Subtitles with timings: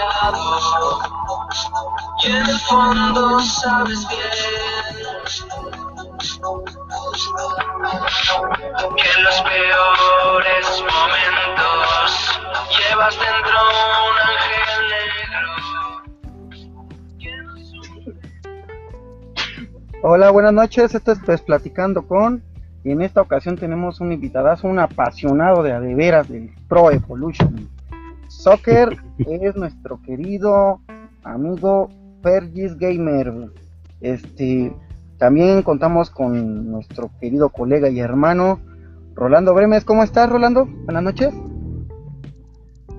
[0.00, 0.98] demasiado
[2.22, 4.20] y en el fondo sabes bien
[8.96, 12.40] que en los peores momentos
[12.78, 13.58] llevas dentro
[14.08, 15.50] un ángel negro.
[20.02, 20.94] Hola, buenas noches.
[20.94, 22.42] Esto es pues platicando con
[22.84, 27.68] y en esta ocasión tenemos un invitadazo, un apasionado de adeveras del Pro Evolution
[28.30, 30.80] Soccer es nuestro querido
[31.24, 31.90] amigo
[32.22, 33.50] Fergis Gamer.
[34.00, 34.72] Este
[35.18, 38.60] también contamos con nuestro querido colega y hermano
[39.14, 39.84] Rolando Bremes.
[39.84, 40.64] ¿Cómo estás, Rolando?
[40.84, 41.34] Buenas noches.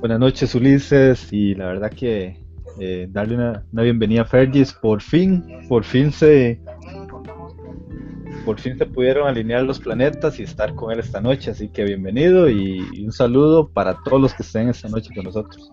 [0.01, 1.31] Buenas noches, Ulises.
[1.31, 2.37] Y la verdad que
[2.79, 4.73] eh, darle una, una, bienvenida a Fergis.
[4.73, 6.59] Por fin, por fin se,
[8.45, 11.51] por fin se pudieron alinear los planetas y estar con él esta noche.
[11.51, 15.71] Así que bienvenido y, un saludo para todos los que estén esta noche con nosotros.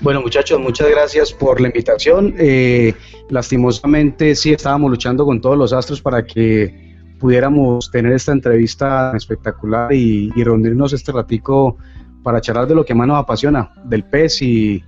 [0.00, 2.34] Bueno muchachos, muchas gracias por la invitación.
[2.38, 2.94] Eh,
[3.30, 9.92] lastimosamente sí estábamos luchando con todos los astros para que pudiéramos tener esta entrevista espectacular
[9.92, 11.76] y, reunirnos este ratico
[12.24, 14.82] para charlar de lo que más nos apasiona, del pez y,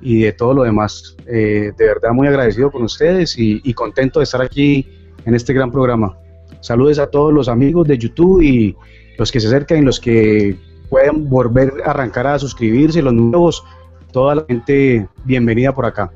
[0.00, 1.16] de todo lo demás.
[1.26, 5.52] Eh, de verdad muy agradecido con ustedes y, y contento de estar aquí en este
[5.52, 6.16] gran programa.
[6.60, 8.76] Saludos a todos los amigos de YouTube y
[9.18, 10.56] los que se acercan y los que
[10.88, 13.64] pueden volver a arrancar a suscribirse, los nuevos,
[14.12, 16.10] toda la gente bienvenida por acá.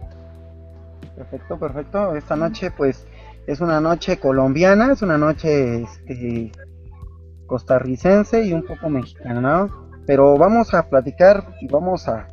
[1.17, 2.17] Perfecto, perfecto.
[2.17, 3.07] Esta noche pues
[3.47, 6.53] es una noche colombiana, es una noche este,
[7.47, 9.69] costarricense y un poco mexicana,
[10.07, 12.27] Pero vamos a platicar y vamos a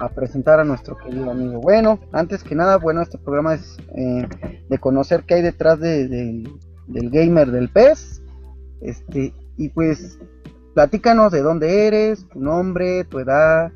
[0.00, 1.60] a presentar a nuestro querido amigo.
[1.60, 4.26] Bueno, antes que nada, bueno, este programa es eh,
[4.68, 8.22] de conocer qué hay detrás de, del gamer del pez.
[8.80, 10.18] Este, y pues,
[10.74, 13.72] platícanos de dónde eres, tu nombre, tu edad,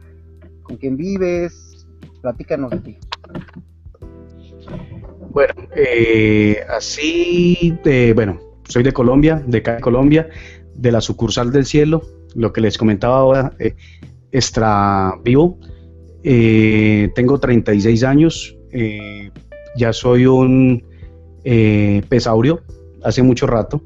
[0.63, 1.87] con quién vives,
[2.21, 2.99] platícanos de ti.
[5.31, 8.39] Bueno, eh, así, de, bueno,
[8.69, 10.29] soy de Colombia, de Colombia,
[10.75, 12.03] de la sucursal del cielo,
[12.35, 13.75] lo que les comentaba ahora, eh,
[14.31, 15.59] extra vivo.
[16.25, 19.31] Eh, tengo 36 años, eh,
[19.77, 20.85] ya soy un
[21.45, 22.61] eh, pesaurio
[23.03, 23.83] hace mucho rato.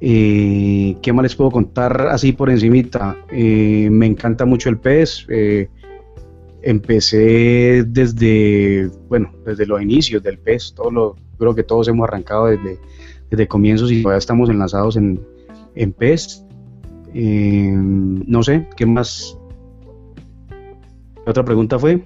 [0.00, 3.18] ¿Qué más les puedo contar así por encimita?
[3.30, 5.26] me encanta mucho el pez.
[6.62, 10.74] empecé desde, bueno, desde los inicios del pez.
[11.38, 12.78] Creo que todos hemos arrancado desde,
[13.30, 15.20] desde comienzos y todavía estamos enlazados en,
[15.74, 16.46] en pez.
[17.12, 19.39] no sé, ¿qué más
[21.30, 22.02] otra pregunta fue.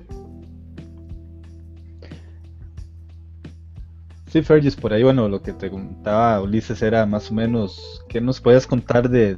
[4.34, 8.20] Sí, Fergus, por ahí, bueno, lo que te preguntaba Ulises era más o menos, ¿qué
[8.20, 9.36] nos puedes contar de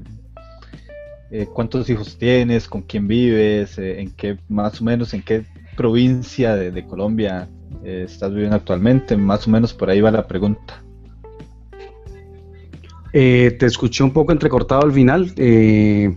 [1.31, 5.45] eh, cuántos hijos tienes, con quién vives, eh, en qué, más o menos, en qué
[5.77, 7.47] provincia de, Colombia
[7.85, 9.19] eh, estás viviendo actualmente?
[9.19, 10.83] Más o menos por ahí va la pregunta.
[13.13, 16.17] te escuché un poco entrecortado al final, te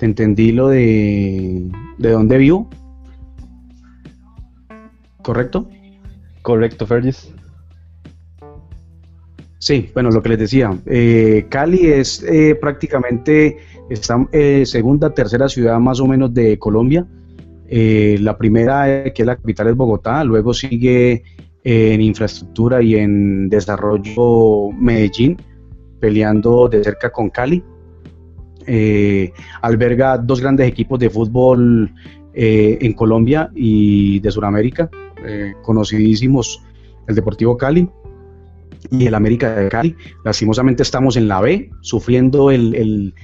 [0.00, 2.68] entendí lo de, de dónde vivo.
[5.28, 5.68] ¿Correcto?
[6.40, 7.34] Correcto, Fergis.
[9.58, 13.58] Sí, bueno, lo que les decía, eh, Cali es eh, prácticamente
[13.90, 17.06] esta eh, segunda, tercera ciudad más o menos de Colombia.
[17.68, 21.22] la primera, que es la capital, es Bogotá, luego sigue
[21.62, 25.36] en infraestructura y en desarrollo Medellín,
[26.00, 27.62] peleando de cerca con Cali.
[29.60, 31.92] alberga dos grandes equipos de fútbol
[32.32, 34.88] en Colombia y de Sudamérica,
[35.24, 36.62] eh, conocidísimos,
[37.06, 37.88] el Deportivo Cali
[38.90, 39.96] y el América de Cali.
[40.24, 43.14] Lastimosamente estamos en la B, sufriendo el,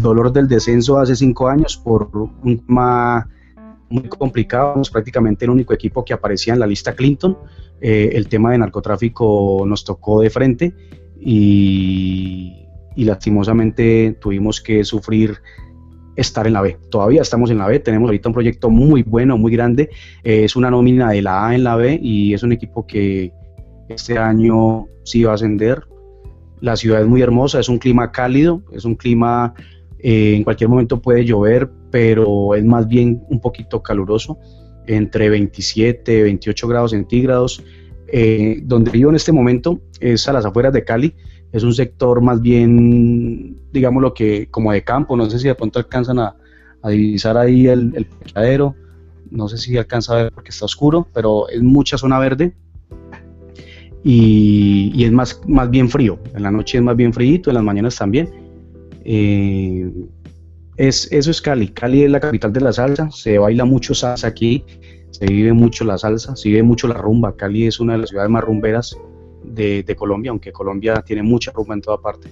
[0.00, 3.28] dolor del descenso hace cinco años por un tema
[3.90, 7.38] muy complicado, prácticamente el único equipo que aparecía en la lista Clinton.
[7.80, 10.74] Eh, el tema de narcotráfico nos tocó de frente
[11.18, 12.66] y,
[12.96, 15.38] y lastimosamente tuvimos que sufrir
[16.18, 16.76] estar en la B.
[16.90, 19.90] Todavía estamos en la B, tenemos ahorita un proyecto muy bueno, muy grande.
[20.24, 23.32] Eh, es una nómina de la A en la B y es un equipo que
[23.88, 25.84] este año sí va a ascender.
[26.60, 29.54] La ciudad es muy hermosa, es un clima cálido, es un clima,
[30.00, 34.38] eh, en cualquier momento puede llover, pero es más bien un poquito caluroso,
[34.88, 37.62] entre 27, 28 grados centígrados.
[38.10, 41.14] Eh, donde vivo en este momento es a las afueras de Cali,
[41.52, 45.54] es un sector más bien, digamos lo que como de campo, no sé si de
[45.54, 46.36] pronto alcanzan a,
[46.84, 48.72] divisar ahí el, el
[49.30, 52.54] no sé si alcanza a ver porque está oscuro, pero es mucha zona verde
[54.04, 57.62] y, es más, más bien frío, en la noche es más bien frío, en las
[57.62, 58.30] mañanas también.
[59.04, 59.90] Eh,
[60.76, 61.68] Es, eso es Cali.
[61.68, 63.10] Cali es la capital de la salsa.
[63.10, 64.64] Se baila mucho salsa aquí.
[65.10, 66.36] Se vive mucho la salsa.
[66.36, 67.36] Se vive mucho la rumba.
[67.36, 68.96] Cali es una de las ciudades más rumberas
[69.48, 72.30] de, de Colombia, aunque Colombia tiene mucha rumba en toda parte.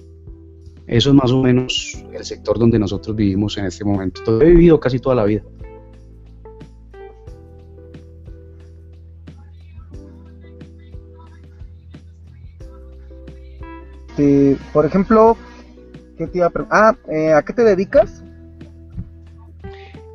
[0.87, 4.41] Eso es más o menos el sector donde nosotros vivimos en este momento.
[4.41, 5.43] He vivido casi toda la vida.
[14.73, 15.37] Por ejemplo,
[16.17, 16.97] ¿qué te iba a preguntar?
[17.07, 18.23] Ah, eh, ¿a qué te dedicas?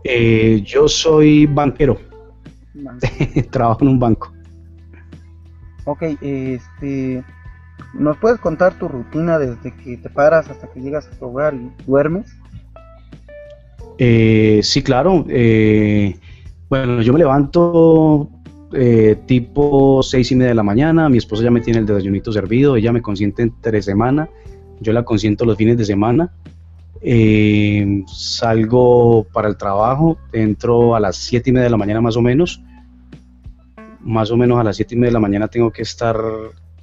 [0.02, 1.98] Eh, yo soy banquero.
[3.50, 4.31] Trabajo en un banco.
[5.84, 7.24] Ok, este,
[7.94, 11.54] ¿nos puedes contar tu rutina desde que te paras hasta que llegas a tu hogar
[11.54, 12.26] y duermes?
[13.98, 15.24] Eh, sí, claro.
[15.28, 16.16] Eh,
[16.68, 18.28] bueno, yo me levanto
[18.72, 22.32] eh, tipo seis y media de la mañana, mi esposa ya me tiene el desayunito
[22.32, 24.28] servido, ella me consiente entre semana,
[24.80, 26.32] yo la consiento los fines de semana.
[27.04, 32.16] Eh, salgo para el trabajo, entro a las siete y media de la mañana más
[32.16, 32.62] o menos.
[34.04, 36.16] Más o menos a las siete y media de la mañana tengo que estar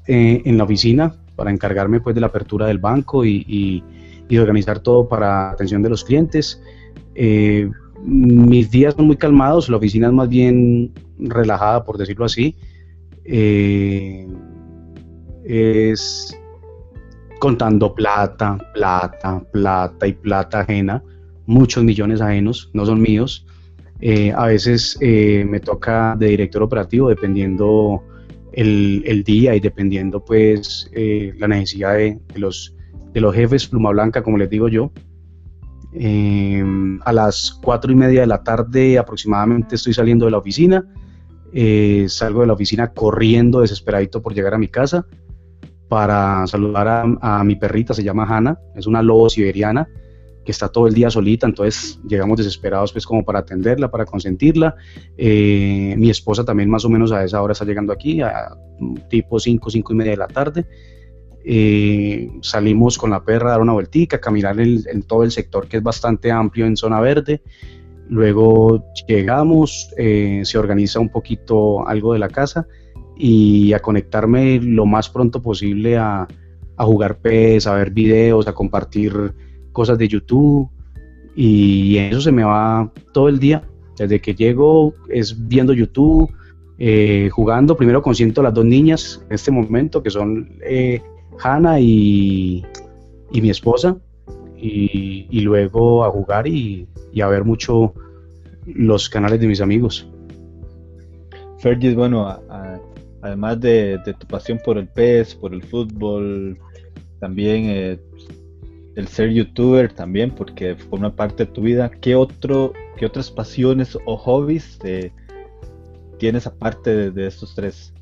[0.07, 3.83] eh, en la oficina para encargarme pues de la apertura del banco y, y,
[4.27, 6.62] y organizar todo para atención de los clientes.
[8.04, 12.56] mis días son muy calmados, la oficina es más bien relajada, por decirlo así.
[13.25, 14.27] Eh,
[15.44, 16.36] es
[17.39, 21.04] contando plata, plata, plata y plata ajena,
[21.45, 23.45] muchos millones ajenos, no son míos.
[24.01, 28.04] Eh, a veces eh, me toca de director operativo dependiendo
[28.54, 32.75] el, día y dependiendo pues la necesidad de, los,
[33.13, 34.92] de los jefes pluma blanca, como les digo yo.
[35.94, 40.86] a las cuatro y media de la tarde aproximadamente estoy saliendo de la oficina
[41.52, 45.06] eh, salgo de la oficina corriendo desesperadito por llegar a mi casa
[45.88, 49.88] para saludar a, mi perrita, se llama Hanna, es una lobo siberiana
[50.51, 54.75] está todo el día solita, entonces llegamos desesperados pues como para atenderla, para consentirla.
[55.18, 58.57] Eh, mi esposa también más o menos a esa hora está llegando aquí, a
[59.10, 60.66] tipo 5, 5 y media de la tarde.
[61.46, 65.68] Eh, salimos con la perra a dar una vueltica, a caminar en, todo el sector
[65.68, 67.42] que es bastante amplio en zona verde.
[68.10, 72.68] Luego llegamos, eh, se organiza un poquito algo de la casa
[73.18, 76.28] y a conectarme lo más pronto posible a,
[76.78, 79.34] jugar PES, a ver videos, a compartir
[79.71, 80.69] cosas de YouTube
[81.36, 83.63] y eso se me va todo el día.
[83.98, 86.30] Desde que llego es viendo YouTube,
[86.77, 87.75] eh, jugando.
[87.75, 91.01] Primero consiento a las dos niñas en este momento, que son eh,
[91.44, 92.63] Hannah y,
[93.31, 93.98] mi esposa,
[94.57, 97.94] y, luego a jugar y, y a ver mucho
[98.66, 100.07] los canales de mis amigos.
[101.60, 102.39] Fergis, bueno,
[103.21, 106.57] además de, tu pasión por el PES, por el fútbol,
[107.19, 108.00] también eh,
[109.00, 113.98] el ser youtuber también, porque forma parte de tu vida, ¿qué, otro, qué otras pasiones
[114.06, 115.12] o hobbies eh,
[116.18, 117.94] tienes aparte de, estos tres?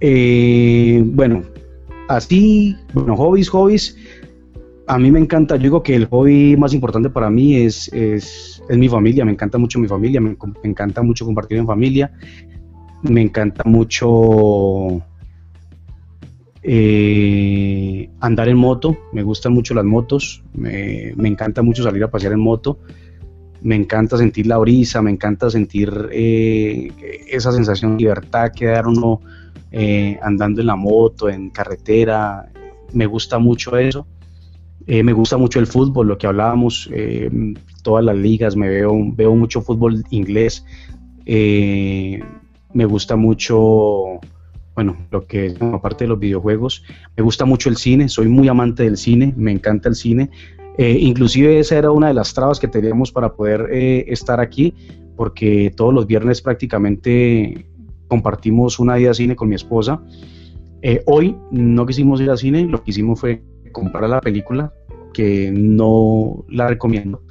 [0.00, 1.42] Eh, bueno,
[2.08, 3.96] así, bueno, hobbies, hobbies,
[4.86, 8.62] a mí me encanta, yo digo que el hobby más importante para mí es, es,
[8.68, 12.12] mi familia, me encanta mucho mi familia, me, encanta mucho compartir en familia,
[13.02, 15.02] me encanta mucho
[16.62, 17.81] eh,
[18.22, 22.38] andar en moto, me gustan mucho las motos, me, encanta mucho salir a pasear en
[22.38, 22.78] moto,
[23.62, 26.92] me encanta sentir la brisa, me encanta sentir eh,
[27.28, 29.20] esa sensación de libertad que da uno
[29.72, 32.48] eh, andando en la moto, en carretera,
[32.92, 34.06] me gusta mucho eso
[34.86, 36.90] eh, me gusta mucho el fútbol, lo que hablábamos,
[37.82, 40.64] todas las ligas, me veo, veo mucho fútbol inglés.
[41.24, 44.18] Me gusta mucho,
[44.74, 46.84] bueno, lo que es aparte de los videojuegos.
[47.16, 50.30] Me gusta mucho el cine, soy muy amante del cine, me encanta el cine.
[50.78, 54.74] inclusive esa era una de las trabas que teníamos para poder estar aquí,
[55.16, 57.66] porque todos los viernes prácticamente
[58.08, 60.02] compartimos una ida a cine con mi esposa.
[61.06, 64.72] hoy no quisimos ir al cine, lo que hicimos fue comprar la película,
[65.12, 67.22] que no la recomiendo,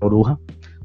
[0.00, 0.38] Bruja,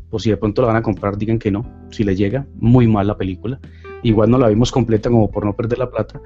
[0.09, 2.87] o si de pronto la van a comprar, digan que no, si les llega, muy
[2.87, 3.59] mal la película.
[4.03, 6.21] Igual no la vimos completa como por no perder la plata,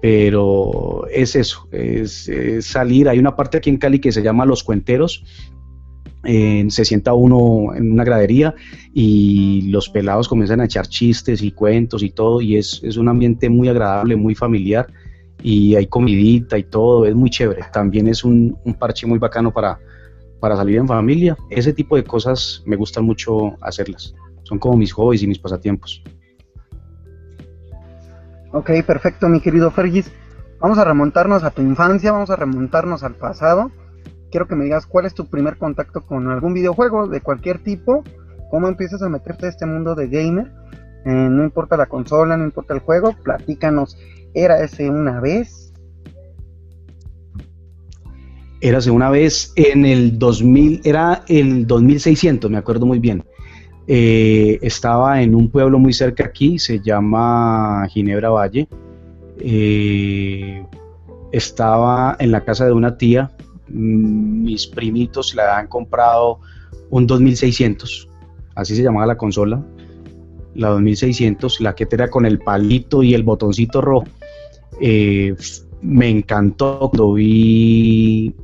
[0.00, 3.08] pero es eso, es, salir.
[3.08, 5.24] Hay una parte aquí en Cali que se llama Los Cuenteros,
[6.24, 8.54] se sienta uno en una gradería
[8.94, 13.08] y los pelados comienzan a echar chistes y cuentos y todo, y es, es un
[13.08, 14.86] ambiente muy agradable, muy familiar
[15.42, 17.62] y hay comidita y todo, es muy chévere.
[17.72, 19.78] También es un, parche muy bacano para,
[20.40, 21.36] para salir en familia.
[21.50, 24.14] Ese tipo de cosas me gustan mucho hacerlas.
[24.44, 26.02] Son como mis hobbies y mis pasatiempos.
[28.52, 30.12] Ok, perfecto, mi querido Fergis.
[30.60, 33.72] Vamos a remontarnos a tu infancia, vamos a remontarnos al pasado.
[34.30, 38.04] quiero que me digas cuál es tu primer contacto con algún videojuego de cualquier tipo,
[38.50, 40.52] cómo empiezas a meterte a este mundo de gamer,
[41.04, 43.98] eh, no importa la consola, no importa el juego, platícanos,
[44.34, 45.72] ¿era ese una vez?
[48.60, 53.24] Érase una vez en el 2000, era el 2600, me acuerdo muy bien.
[53.86, 58.68] Eh, estaba en un pueblo muy cerca aquí, se llama Ginebra Valle.
[59.38, 60.64] Eh,
[61.32, 63.30] estaba en la casa de una tía,
[63.68, 66.40] mm, mis primitos le habían comprado
[66.90, 68.08] un 2600,
[68.54, 69.64] así se llamaba la consola,
[70.54, 74.06] la 2600, la que era con el palito y el botoncito rojo.
[74.80, 75.34] Eh,
[75.80, 78.34] me encantó cuando vi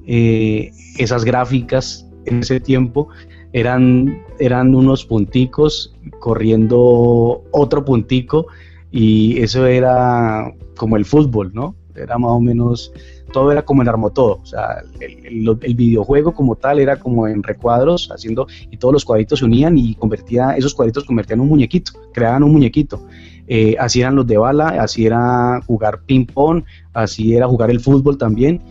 [0.97, 3.09] esas gráficas en ese tiempo
[3.53, 8.47] eran, eran unos punticos corriendo otro puntico
[8.91, 11.75] y eso era como el fútbol, ¿no?
[11.95, 12.93] Era más o menos,
[13.33, 17.43] todo era como en Armotodo, o sea, el, el, videojuego como tal era como en
[17.43, 21.49] recuadros, haciendo, y todos los cuadritos se unían y convertía, esos cuadritos convertían en un
[21.49, 23.05] muñequito, creaban un muñequito.
[23.49, 26.63] Eh, así eran los de bala, así era jugar ping pong,
[26.93, 28.63] así era jugar el fútbol también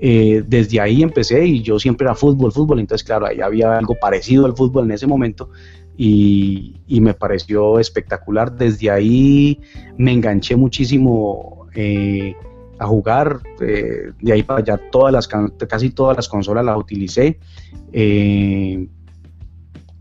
[0.00, 3.96] eh, desde ahí empecé y yo siempre era fútbol, fútbol, entonces claro, ahí había algo
[4.00, 5.50] parecido al fútbol en ese momento
[5.96, 8.56] y, me pareció espectacular.
[8.56, 9.60] Desde ahí
[9.96, 12.36] me enganché muchísimo eh,
[12.78, 17.40] a jugar, eh, de ahí para allá todas las, casi todas las consolas las utilicé.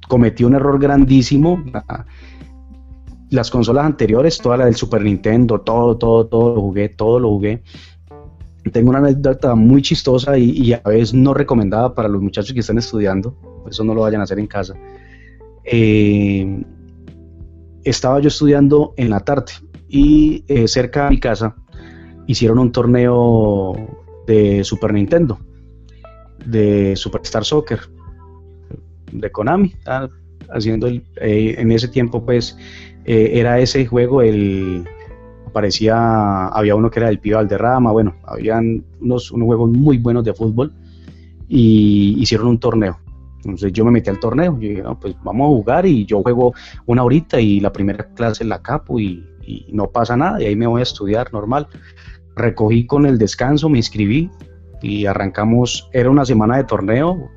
[0.08, 1.64] cometí un error grandísimo.
[3.32, 7.30] Las consolas anteriores, toda la del Super Nintendo, todo, todo, todo lo jugué, todo lo
[7.30, 7.64] jugué
[8.72, 12.78] tengo una anécdota muy chistosa y, a veces no recomendada para los muchachos que están
[12.78, 13.36] estudiando,
[13.70, 14.76] eso no lo vayan a hacer en casa.
[15.64, 16.64] Eh,
[17.84, 19.54] estaba yo estudiando en la tarde
[19.88, 21.56] y eh, cerca de mi casa
[22.26, 23.74] hicieron un torneo
[24.26, 25.40] de Super Nintendo,
[26.46, 27.80] de Superstar Soccer,
[29.12, 29.74] de Konami,
[30.50, 32.58] haciendo el, eh, en ese tiempo pues
[33.06, 34.86] era ese juego el
[35.58, 40.24] parecía, había uno que era del Pío Valderrama, bueno, habían unos, unos juegos muy buenos
[40.24, 40.72] de fútbol
[41.48, 43.00] y hicieron un torneo.
[43.38, 46.22] Entonces yo me metí al torneo, yo dije, no, pues vamos a jugar y yo
[46.22, 46.54] juego
[46.86, 49.26] una horita y la primera clase la capo y,
[49.74, 51.68] no pasa nada y ahí me voy a estudiar normal.
[52.36, 54.30] Recogí con el descanso, me inscribí
[54.84, 57.32] y arrancamos, era una semana de torneo,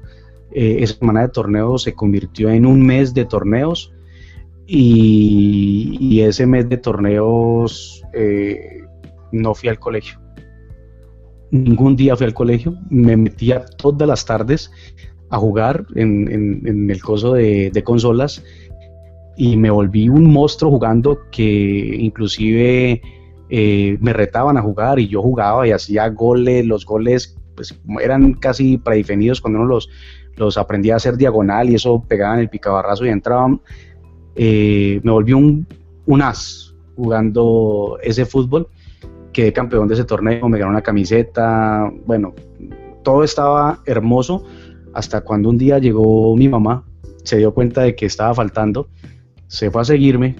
[0.52, 3.94] eh, esa semana de torneo se convirtió en un mes de torneos
[4.72, 8.82] y, ese mes de torneos eh,
[9.32, 10.20] no fui al colegio.
[11.50, 14.70] Ningún día fui al colegio, me metía todas las tardes
[15.30, 18.44] a jugar en, el coso de, consolas
[19.36, 23.02] y me volví un monstruo jugando que inclusive
[23.48, 28.34] eh, me retaban a jugar y yo jugaba y hacía goles, los goles pues eran
[28.34, 29.88] casi predefinidos cuando uno los,
[30.36, 33.60] los aprendía a hacer diagonal y eso pegaban el picabarrazo y entraban
[34.36, 35.66] eh, me volví un,
[36.22, 38.68] as jugando ese fútbol.
[39.32, 42.34] Quedé campeón de ese torneo, me gané una camiseta, bueno,
[43.04, 44.44] todo estaba hermoso
[44.92, 46.84] hasta cuando un día llegó mi mamá,
[47.22, 48.88] se dio cuenta de que estaba faltando,
[49.46, 50.36] se fue a seguirme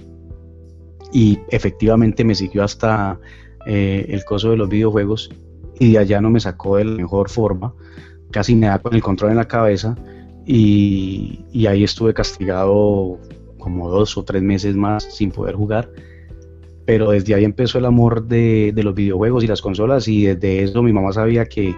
[1.12, 3.18] y efectivamente me siguió hasta
[3.66, 5.30] eh, el coso de los videojuegos
[5.78, 7.74] y de allá no me sacó de la mejor forma,
[8.30, 9.96] casi me da con el control en la cabeza
[10.46, 13.18] y, y ahí estuve castigado
[13.60, 15.90] como dos o tres meses más sin poder jugar.
[16.84, 20.82] Pero desde ahí empezó el amor de, los videojuegos y las consolas y desde eso
[20.82, 21.74] mi mamá sabía que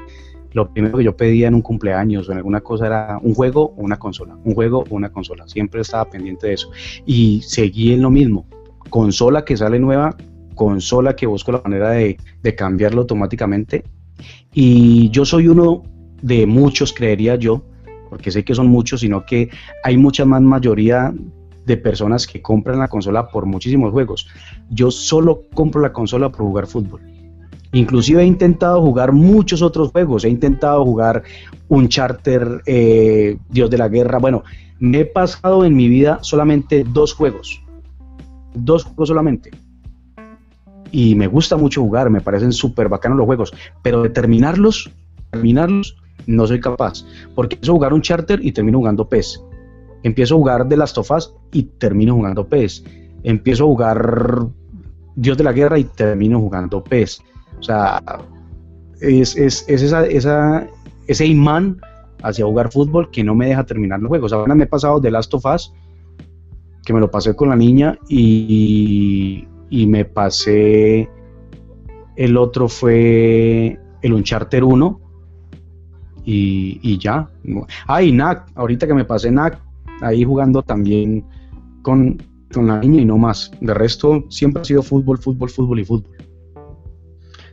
[0.52, 3.74] lo primero que yo pedía en un cumpleaños o en alguna cosa era un juego
[3.76, 5.46] o una consola, un juego o una consola.
[5.48, 6.70] Siempre estaba pendiente de eso.
[7.04, 8.46] Y seguí en lo mismo.
[8.88, 10.16] Consola que sale nueva,
[10.54, 13.84] consola que busco la manera de, de cambiarlo automáticamente.
[14.54, 15.82] Y yo soy uno
[16.22, 17.62] de muchos, creería yo,
[18.08, 19.48] porque sé que son muchos, sino que
[19.84, 21.14] hay mucha más mayoría
[21.66, 24.28] de personas que compran la consola por muchísimos juegos.
[24.71, 27.00] Yo solo compro la consola por jugar fútbol.
[27.73, 30.25] Inclusive he intentado jugar muchos otros juegos.
[30.25, 31.23] He intentado jugar
[31.69, 34.19] un charter, eh, Dios de la Guerra.
[34.19, 34.42] Bueno,
[34.78, 37.62] me he pasado en mi vida solamente dos juegos.
[38.54, 39.50] Dos juegos solamente.
[40.90, 43.54] Y me gusta mucho jugar, me parecen súper bacanos los juegos.
[43.83, 44.90] Pero de terminarlos,
[45.31, 47.07] terminarlos, no soy capaz.
[47.35, 49.40] Porque a jugar un charter y termino jugando PES
[50.02, 52.85] empiezo a jugar de las tofas y termino jugando PES.
[53.23, 54.47] Empiezo a jugar
[55.14, 57.23] Dios de la Guerra y termino jugando PES.
[57.59, 58.02] O sea,
[59.00, 60.66] es, es, esa, esa,
[61.06, 61.80] ese imán
[62.23, 64.32] hacia jugar fútbol que no me deja terminar los juegos.
[64.32, 65.73] Ahora me he pasado de Last of Us,
[66.85, 71.09] que me lo pasé con la niña, y, y me pasé.
[72.16, 75.00] El otro fue el Uncharted 1,
[76.25, 77.28] y, y ya.
[77.87, 79.59] Ah, y NAC, ahorita que me pasé NAC,
[80.02, 81.25] ahí jugando también
[81.82, 82.18] con,
[82.52, 83.50] con la niña y no más.
[83.61, 86.16] De resto, siempre ha sido fútbol, fútbol, fútbol y fútbol.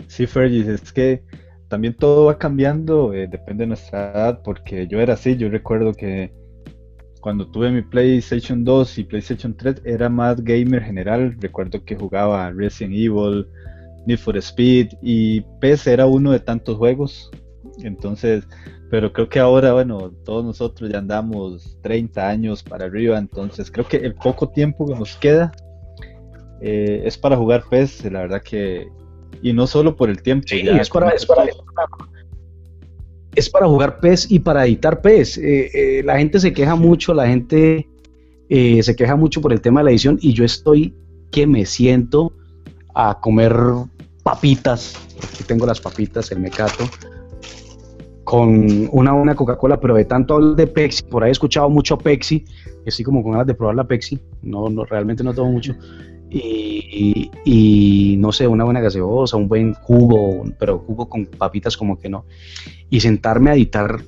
[0.08, 1.24] Sí, Fergie, es que
[1.70, 5.94] también todo va cambiando, eh, depende de nuestra edad, porque yo era así, yo recuerdo
[5.94, 6.34] que
[7.22, 12.52] cuando tuve mi PlayStation 2 y PlayStation 3 era más gamer general, recuerdo que jugaba
[12.52, 13.46] Resident Evil,
[14.08, 17.30] Need for Speed y PES era uno de tantos juegos,
[17.84, 18.46] entonces,
[18.90, 23.88] pero creo que ahora, bueno, todos nosotros ya andamos 30 años para arriba, entonces creo
[23.88, 25.52] que el poco tiempo que nos queda
[26.62, 28.88] eh, es para jugar PES, la verdad que
[29.42, 30.48] y no solo por el tiempo.
[30.48, 31.46] Sí, es, para, es, para,
[33.36, 35.38] es, para, jugar PES y para editar PES.
[35.38, 37.88] Eh, eh, la gente se queja mucho, la gente
[38.50, 40.96] se queja mucho por el tema de la edición y yo estoy
[41.32, 42.34] que me siento
[42.96, 43.56] a comer
[44.24, 44.96] papitas.
[45.32, 46.90] Aquí tengo las papitas, el mecato
[48.30, 51.98] con una buena Coca-Cola, pero de tanto hablar de Pepsi, por ahí he escuchado mucho
[51.98, 52.46] Pepsi,
[52.86, 55.74] estoy como con ganas de probar la Pepsi, no, no realmente no tomo mucho,
[56.30, 62.08] y, no sé, una buena gaseosa, un buen jugo, pero jugo con papitas como que
[62.08, 62.26] no.
[62.92, 64.00] Y sentarme a editar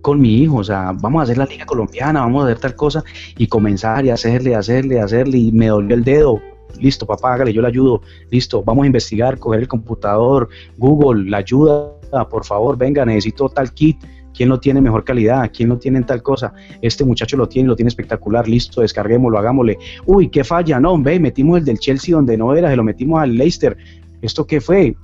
[0.00, 2.76] con mi hijo, o sea, vamos a hacer la liga colombiana, vamos a hacer tal
[2.76, 3.02] cosa,
[3.36, 6.40] y comenzar y hacerle, hacerle, hacerle, y me dolió el dedo.
[6.80, 8.02] Listo, papá, hágale, yo le ayudo.
[8.30, 11.92] Listo, vamos a investigar, coger el computador, Google, la ayuda,
[12.30, 13.98] por favor, venga, necesito tal kit
[14.36, 15.50] ¿Quién lo tiene mejor calidad?
[15.52, 16.52] ¿Quién lo tiene en tal cosa?
[16.82, 19.78] Este muchacho lo tiene, lo tiene espectacular, listo, descarguémoslo, hagámosle.
[20.04, 23.22] Uy, qué falla, no, ve, metimos el del Chelsea donde no era, se lo metimos
[23.22, 23.76] al Leicester.
[24.20, 24.94] ¿Esto qué fue?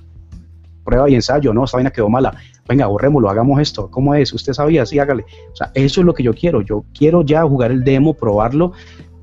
[0.84, 2.36] Prueba y ensayo, no, esta vaina quedó mala.
[2.68, 3.90] Venga, borrémoslo, hagamos esto.
[3.90, 4.34] ¿Cómo es?
[4.34, 4.84] ¿Usted sabía?
[4.84, 5.24] Sí, hágale.
[5.52, 6.60] O sea, eso es lo que yo quiero.
[6.60, 8.72] Yo quiero ya jugar el demo, probarlo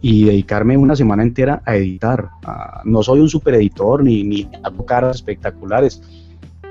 [0.01, 2.29] y dedicarme una semana entera a editar.
[2.45, 4.49] Ah, no soy un super editor ni, ni
[4.85, 6.01] caras espectaculares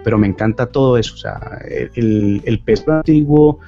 [0.08, 1.14] pero me encanta todo eso.
[1.14, 1.60] O sea,
[1.94, 3.58] el, el antiguo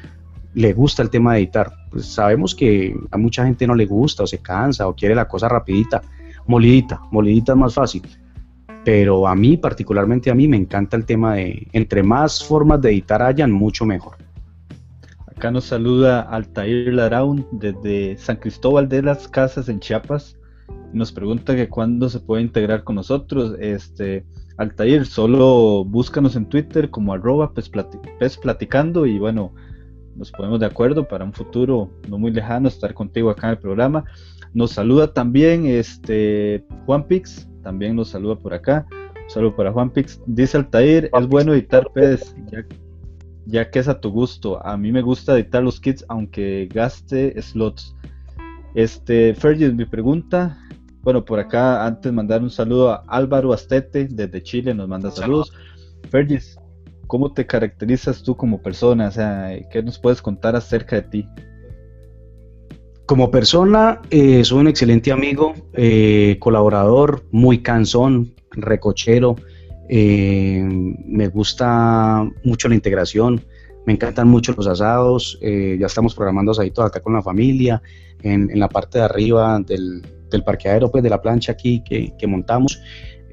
[0.54, 1.70] le gusta el tema de editar.
[1.90, 5.28] Pues sabemos que a mucha gente no le gusta o se cansa o quiere la
[5.28, 6.02] cosa rapidita,
[6.46, 8.02] molidita, molidita es más fácil.
[8.84, 12.90] Pero a mí, particularmente a mí, me encanta el tema de, entre más formas de
[12.90, 14.16] editar hayan, mucho mejor.
[15.40, 20.36] Acá nos saluda Altair Laraun desde San Cristóbal de las Casas en Chiapas.
[20.92, 23.56] Nos pregunta que cuándo se puede integrar con nosotros.
[23.58, 24.26] Este,
[24.58, 27.70] Altair, solo búscanos en Twitter como arroba pez,
[28.36, 29.54] platicando y bueno,
[30.14, 33.58] nos ponemos de acuerdo para un futuro no muy lejano estar contigo acá en el
[33.60, 34.04] programa.
[34.52, 38.86] Nos saluda también este Juan Pix, también nos saluda por acá.
[38.92, 40.20] Un saludo para Juan Pix.
[40.26, 42.62] Dice Altair, es bueno editar ya,
[43.50, 44.64] que es a tu gusto.
[44.64, 47.94] A mí me gusta editar los kits aunque gaste slots.
[48.74, 50.58] Este, Fergie, mi pregunta,
[51.02, 55.52] bueno, por acá antes mandar un saludo a Álvaro Astete desde Chile, nos manda saludos.
[56.10, 56.58] Fergis,
[57.06, 59.08] ¿cómo te caracterizas tú como persona?
[59.08, 61.28] O sea, ¿qué nos puedes contar acerca de ti?
[63.06, 69.34] Como persona, eh, soy un excelente amigo, eh, colaborador, muy cansón, recochero.
[69.92, 70.62] Eh,
[71.04, 73.44] me gusta mucho la integración,
[73.86, 75.38] me encantan mucho los asados.
[75.40, 77.82] ya estamos programando asaditos acá con la familia,
[78.22, 80.02] en la parte de arriba del,
[80.44, 82.80] parqueadero, pues de la plancha aquí que, montamos.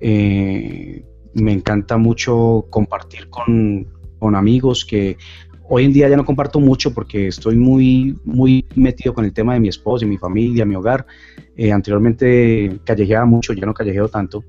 [0.01, 3.87] Eh, me encanta mucho compartir con,
[4.35, 5.17] amigos que
[5.69, 9.53] hoy en día ya no comparto mucho porque estoy muy, muy metido con el tema
[9.53, 11.05] de mi esposa y mi familia, mi hogar.
[11.55, 14.43] Eh, anteriormente callejeaba mucho, ya no callejeo tanto,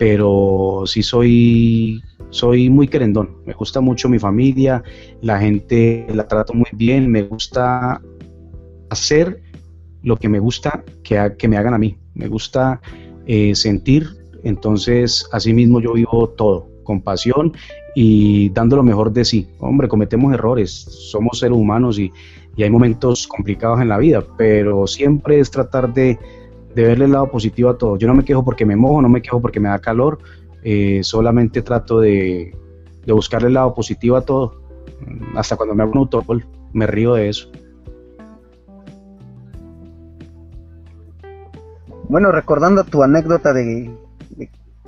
[0.00, 3.36] pero sí soy, soy muy querendón.
[3.44, 4.82] Me gusta mucho mi familia,
[5.20, 8.00] la gente la trato muy bien, me gusta
[8.88, 9.42] hacer
[10.02, 11.98] lo que me gusta que, que me hagan a mí.
[12.14, 12.80] Me gusta
[13.26, 14.08] eh, sentir,
[14.42, 17.52] entonces así mismo yo vivo todo, con pasión
[17.94, 19.48] y dando lo mejor de sí.
[19.58, 20.70] Hombre, cometemos errores,
[21.10, 22.10] somos seres humanos y,
[22.56, 26.18] y hay momentos complicados en la vida, pero siempre es tratar de,
[26.74, 27.96] de, verle el lado positivo a todo.
[27.96, 30.18] Yo no me quejo porque me mojo, no me quejo porque me da calor,
[30.62, 32.56] eh, solamente trato de,
[33.04, 34.60] de buscarle el lado positivo a todo.
[35.34, 37.50] Hasta cuando me hago un autogol, me río de eso.
[42.08, 43.88] Bueno, recordando tu anécdota de,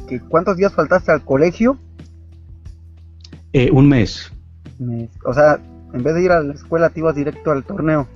[0.09, 1.79] que cuántos días faltaste al colegio.
[3.53, 4.33] Eh, un mes.
[5.25, 5.61] O sea,
[5.92, 8.09] en vez de ir a la escuela te ibas directo al torneo.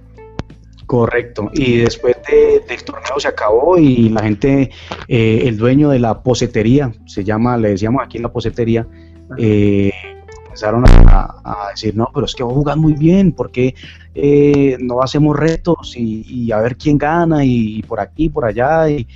[0.86, 1.50] Correcto.
[1.52, 4.70] Y después del torneo se acabó y la gente,
[5.08, 8.86] eh, el dueño de la posetería, se llama, le decíamos aquí en la posetería,
[9.36, 9.92] eh,
[10.44, 13.74] empezaron a, decir, no, pero es que vos jugás muy bien, porque
[14.14, 18.88] eh, no hacemos retos y, a ver quién gana y, por aquí, por allá?
[18.88, 19.06] Y,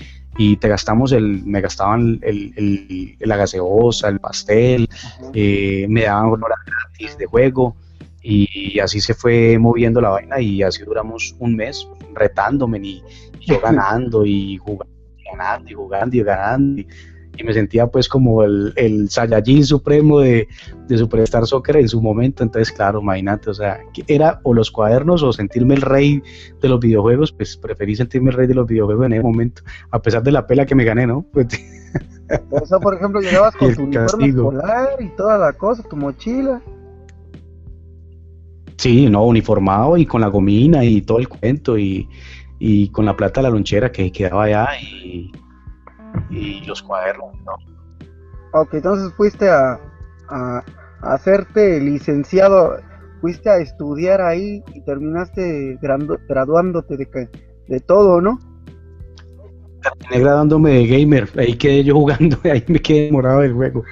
[0.56, 4.88] te gastamos el, me gastaban el, la gaseosa, el pastel,
[5.35, 7.76] eh, me daban horas gratis de juego
[8.22, 13.02] Y así se fue moviendo la vaina y así duramos un mes retándome y,
[13.40, 14.94] yo ganando y jugando,
[15.30, 16.80] ganando y jugando y ganando.
[16.83, 16.87] Y,
[17.42, 20.46] me sentía pues como el, el Saiyajin supremo de,
[20.88, 22.42] de Superstar Soccer en su momento.
[22.42, 26.22] Entonces, claro, imagínate, o sea, era o los cuadernos o sentirme el rey
[26.61, 27.33] de los videojuegos.
[27.33, 30.46] Pues preferí sentirme el rey de los videojuegos en ese momento, a pesar de la
[30.46, 31.24] pela que me gané, ¿no?
[31.33, 31.46] Pues,
[32.50, 36.61] o sea, por ejemplo, llegabas con tu uniforme escolar y toda la cosa, tu mochila.
[38.80, 42.08] Sí, no, uniformado y con la gomina y todo el cuento y,
[42.92, 45.30] con la plata de la lonchera que quedaba allá y,
[46.66, 47.52] los cuadernos, ¿no?
[48.58, 49.78] Ok, entonces fuiste a,
[50.30, 50.64] a,
[51.02, 52.78] hacerte licenciado,
[53.20, 57.28] fuiste a estudiar ahí y terminaste graduándote de,
[57.68, 58.38] de todo, ¿no?
[59.82, 63.84] Terminé graduándome de gamer, ahí quedé yo jugando, ahí me quedé enamorado del juego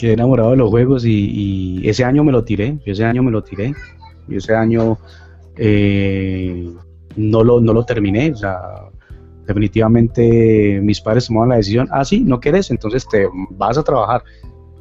[0.00, 3.42] quedé enamorado de los juegos y, ese año me lo tiré, ese año me lo
[3.42, 3.74] tiré,
[4.28, 4.98] y ese año
[5.56, 6.72] eh,
[7.16, 8.58] no, lo, no lo terminé, o sea,
[9.46, 14.24] definitivamente mis padres tomaron la decisión, ah, sí, no quieres, entonces te vas a trabajar.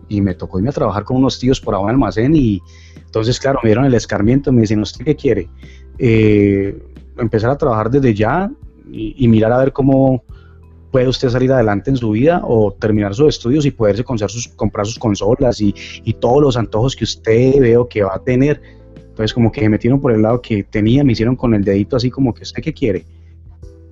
[0.08, 2.60] Y me tocó irme a trabajar con unos tíos por abajo en almacén y
[3.06, 5.50] entonces, claro, me dieron el escarmiento, me dicen, ¿usted qué quiere?
[5.98, 6.82] Eh,
[7.18, 8.50] empezar a trabajar desde ya
[8.92, 10.24] y mirar a ver cómo,
[10.91, 14.47] puede usted salir adelante en su vida o terminar sus estudios y poderse comprar sus,
[14.47, 15.73] comprar sus consolas y,
[16.19, 18.62] todos los antojos que usted veo que va a tener.
[18.95, 21.95] Entonces como que me metieron por el lado que tenía, me hicieron con el dedito
[21.95, 23.06] así como que usted qué quiere.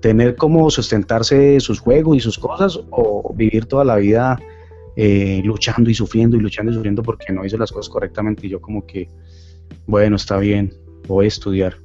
[0.01, 4.39] Tener como sustentarse sus juegos y sus cosas o vivir toda la vida
[4.95, 8.49] eh, luchando y sufriendo y luchando y sufriendo porque no hizo las cosas correctamente y
[8.49, 9.07] yo como que,
[9.85, 10.73] bueno, está bien,
[11.07, 11.77] voy a estudiar.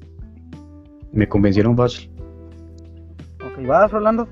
[1.12, 2.10] Me convencieron fácil.
[3.44, 4.28] Ok, vas Rolando.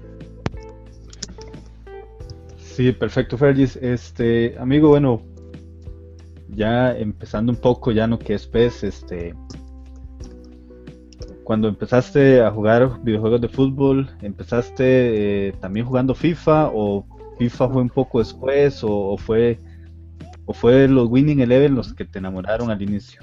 [2.75, 3.77] Sí, perfecto, Fergis.
[3.77, 5.23] Este, amigo, bueno,
[6.49, 9.35] ya empezando un poco ya no que es PES, este,
[11.45, 17.05] cuando empezaste a jugar videojuegos de fútbol, ¿empezaste eh, también jugando FIFA o
[17.39, 19.59] FIFA fue un poco después o, fue
[20.47, 23.21] o fue los Winning Eleven los que te enamoraron al inicio?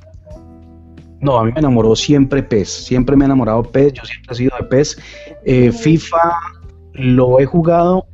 [1.22, 4.36] No, a mí me enamoró siempre PES, siempre me ha enamorado PES, yo siempre he
[4.36, 4.98] sido de PES.
[5.46, 6.38] Eh, FIFA
[6.94, 8.08] lo he jugado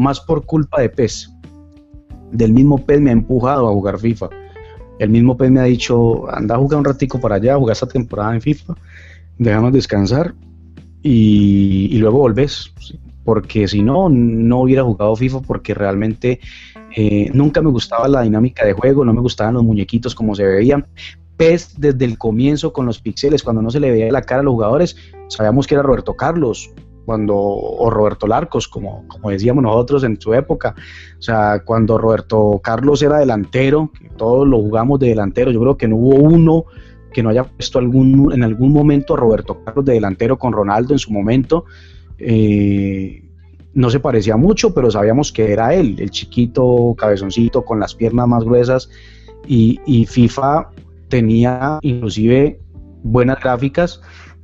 [0.00, 1.30] más por culpa de PES.
[2.32, 4.30] Del mismo PES me ha empujado a jugar FIFA.
[4.98, 7.86] El mismo PES me ha dicho, anda a jugar un ratico para allá, jugar esta
[7.86, 8.74] temporada en FIFA,
[9.38, 10.34] déjanos descansar
[11.02, 12.72] y, luego volvés.
[13.24, 16.40] Porque si no, no hubiera jugado FIFA porque realmente
[16.96, 20.44] eh, nunca me gustaba la dinámica de juego, no me gustaban los muñequitos como se
[20.44, 20.86] veían.
[21.36, 24.44] PES desde el comienzo con los pixeles, cuando no se le veía la cara a
[24.44, 24.96] los jugadores,
[25.28, 26.70] sabíamos que era Roberto Carlos,
[27.10, 30.76] cuando, o Roberto Larcos, como, como decíamos nosotros en su época,
[31.18, 35.88] o sea, cuando Roberto Carlos era delantero, todos lo jugamos de delantero, yo creo que
[35.88, 36.66] no hubo uno
[37.12, 40.94] que no haya puesto algún, en algún momento a Roberto Carlos de delantero con Ronaldo
[40.94, 41.64] en su momento.
[42.16, 43.24] Eh,
[43.74, 48.28] no se parecía mucho, pero sabíamos que era él, el chiquito, cabezoncito, con las piernas
[48.28, 48.88] más gruesas.
[49.48, 50.68] Y, y FIFA
[51.08, 52.60] tenía inclusive
[53.02, 54.00] buenas gráficas,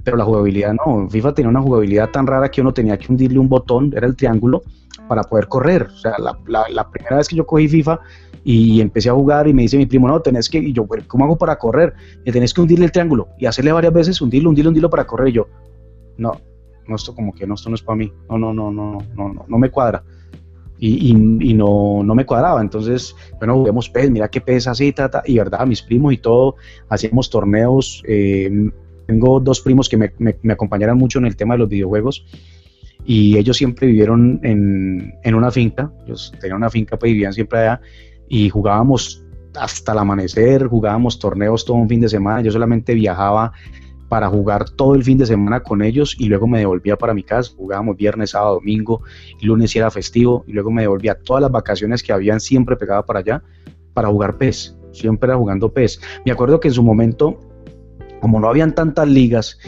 [0.07, 1.11] pero la jugabilidad no.
[1.11, 4.15] FIFA tenía una jugabilidad tan rara que uno tenía que hundirle un botón, era el
[4.15, 4.63] triángulo,
[5.09, 5.83] para poder correr.
[5.83, 6.15] O sea,
[6.47, 7.99] la, primera vez que yo cogí FIFA
[8.45, 11.25] y empecé a jugar y me dice mi primo, no, tenés que, y yo, ¿cómo
[11.25, 11.93] hago para correr?
[12.25, 15.31] Y tenés que hundirle el triángulo y hacerle varias veces, hundirlo, hundirlo, hundirlo para correr.
[15.31, 15.49] Y yo,
[16.19, 16.41] no,
[16.87, 18.13] no, esto como que no, esto no es para mí.
[18.31, 20.05] No, no, no, no, no, no, no me cuadra.
[20.79, 22.61] Y, y, no, no, me cuadraba.
[22.61, 26.55] Entonces, bueno, juguemos PES, mira qué PES así, y verdad, mis primos y todo,
[26.91, 28.71] hacíamos torneos eh,
[29.07, 32.27] tengo dos primos que me, me, acompañaron mucho en el tema de los videojuegos
[33.05, 37.61] y ellos siempre vivieron en, en una finca, ellos tenían una finca, pues vivían siempre
[37.61, 37.81] allá
[38.29, 43.53] y jugábamos hasta el amanecer, jugábamos torneos todo un fin de semana, yo solamente viajaba
[44.09, 47.23] para jugar todo el fin de semana con ellos y luego me devolvía para mi
[47.23, 49.03] casa, jugábamos viernes, sábado, domingo,
[49.43, 53.05] lunes y era festivo y luego me devolvía todas las vacaciones que habían siempre pegado
[53.05, 53.43] para allá
[53.95, 56.01] para jugar PES, siempre era jugando PES.
[56.25, 57.41] Me acuerdo que en su momento
[58.21, 59.59] como no habían tantas ligas,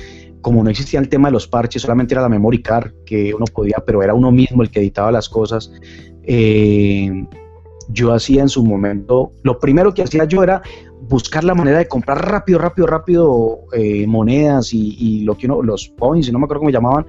[0.40, 3.44] como no existía el tema de los parches, solamente era la memory card que uno
[3.46, 5.72] podía, pero era uno mismo el que editaba las cosas.
[6.22, 7.26] Eh,
[7.88, 10.62] yo hacía en su momento, lo primero que hacía yo era
[11.08, 15.88] buscar la manera de comprar rápido, rápido, rápido eh, monedas y, lo que uno, los
[15.88, 17.06] points, no me acuerdo cómo llamaban,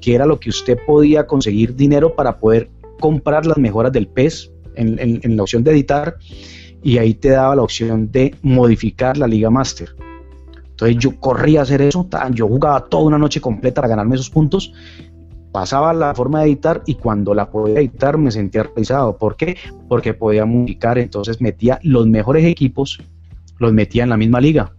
[0.00, 4.52] que era lo que usted podía conseguir dinero para poder comprar las mejoras del PES
[4.76, 6.16] en, en la opción de editar
[6.82, 9.94] y ahí te daba la opción de modificar la Liga Master.
[10.82, 14.30] Entonces yo corría a hacer eso, yo jugaba toda una noche completa para ganarme esos
[14.30, 14.72] puntos,
[15.52, 19.16] pasaba la forma de editar y cuando la podía editar me sentía realizado.
[19.16, 19.56] ¿Por qué?
[19.88, 22.98] Porque podía modificar, entonces metía los mejores equipos
[23.60, 24.72] los metía en la misma liga.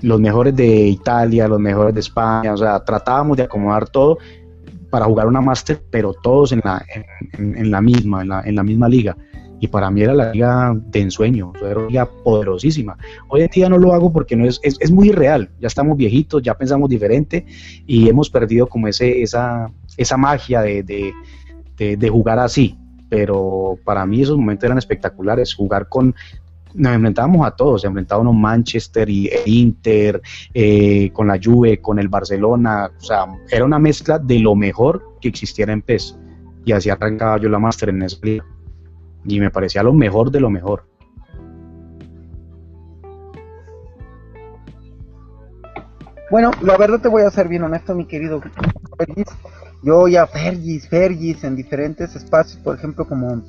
[0.00, 4.18] Los mejores de Italia, los mejores de España, o sea, tratábamos de acomodar todo
[4.90, 6.84] para jugar una máster, pero todos en la,
[7.38, 9.16] en, la misma, en la, en la misma liga
[9.60, 12.96] y para mí era la liga de ensueño, era una liga poderosísima.
[13.28, 16.42] Hoy en día no lo hago porque no es, es, muy irreal, ya estamos viejitos,
[16.42, 17.44] ya pensamos diferente
[17.86, 22.78] y hemos perdido como ese, esa, esa magia de, de, de, jugar así,
[23.10, 26.14] pero para mí esos momentos eran espectaculares, jugar con,
[26.72, 30.22] nos enfrentábamos a todos, enfrentábamos Manchester y el Inter,
[30.54, 35.16] eh, con la Juve, con el Barcelona, o sea, era una mezcla de lo mejor
[35.20, 36.16] que existiera en PES
[36.64, 38.44] y así arrancaba yo la máster en esa liga
[39.24, 40.84] y me parecía lo mejor de lo mejor.
[46.30, 48.40] Bueno, la verdad te voy a ser bien honesto, mi querido
[48.96, 49.26] Fergis.
[49.82, 53.42] Yo ya Fergis, Fergis en diferentes espacios, por ejemplo, como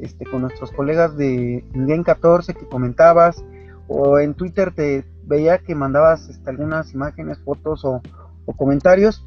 [0.00, 3.44] este con nuestros colegas de Game 14 que comentabas,
[3.86, 8.02] o en Twitter te veía que mandabas este, algunas imágenes, fotos o,
[8.46, 9.24] o, comentarios,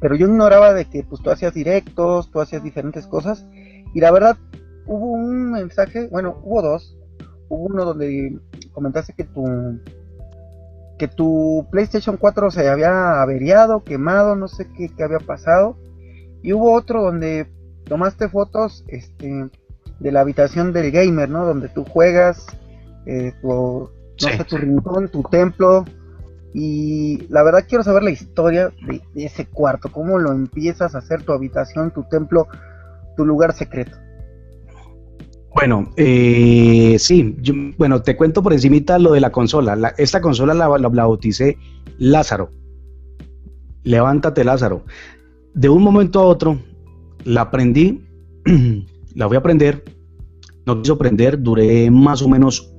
[0.00, 3.46] pero yo ignoraba de que pues tú hacías directos, tú hacías diferentes cosas,
[3.92, 4.38] y la verdad
[4.86, 6.96] hubo un mensaje, bueno, hubo dos.
[7.48, 8.38] Hubo uno donde
[8.72, 9.78] comentaste que tu
[10.98, 15.76] que tu PlayStation 4 se había averiado, quemado, no sé qué, había pasado.
[16.42, 17.46] Y hubo otro donde
[17.84, 19.50] tomaste fotos este,
[20.00, 21.44] de la habitación del gamer, ¿no?
[21.44, 22.46] Donde tú juegas,
[23.04, 25.84] eh, tu, no sé, tu rincón, tu templo.
[26.54, 30.98] Y la verdad quiero saber la historia de, de ese cuarto, cómo lo empiezas a
[30.98, 32.48] hacer tu habitación, tu templo,
[33.16, 33.98] tu lugar secreto.
[35.56, 37.34] Bueno, eh, sí,
[37.78, 39.94] bueno, te cuento por encimita lo de la consola.
[39.96, 41.56] esta consola la, bauticé
[41.96, 42.50] Lázaro.
[43.82, 44.84] Levántate Lázaro.
[45.54, 46.58] De un momento a otro
[47.24, 48.04] la aprendí,
[49.14, 49.82] la voy a aprender,
[50.66, 52.74] no quiso prender, duré más o menos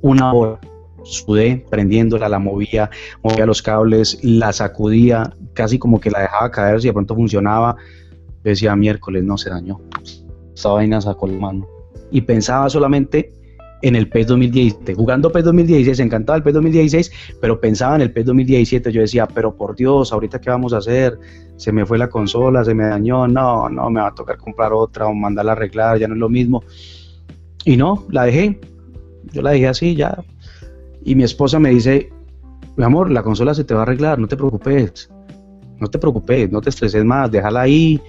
[0.00, 0.58] una hora.
[1.02, 2.88] Sudé prendiéndola, la movía,
[3.22, 7.76] movía los cables, la sacudía, casi como que la dejaba caer si de pronto funcionaba.
[8.42, 9.82] Decía miércoles, no se dañó.
[10.54, 11.81] Esta vaina sacó la mano
[12.12, 13.32] y pensaba solamente
[13.82, 14.94] en el PES 2017.
[14.94, 18.92] Jugando PES 2016, encantaba el PES 2016, pero pensaba en el PES 2017.
[18.92, 21.18] Yo decía, pero por Dios, ahorita qué vamos a hacer?
[21.56, 24.72] Se me fue la consola, se me dañó, no, no, me va a tocar comprar
[24.72, 26.62] otra o mandarla a arreglar, ya no es lo mismo.
[27.64, 28.60] Y no, la dejé.
[29.32, 30.22] Yo la dejé así ya.
[31.04, 32.10] Y mi esposa me dice,
[32.76, 35.10] mi amor, la consola se te va a arreglar, no te preocupes.
[35.80, 38.00] No te preocupes, no te estreses más, déjala ahí.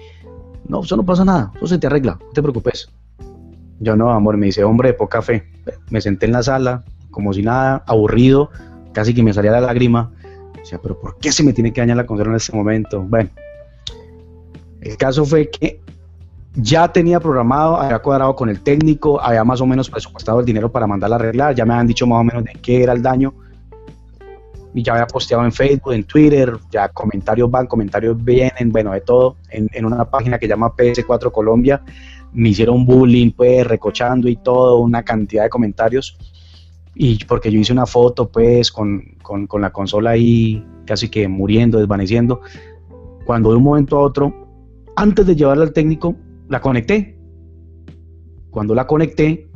[0.68, 2.88] No, eso no pasa nada, eso se te arregla, no te preocupes.
[3.80, 5.46] Yo no, amor, me dice, hombre de poca fe.
[5.90, 8.50] Me senté en la sala, como si nada, aburrido,
[8.92, 10.12] casi que me salía la lágrima.
[10.56, 13.02] Decía, pero ¿por qué se me tiene que dañar la consola en este momento?
[13.02, 13.30] Bueno,
[14.80, 15.80] el caso fue que
[16.54, 20.70] ya tenía programado, había cuadrado con el técnico, había más o menos presupuestado el dinero
[20.70, 23.02] para mandarla a arreglar, ya me habían dicho más o menos de qué era el
[23.02, 23.34] daño.
[24.72, 29.00] Y ya había posteado en Facebook, en Twitter, ya comentarios van, comentarios vienen, bueno, de
[29.00, 31.80] todo, en, en una página que llama PS4 Colombia,
[32.34, 36.18] me hicieron bullying, pues, recochando y todo, una cantidad de comentarios.
[36.94, 41.78] Y porque yo hice una foto, pues, con, con, la consola ahí casi que muriendo,
[41.78, 42.40] desvaneciendo.
[43.24, 44.32] Cuando de un momento a otro,
[44.96, 46.14] antes de llevarla al técnico,
[46.48, 47.16] la conecté.
[48.50, 49.48] Cuando la conecté,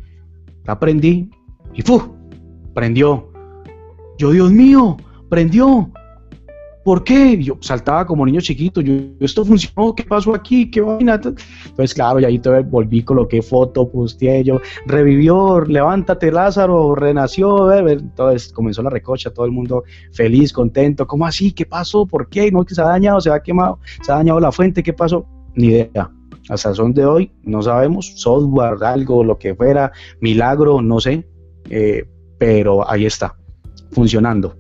[0.65, 1.31] la prendí
[1.75, 2.17] y ¡fu!
[2.75, 3.31] Prendió.
[4.19, 4.97] Yo, Dios mío,
[5.29, 5.91] prendió.
[6.89, 7.37] ¿Por qué?
[7.37, 10.71] Yo saltaba como niño chiquito, yo, esto funcionó, ¿qué pasó aquí?
[10.71, 11.17] ¿Qué vaina?
[11.17, 18.51] Entonces, claro, y ahí te volví, coloqué foto, posteé yo, revivió, levántate Lázaro, renació, entonces
[18.55, 21.53] comenzó la recocha, todo el mundo feliz, contento, ¿cómo así?
[21.53, 22.07] ¿Qué pasó?
[22.07, 22.51] ¿Por qué?
[22.51, 24.83] ¿No que se ha dañado, se ha quemado, se ha dañado la fuente?
[24.83, 25.27] ¿Qué pasó?
[25.57, 26.11] Ni idea.
[26.49, 31.29] Hasta son de hoy no sabemos, software, algo, lo que fuera, milagro, no sé,
[31.69, 33.37] eh, pero ahí está,
[33.91, 34.57] funcionando,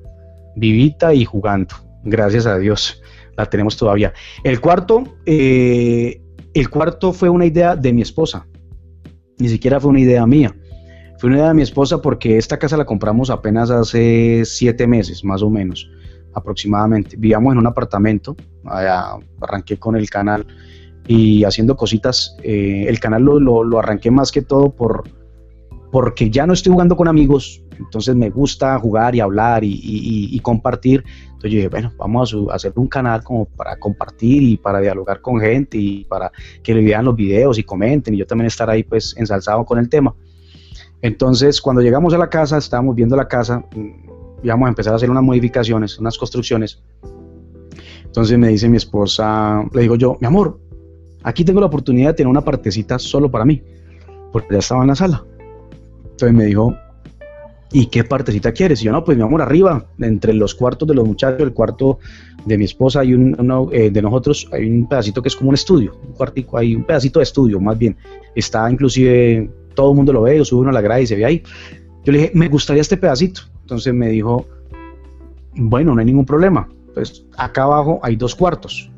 [0.56, 3.02] vivita y jugando gracias a Dios,
[3.36, 4.12] la tenemos todavía.
[4.44, 6.20] El cuarto, eh,
[6.54, 8.46] el cuarto fue una idea de mi esposa,
[9.38, 10.54] ni siquiera fue una idea mía.
[11.18, 15.24] Fue una idea de mi esposa porque esta casa la compramos apenas hace siete meses,
[15.24, 15.90] más o menos,
[16.32, 17.16] aproximadamente.
[17.16, 18.36] Vivíamos en un apartamento,
[19.40, 20.46] arranqué con el canal
[21.08, 22.36] y haciendo cositas.
[22.44, 25.10] Eh, el canal lo, lo, arranqué más que todo por,
[25.90, 31.04] porque ya no estoy jugando con amigos, entonces me gusta jugar y hablar y, compartir.
[31.26, 35.20] Entonces yo dije, bueno, vamos a, hacer un canal como para compartir y para dialogar
[35.20, 38.68] con gente y para que le vean los videos y comenten y yo también estar
[38.68, 40.14] ahí pues ensalzado con el tema.
[41.02, 44.96] Entonces cuando llegamos a la casa, estábamos viendo la casa, mm, íbamos a empezar a
[44.96, 46.82] hacer unas modificaciones, unas construcciones.
[48.04, 50.58] Entonces me dice mi esposa, le digo yo, mi amor,
[51.22, 53.62] aquí tengo la oportunidad de tener una partecita solo para mí,
[54.32, 55.24] porque ya estaba en la sala.
[56.02, 56.74] Entonces me dijo,
[57.72, 58.80] ¿y qué partecita quieres?
[58.82, 61.98] Y yo, no, pues mi amor, arriba, entre los cuartos de los muchachos, el cuarto
[62.44, 65.54] de mi esposa un, uno, eh, de nosotros, hay un pedacito que es como un
[65.54, 67.96] estudio, un cuartico, hay un pedacito de estudio, más bien.
[68.34, 71.16] Está inclusive, todo el mundo lo ve, yo subo uno a la grada y se
[71.16, 71.42] ve ahí.
[72.04, 73.42] Yo le dije, me gustaría este pedacito.
[73.62, 74.46] Entonces me dijo,
[75.54, 76.68] bueno, no hay ningún problema.
[76.94, 78.90] Pues acá abajo hay dos cuartos.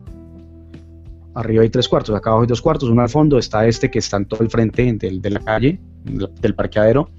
[1.35, 4.01] Arriba hay tres cuartos, acá abajo hay dos cuartos, uno al fondo, está este que
[4.01, 7.11] está en todo el frente de la calle, del parqueadero.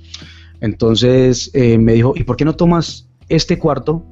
[0.62, 4.06] Entonces eh, me dijo, ¿y por qué no tomas este cuarto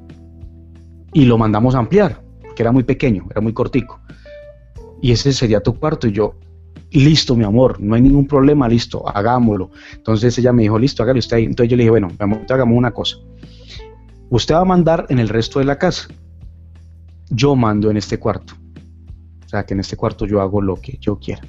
[1.14, 2.22] y lo mandamos a ampliar?
[2.42, 4.02] Porque era muy pequeño, era muy cortico.
[5.02, 6.08] Y ese sería tu cuarto.
[6.08, 6.36] Y yo,
[6.92, 9.70] listo, mi amor, no hay ningún problema, listo, hagámoslo.
[9.94, 11.46] Entonces ella me dijo, listo, hágale usted ahí.
[11.46, 13.18] Entonces yo le dije, bueno, hagamos una cosa.
[14.30, 16.08] Usted va a mandar en el resto de la casa.
[17.30, 18.56] Yo mando en este cuarto.
[19.46, 21.42] O sea, que en este cuarto yo hago lo que yo quiera.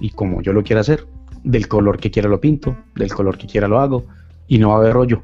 [0.00, 1.06] Y como yo lo quiera hacer.
[1.44, 4.04] Del color que quiera lo pinto, del color que quiera lo hago.
[4.48, 5.22] Y no va a haber rollo.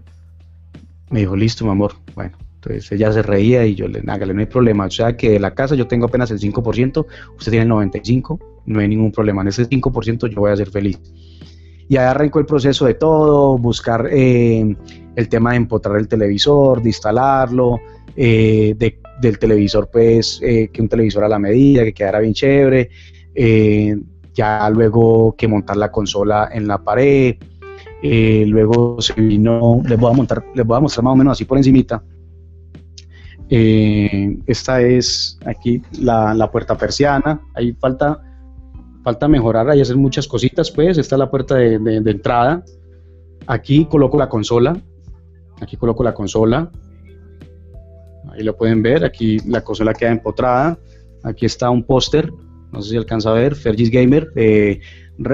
[1.11, 1.95] Me dijo, listo, mi amor.
[2.15, 4.87] Bueno, entonces ella se reía y yo le, hágale, no hay problema.
[4.87, 7.07] O sea, que de la casa yo tengo apenas el 5%,
[7.37, 9.43] usted tiene el 95%, no hay ningún problema.
[9.43, 10.99] En ese 5% yo voy a ser feliz.
[11.89, 14.75] Y ahí arrancó el proceso de todo, buscar eh,
[15.15, 17.81] el tema de empotrar el televisor, de instalarlo,
[18.17, 22.35] eh, de del televisor, pues, eh, que un televisor a la medida, que quedara bien
[22.35, 22.91] chévere,
[24.35, 27.37] ya luego que montar la consola en la pared,
[28.03, 31.33] eh, luego se vino, les voy a montar, les voy a mostrar más o menos
[31.33, 32.03] así por encimita.
[33.49, 38.21] esta es aquí la, puerta persiana, ahí falta,
[39.03, 42.65] falta mejorar, ahí hacer muchas cositas, pues, esta es la puerta de, de entrada.
[43.47, 44.77] Aquí coloco la consola,
[45.61, 46.71] aquí coloco la consola,
[48.35, 50.79] Ahí lo pueden ver, aquí la consola queda empotrada.
[51.23, 52.31] Aquí está un póster,
[52.73, 54.81] no sé si alcanza a ver, Fergis Gamer, eh,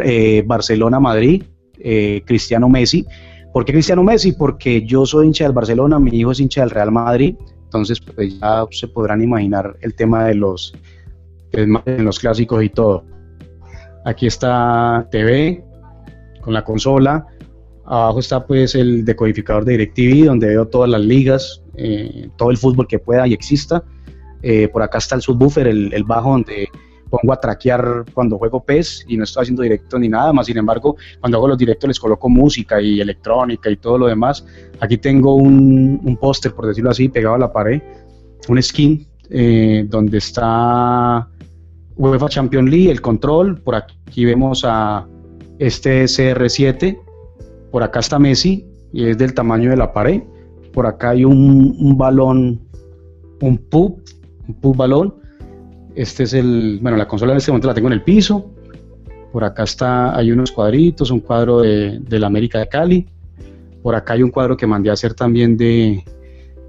[0.05, 1.43] eh, Barcelona, Madrid,
[1.81, 3.07] eh, Cristiano Messi.
[3.53, 4.33] ¿Por qué Cristiano Messi?
[4.33, 8.39] Porque yo soy hincha del Barcelona, mi hijo es hincha del Real Madrid, entonces pues,
[8.39, 10.75] ya se podrán imaginar el tema de los,
[11.53, 11.67] de
[11.99, 13.05] los clásicos y todo.
[14.05, 15.65] Aquí está TV
[16.41, 17.27] con la consola,
[17.91, 22.57] Abajo está pues el decodificador de DirecTV, donde veo todas las ligas, eh, todo el
[22.57, 23.83] fútbol que pueda y exista.
[24.43, 26.69] Eh, por acá está el subwoofer, el, bajo donde
[27.11, 30.47] pongo a traquear cuando juego PES y no estoy haciendo directo ni nada más.
[30.47, 34.47] Sin embargo, cuando hago los directos les coloco música y electrónica y todo lo demás.
[34.81, 37.83] Aquí tengo un, póster, por decirlo así, pegado a la pared,
[38.49, 41.29] un skin eh, donde está
[41.97, 43.61] UEFA Champions League, el control.
[43.61, 45.07] Por aquí vemos a
[45.59, 47.11] este CR7
[47.71, 50.23] por acá está Messi y es del tamaño de la pared.
[50.73, 52.61] Por acá hay un, balón,
[53.41, 54.03] un pub,
[54.47, 55.15] un pub balón.
[55.95, 58.51] Este es el, bueno, la consola en este momento la tengo en el piso.
[59.33, 63.07] Por acá está, hay unos cuadritos, un cuadro de, la América de Cali.
[63.83, 66.05] Por acá hay un cuadro que mandé a hacer también de,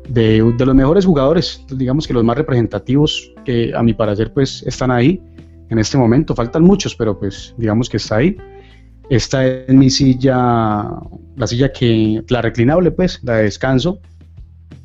[0.08, 4.64] de, de, los mejores jugadores, digamos que los más representativos que a mi parecer pues
[4.66, 5.22] están ahí
[5.70, 6.36] en este momento.
[6.36, 8.38] Faltan muchos, pero pues digamos que está ahí.
[9.10, 10.88] Esta es mi silla,
[11.36, 14.00] la silla que, la reclinable pues, la de descanso.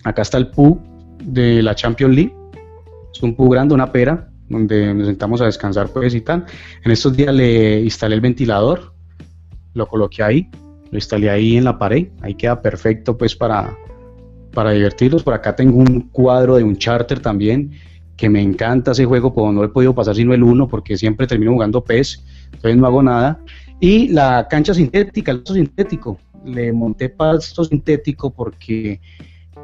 [0.03, 0.81] Acá está el pu
[1.23, 2.36] de la Champions League.
[3.17, 6.45] Es un pu grande, una pera, donde nos sentamos a descansar pues y tal.
[6.85, 8.93] En estos días le instalé el ventilador,
[9.73, 10.51] lo coloqué ahí,
[10.91, 12.09] lo instalé ahí en la pared.
[12.21, 13.75] Ahí queda perfecto pues para,
[14.53, 15.23] para divertirlos.
[15.23, 17.73] Por acá tengo un cuadro de un charter también,
[18.19, 21.27] que me encanta ese juego, pero no he podido pasar sino el 1 porque siempre
[21.27, 23.41] termino jugando PES, entonces no hago nada.
[23.81, 26.19] Y la cancha sintética, el pasto sintético.
[26.45, 29.01] Le monté pasto sintético porque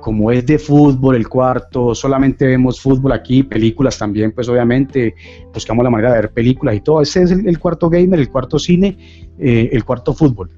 [0.02, 5.14] como es de fútbol el cuarto, solamente vemos fútbol aquí, películas también, pues obviamente
[5.54, 7.00] buscamos la manera de ver películas y todo.
[7.00, 8.98] Ese es el, cuarto gamer, el cuarto cine,
[9.38, 10.50] eh, el cuarto fútbol.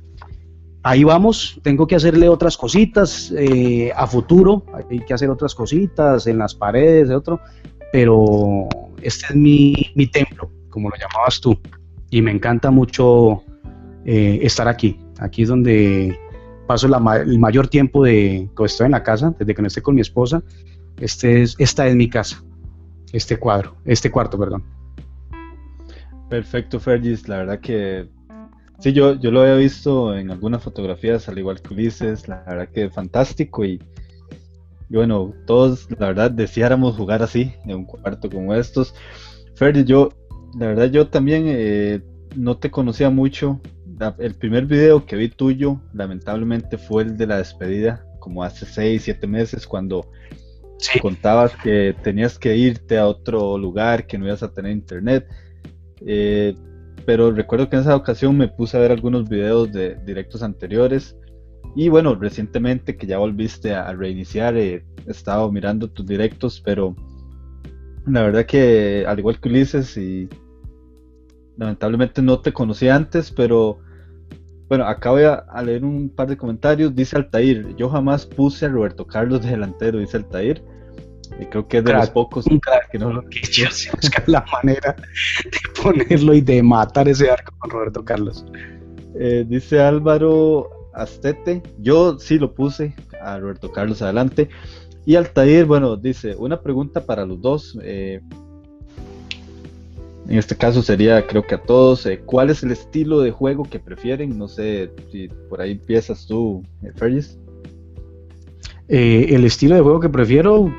[0.82, 6.26] Ahí vamos, tengo que hacerle otras cositas eh, a futuro, hay que hacer otras cositas
[6.26, 7.40] en las paredes, de otro,
[7.92, 8.66] pero
[9.02, 11.58] este es mi, mi templo, como lo llamabas tú
[12.10, 13.42] y me encanta mucho
[14.06, 14.98] eh, estar aquí.
[15.18, 16.18] Aquí es donde
[16.66, 19.94] paso el mayor tiempo de que estoy en la casa, desde que no esté con
[19.94, 20.42] mi esposa.
[21.00, 22.42] Este es, esta es mi casa,
[23.12, 24.64] este cuadro, este cuarto, perdón.
[26.30, 27.28] Perfecto, Fergis.
[27.28, 28.08] La verdad que
[28.78, 32.28] sí, yo, yo lo había visto en algunas fotografías, al igual que Ulises.
[32.28, 33.80] La verdad que fantástico y,
[34.88, 38.94] y bueno, todos, la verdad, deseáramos jugar así, en un cuarto como estos.
[39.56, 40.10] Fergis, yo
[40.58, 42.00] la verdad yo también eh,
[42.36, 43.60] no te conocía mucho.
[44.18, 49.02] El primer video que vi tuyo, lamentablemente, fue el de la despedida, como hace 6,
[49.02, 50.10] 7 meses, cuando
[51.00, 55.26] contabas que tenías que irte a otro lugar, que no ibas a tener internet.
[56.06, 56.54] Eh,
[57.06, 61.16] pero recuerdo que en esa ocasión me puse a ver algunos videos de directos anteriores
[61.76, 66.94] Y bueno, recientemente que ya volviste a, reiniciar, eh, he estado mirando tus directos, pero
[68.06, 70.28] la verdad que al igual que Ulises y
[71.56, 73.78] lamentablemente no te conocí antes, pero
[74.68, 76.94] bueno, acabo de leer un par de comentarios.
[76.94, 80.62] Dice Altair, yo jamás puse a Roberto Carlos de delantero, dice Altair.
[81.40, 82.44] Y creo que es de los pocos
[82.92, 83.66] que no lo que yo
[84.26, 84.94] la manera
[85.44, 88.44] de ponerlo y de matar ese arco con Roberto Carlos.
[89.18, 94.48] Eh, dice Álvaro Astete, yo sí lo puse a Roberto Carlos adelante.
[95.06, 97.78] Y Altair, bueno, dice, una pregunta para los dos.
[97.82, 98.20] Eh,
[100.28, 103.64] en este caso sería, creo que a todos, eh, ¿cuál es el estilo de juego
[103.64, 104.38] que prefieren?
[104.38, 107.38] No sé si por ahí empiezas tú, eh, Ferris.
[108.88, 110.72] Eh, el estilo de juego que prefiero,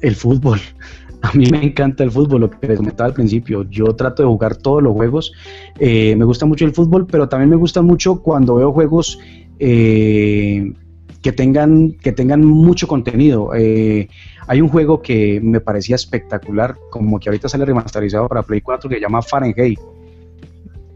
[0.00, 0.60] el fútbol.
[1.22, 3.62] A mí me encanta el fútbol, lo que les comentaba al principio.
[3.70, 5.32] Yo trato de jugar todos los juegos.
[5.78, 9.20] me gusta mucho el fútbol, pero también me gusta mucho cuando veo juegos
[11.22, 13.54] que tengan, que tengan mucho contenido.
[13.54, 14.08] Eh,
[14.46, 18.88] hay un juego que me parecía espectacular, como que ahorita sale remasterizado para Play 4,
[18.88, 19.78] que se llama Fahrenheit.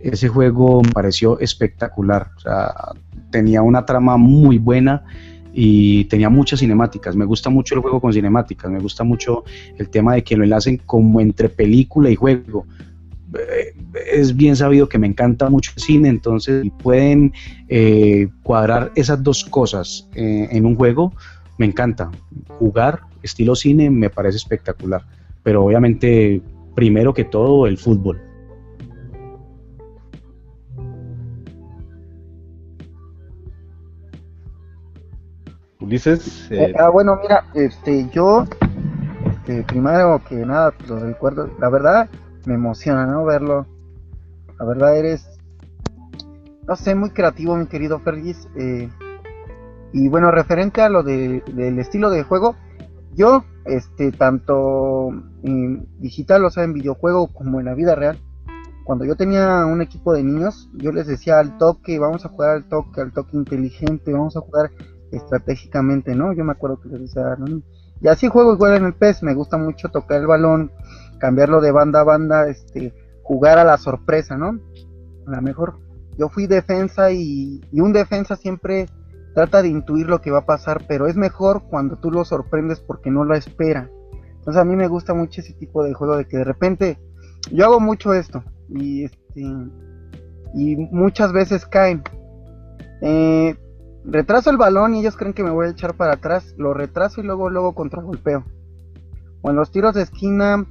[0.01, 2.75] Ese juego me pareció espectacular, o sea,
[3.31, 5.05] tenía una trama muy buena
[5.53, 7.17] y tenía muchas cinemáticas.
[7.17, 9.45] Me gusta mucho el juego con cinemáticas, me gusta mucho
[9.79, 12.67] el tema de que lo enlacen como entre película y juego.
[13.35, 13.75] Eh,
[14.13, 17.33] es bien sabido que me encanta mucho el cine, entonces pueden
[17.69, 21.13] eh, cuadrar esas dos cosas eh, en un juego,
[21.59, 22.11] me encanta.
[22.59, 25.03] Jugar estilo cine me parece espectacular,
[25.43, 26.43] pero obviamente
[26.75, 28.21] primero que todo el fútbol.
[35.81, 36.51] Ulises.
[36.79, 38.45] ah, bueno, mira, este, yo,
[39.31, 42.09] este, primero que nada, pues, lo recuerdo, la verdad,
[42.45, 43.25] me emociona, ¿no?
[43.25, 43.67] Verlo.
[44.59, 45.29] La verdad eres,
[46.67, 48.49] no sé, muy creativo, mi querido Fergis.
[48.57, 48.89] Eh,
[49.93, 52.57] y bueno, referente a lo de, del estilo de juego,
[53.17, 55.09] yo, este, tanto
[55.43, 58.21] en digital, o sea, en videojuego como en la vida real,
[58.85, 62.51] cuando yo tenía un equipo de niños, yo les decía al toque, vamos a jugar
[62.51, 64.71] al toque, al toque inteligente, vamos a jugar
[65.11, 66.33] estratégicamente, ¿no?
[66.33, 67.63] Yo me acuerdo que les decía, ¿no?
[68.01, 70.71] y así juego igual en el PES, me gusta mucho tocar el balón,
[71.19, 74.61] cambiarlo de banda a banda, este, jugar a la sorpresa, ¿no?
[75.27, 75.79] A lo mejor
[76.19, 78.87] yo fui defensa y, un defensa siempre
[79.37, 82.81] trata de intuir lo que va a pasar, pero es mejor cuando tú lo sorprendes
[82.81, 83.91] porque no lo espera.
[84.31, 86.99] Entonces a mí me gusta mucho ese tipo de juego de que de repente
[87.53, 89.43] yo hago mucho esto y este
[90.55, 92.03] y muchas veces caen.
[93.03, 93.59] Eh,
[94.07, 97.21] retraso el balón y ellos creen que me voy a echar para atrás, lo retraso
[97.21, 98.43] y luego luego golpeo
[99.43, 100.65] O en los tiros de esquina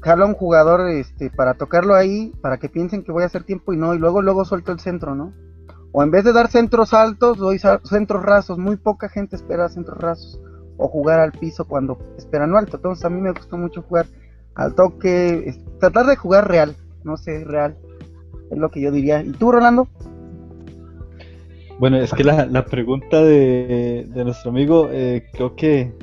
[0.00, 3.42] jalo a un jugador este, para tocarlo ahí, para que piensen que voy a hacer
[3.42, 5.32] tiempo y no, y luego luego suelto el centro, ¿no?
[5.92, 9.98] O en vez de dar centros altos, doy centros rasos, muy poca gente espera centros
[9.98, 10.40] rasos,
[10.76, 14.06] o jugar al piso cuando esperan alto, entonces a mí me gusta mucho jugar
[14.54, 16.74] al toque, tratar de jugar real,
[17.04, 17.76] no sé, real,
[18.50, 19.22] es lo que yo diría.
[19.22, 19.88] ¿Y tú, Rolando?
[21.78, 25.94] Bueno, es que la, la pregunta de, de nuestro amigo, eh, creo que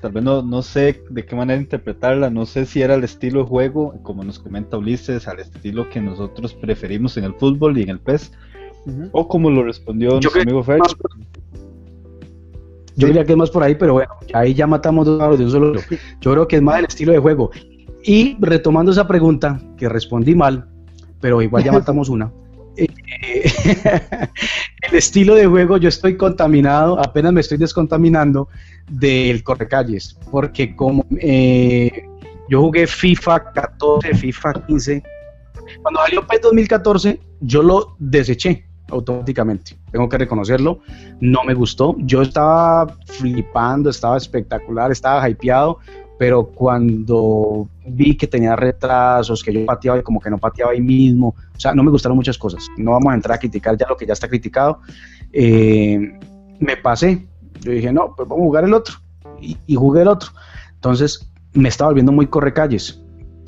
[0.00, 3.40] tal vez no, no sé de qué manera interpretarla, no sé si era el estilo
[3.40, 7.82] de juego, como nos comenta Ulises, al estilo que nosotros preferimos en el fútbol y
[7.82, 8.32] en el PES,
[9.12, 10.80] o como lo respondió nuestro amigo Fer.
[12.96, 15.50] Yo diría que es más por ahí, pero bueno, ahí ya matamos dos de un
[15.50, 15.80] solo.
[16.20, 17.50] Yo creo que es más el estilo de juego.
[18.02, 20.68] Y retomando esa pregunta, que respondí mal,
[21.20, 22.32] pero igual ya matamos una.
[22.76, 22.90] el
[24.92, 28.48] estilo de juego, yo estoy contaminado, apenas me estoy descontaminando
[28.88, 32.04] del correcalles, porque como eh,
[32.48, 35.02] yo jugué FIFA 14, FIFA 15,
[35.82, 40.80] cuando salió PES 2014, yo lo deseché automáticamente, tengo que reconocerlo,
[41.20, 45.78] no me gustó, yo estaba flipando, estaba espectacular, estaba hypeado,
[46.18, 50.80] pero cuando vi que tenía retrasos, que yo pateaba y como que no pateaba ahí
[50.80, 52.66] mismo, o sea, no me gustaron muchas cosas.
[52.76, 54.80] No vamos a entrar a criticar ya lo que ya está criticado.
[55.32, 56.18] Eh,
[56.58, 57.26] me pasé,
[57.60, 58.96] yo dije, no, pues vamos a jugar el otro.
[59.40, 60.30] Y, jugué el otro.
[60.74, 63.00] Entonces me estaba volviendo muy correcalles.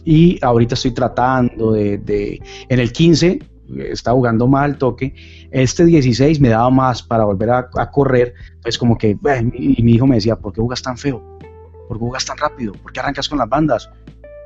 [0.04, 3.40] Y ahorita estoy tratando de, en el 15
[3.78, 5.14] estaba jugando mal toque.
[5.50, 8.34] Este 16 me daba más para volver a, correr.
[8.62, 9.16] Pues como que,
[9.54, 11.22] y mi hijo me decía, ¿por qué jugas tan feo?
[11.88, 12.72] ¿Por qué jugas tan rápido?
[12.72, 13.90] ¿Por qué arrancas con las bandas?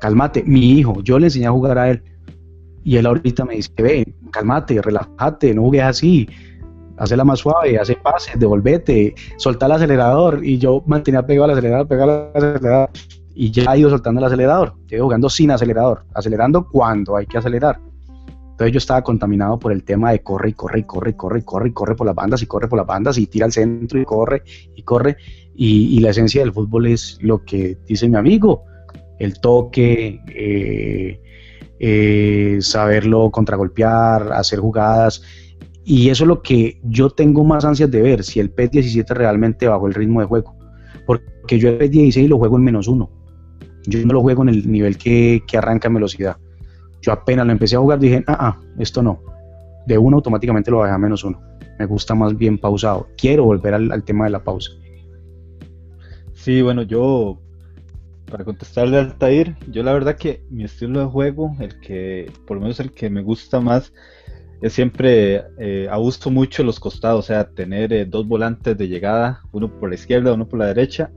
[0.01, 2.03] Cálmate, mi hijo, yo le enseñé a jugar a él.
[2.85, 6.29] Y él ahorita me dice, ve, cálmate, relájate, no jugues así.
[6.97, 10.45] Hazla más suave, hace pases, devolvete, solta el acelerador.
[10.45, 12.91] Y yo mantenía pegado al acelerador, pegado al acelerador.
[13.35, 14.75] Y ya ha ido soltando el acelerador.
[14.87, 17.81] Llevo jugando sin acelerador, acelerando cuando hay que acelerar.
[18.55, 21.41] Entonces yo estaba contaminado por el tema de corre y corre y corre y corre
[21.41, 23.53] y corre y corre por las bandas y corre por las bandas y tira al
[23.53, 24.45] centro y corre
[24.77, 25.17] y corre.
[25.57, 28.63] Y, la esencia del fútbol es lo que dice mi amigo,
[29.19, 31.21] el toque, eh,
[31.81, 35.23] eh, saberlo contragolpear, hacer jugadas.
[35.85, 39.15] Y eso es lo que yo tengo más ansias de ver, si el PES 17
[39.15, 40.55] realmente bajó el ritmo de juego.
[41.07, 43.11] Porque yo el PES 16 lo juego en menos uno.
[43.89, 46.37] Yo no lo juego en el nivel que, que arranca en velocidad.
[47.05, 49.23] Yo apenas lo empecé a jugar dije, ah, ah, esto no.
[49.87, 51.39] De uno automáticamente lo bajé a menos uno.
[51.79, 53.09] Me gusta más bien pausado.
[53.19, 54.71] Quiero volver al, tema de la pausa.
[56.33, 57.39] Sí, bueno, yo,
[58.31, 62.57] para contestarle al Tair, yo la verdad que mi estilo de juego, el que, por
[62.57, 63.93] lo menos el que me gusta más,
[64.63, 69.43] es siempre eh, abuso mucho los costados, o sea, tener eh, dos volantes de llegada,
[69.53, 71.11] uno por la izquierda, uno por la derecha,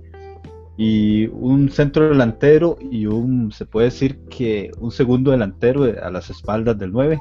[0.78, 6.30] y un centro delantero y un, se puede decir que un segundo delantero a las
[6.30, 7.20] espaldas del 9.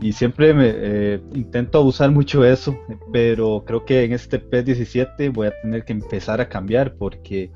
[0.00, 2.76] Y siempre me, eh, intento abusar mucho eso,
[3.12, 7.52] pero creo que en este P17 voy a tener que empezar a cambiar porque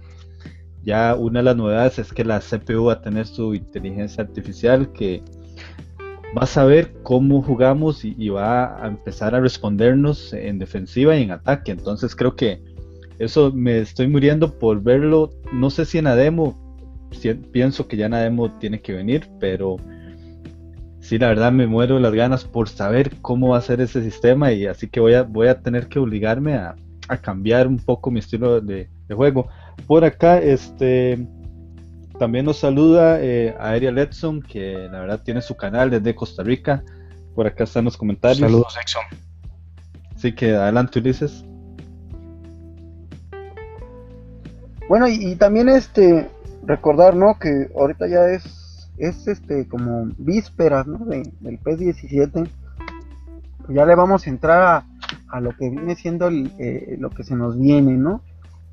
[0.85, 4.93] ya una de las novedades es que la CPU va a tener su inteligencia artificial
[4.93, 5.24] que
[6.37, 11.24] va a saber cómo jugamos y, y va a empezar a respondernos en defensiva y
[11.24, 11.72] en ataque.
[11.72, 12.62] Entonces creo que
[13.19, 15.31] eso me estoy muriendo por verlo.
[15.53, 16.57] No sé si en Ademo,
[17.53, 19.77] pienso que ya en Ademo tiene que venir, pero
[21.01, 24.03] sí, la verdad me muero de las ganas por saber cómo va a ser ese
[24.03, 26.77] sistema y así que voy a, voy a tener que obligarme a,
[27.23, 29.49] cambiar un poco mi estilo de, juego.
[29.87, 31.27] Por acá, este
[32.19, 36.85] también nos saluda eh, Aeria Letson, que la verdad tiene su canal desde Costa Rica.
[37.35, 38.41] Por acá están los comentarios.
[38.41, 39.05] Saludos, Exxon.
[40.14, 41.47] Así que adelante, Ulises.
[44.89, 46.30] Bueno, y, también este
[46.64, 47.39] recordar, ¿no?
[47.39, 51.05] Que ahorita ya es, es este como vísperas, ¿no?
[51.05, 52.49] De, del P17.
[53.68, 54.84] Ya le vamos a entrar
[55.28, 58.22] a, lo que viene siendo eh, lo que se nos viene, ¿no?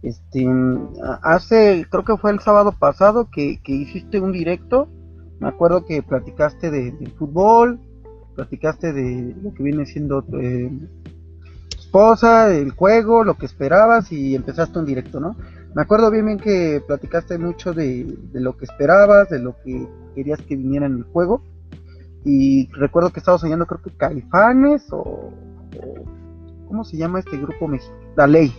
[0.04, 0.48] Este,
[1.22, 4.88] hace, creo que fue el sábado pasado que, hiciste un directo.
[5.40, 7.82] Me acuerdo que platicaste de, del fútbol,
[8.36, 10.72] platicaste de lo que viene siendo eh,
[11.78, 15.36] esposa, el juego, lo que esperabas y empezaste un directo, ¿no?
[15.76, 20.42] Me acuerdo bien, bien que platicaste mucho de, lo que esperabas, de lo que querías
[20.42, 21.44] que viniera en el juego.
[22.24, 25.34] Y recuerdo que estabas soñando, creo que Caifanes o,
[26.70, 28.00] ¿Cómo se llama este grupo mexicano?
[28.16, 28.56] La Ley.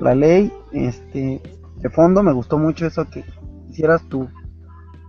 [0.00, 1.42] La Ley, este.
[1.78, 3.24] De fondo me gustó mucho eso que
[3.68, 4.28] hicieras tu,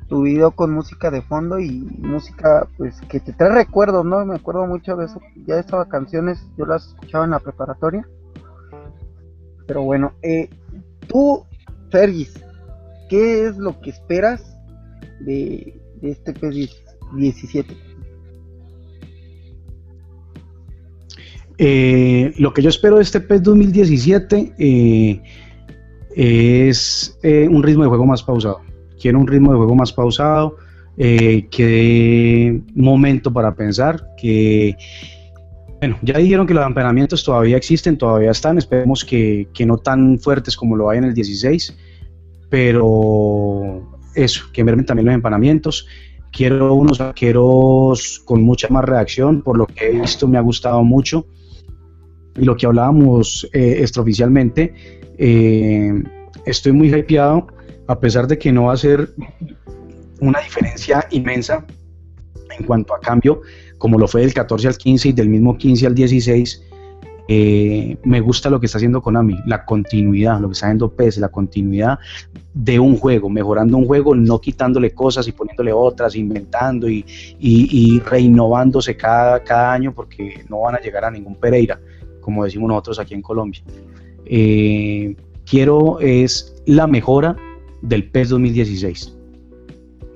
[0.09, 4.25] tu video con música de fondo y música pues que te trae recuerdos, ¿no?
[4.25, 5.21] Me acuerdo mucho de eso.
[5.45, 8.07] Ya estas canciones yo las escuchaba en la preparatoria.
[9.67, 10.49] Pero bueno, eh,
[11.07, 11.43] Tú,
[11.91, 12.33] Fergis,
[13.09, 14.57] ¿qué es lo que esperas
[15.21, 17.65] de, este P17?
[21.57, 25.21] Eh, lo que yo espero de este PES 2017 eh,
[26.13, 28.61] es eh, un ritmo de juego más pausado.
[28.99, 30.57] Quiero un ritmo de juego más pausado,
[30.97, 34.75] que dé momento para pensar, que
[35.80, 40.55] bueno, ya dijeron que los empanamientos todavía existen, todavía están, esperemos que, no tan fuertes
[40.55, 41.76] como lo hay en el 16,
[42.49, 43.84] pero
[44.15, 45.88] eso, que mermen también los empanamientos.
[46.32, 50.84] Quiero unos vaqueros con mucha más reacción, por lo que he visto me ha gustado
[50.84, 51.28] mucho.
[52.38, 54.73] Y lo que hablábamos eh, extraoficialmente,
[55.17, 56.03] eh,
[56.45, 57.47] estoy muy hypeado,
[57.88, 59.09] a pesar de que no va a ser
[60.19, 61.65] una diferencia inmensa
[62.57, 63.41] en cuanto a cambio,
[63.78, 66.63] como lo fue del 14 al 15 y del mismo 15 al 16,
[67.28, 71.17] eh, me gusta lo que está haciendo Konami, la continuidad, lo que está haciendo PES,
[71.17, 71.97] la continuidad
[72.53, 77.03] de un juego, mejorando un juego, no quitándole cosas y poniéndole otras, inventando y,
[77.39, 81.80] y, reinnovándose cada, cada año porque no van a llegar a ningún Pereira,
[82.21, 83.61] como decimos nosotros aquí en Colombia.
[84.26, 85.15] Eh,
[85.45, 87.36] quiero es la mejora
[87.82, 89.15] del PES 2016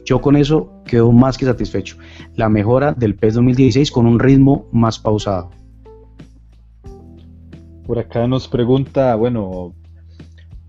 [0.09, 1.97] yo con eso quedo más que satisfecho.
[2.35, 5.51] La mejora del PES 2016 con un ritmo más pausado.
[7.85, 9.73] Por acá nos pregunta, bueno,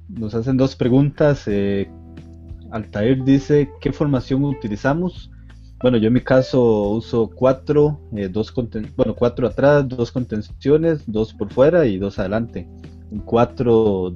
[0.08, 1.44] nos hacen dos preguntas.
[1.46, 1.90] Eh,
[2.70, 5.30] Altair dice, ¿qué formación utilizamos?
[5.82, 8.52] Bueno, yo en mi caso uso cuatro, eh, dos
[8.96, 12.68] bueno, cuatro atrás, dos contenciones, dos por fuera y dos adelante.
[13.10, 14.14] Un 4,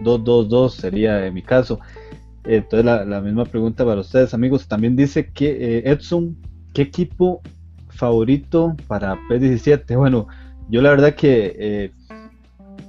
[0.00, 1.80] 2, 2, 2 sería en mi caso.
[2.56, 4.66] Entonces la, misma pregunta para ustedes amigos.
[4.66, 6.36] También dice que eh, Edson,
[6.72, 7.42] ¿qué equipo
[7.90, 9.96] favorito para P17?
[9.96, 10.26] Bueno,
[10.68, 11.92] yo la verdad que eh,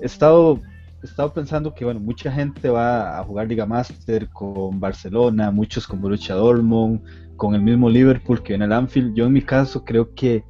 [0.01, 0.62] he estado
[1.01, 5.88] he estado pensando que, bueno, mucha gente va a jugar Liga Master con Barcelona, muchos
[5.88, 7.01] con Borussia Dortmund,
[7.38, 9.16] con el mismo Liverpool que viene al Anfield.
[9.16, 10.43] Yo en mi caso creo que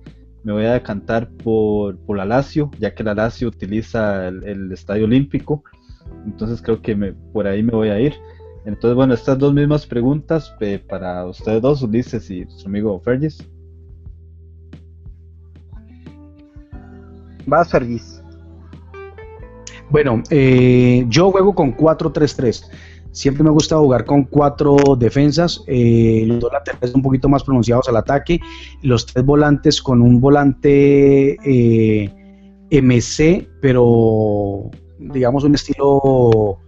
[0.43, 5.05] me voy a decantar por, por la Lazio, ya que la Lazio utiliza el, Estadio
[5.05, 5.63] Olímpico.
[6.25, 8.13] Entonces creo que me, por ahí me voy a ir.
[8.65, 13.47] Entonces, bueno, estas dos mismas preguntas eh, para ustedes dos, Ulises y nuestro amigo Fergis.
[17.45, 18.21] Vas, Fergis.
[19.89, 22.69] Bueno, eh, yo juego con 4-3-3.
[23.11, 27.89] Siempre me gusta jugar con cuatro defensas, eh, los dos laterales un poquito más pronunciados
[27.89, 28.39] al ataque,
[28.83, 32.09] los tres volantes con un volante eh,
[32.69, 36.59] MC, pero digamos un estilo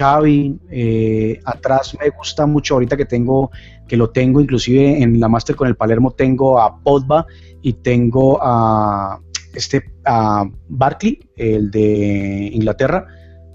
[0.00, 0.58] Xavi.
[0.70, 3.50] Eh, atrás me gusta mucho ahorita que tengo,
[3.86, 7.26] que lo tengo inclusive en la máster con el Palermo, tengo a Podba
[7.60, 9.20] y tengo a
[9.54, 13.06] este a Barkley, el de Inglaterra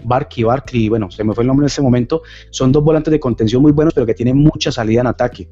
[0.04, 2.22] Barkley, Barkley, bueno, se me fue el nombre en ese momento,
[2.52, 5.50] son dos volantes de contención muy buenos, pero que tienen mucha salida en ataque.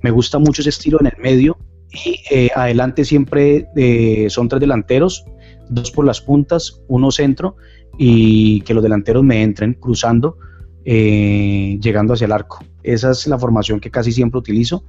[0.00, 1.58] Me gusta mucho ese estilo en el medio
[1.92, 5.26] y eh, adelante siempre eh, son tres delanteros,
[5.68, 7.56] dos por las puntas, uno centro
[7.98, 10.38] y que los delanteros me entren cruzando,
[10.84, 12.64] eh, llegando hacia el arco.
[12.82, 14.84] Esa es la formación que casi siempre utilizo.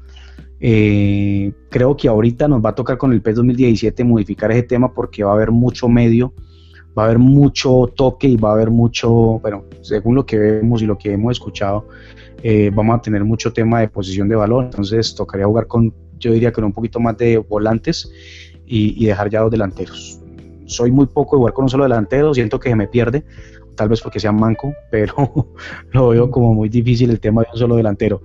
[0.60, 5.24] creo que ahorita nos va a tocar con el PES 2017 modificar ese tema porque
[5.24, 6.34] va a haber mucho medio
[6.97, 10.82] va a haber mucho toque y va a haber mucho, bueno, según lo que vemos
[10.82, 11.88] y lo que hemos escuchado,
[12.43, 16.34] eh, vamos a tener mucho tema de posición de balón, entonces tocaría jugar con, yo
[16.34, 18.12] diría con un poquito más de volantes
[18.66, 20.20] y, dejar ya dos delanteros.
[20.72, 23.26] Soy muy poco de jugar con un solo delantero, siento que se me pierde,
[23.76, 25.13] tal vez porque sea manco, pero
[25.91, 28.22] lo veo como muy difícil el tema de un solo delantero.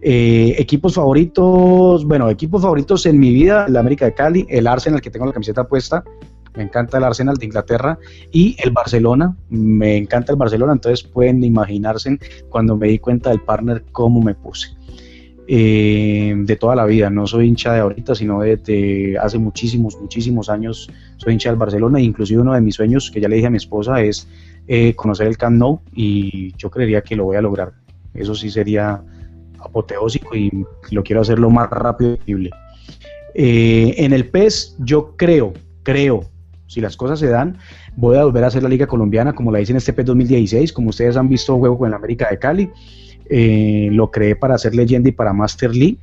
[0.00, 5.00] Eh, equipos favoritos, bueno, equipos favoritos en mi vida, el América de Cali, el Arsenal
[5.00, 6.04] que tengo la camiseta puesta,
[6.54, 7.98] me encanta el Arsenal de Inglaterra
[8.30, 12.18] y el Barcelona, me encanta el Barcelona, entonces pueden imaginarse
[12.48, 14.77] cuando me di cuenta del partner cómo me puse.
[15.50, 20.50] Eh, de toda la vida, no soy hincha de ahorita, sino de, hace muchísimos, muchísimos
[20.50, 23.46] años soy hincha del Barcelona, e inclusive uno de mis sueños que ya le dije
[23.46, 24.28] a mi esposa es
[24.66, 27.72] eh, conocer el Camp Nou y yo creería que lo voy a lograr.
[28.12, 29.02] Eso sí sería
[29.58, 30.50] apoteósico y
[30.90, 32.50] lo quiero hacer lo más rápido posible.
[33.34, 36.26] Eh, en el PES yo creo, creo,
[36.66, 37.56] si las cosas se dan,
[37.96, 40.74] voy a volver a hacer la Liga Colombiana como la hice en este P 2016.
[40.74, 42.70] Como ustedes han visto, juego con el América de Cali.
[43.28, 45.98] Eh, lo creé para hacer leyenda y para Master League.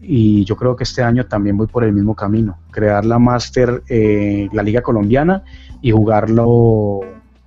[0.00, 2.58] Y yo creo que este año también voy por el mismo camino.
[2.70, 5.42] Crear la Master, eh, la Liga Colombiana
[5.82, 7.00] y jugarlo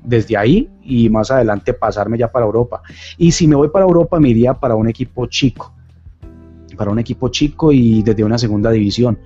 [0.04, 2.82] desde ahí y más adelante pasarme ya para Europa.
[3.18, 5.74] Y si me voy para Europa, me iría para un equipo chico.
[6.76, 9.20] Para un equipo chico y desde una segunda división.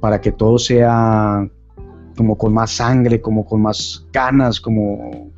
[0.00, 1.48] Para que todo sea
[2.16, 5.31] como con más sangre, como con más ganas, como,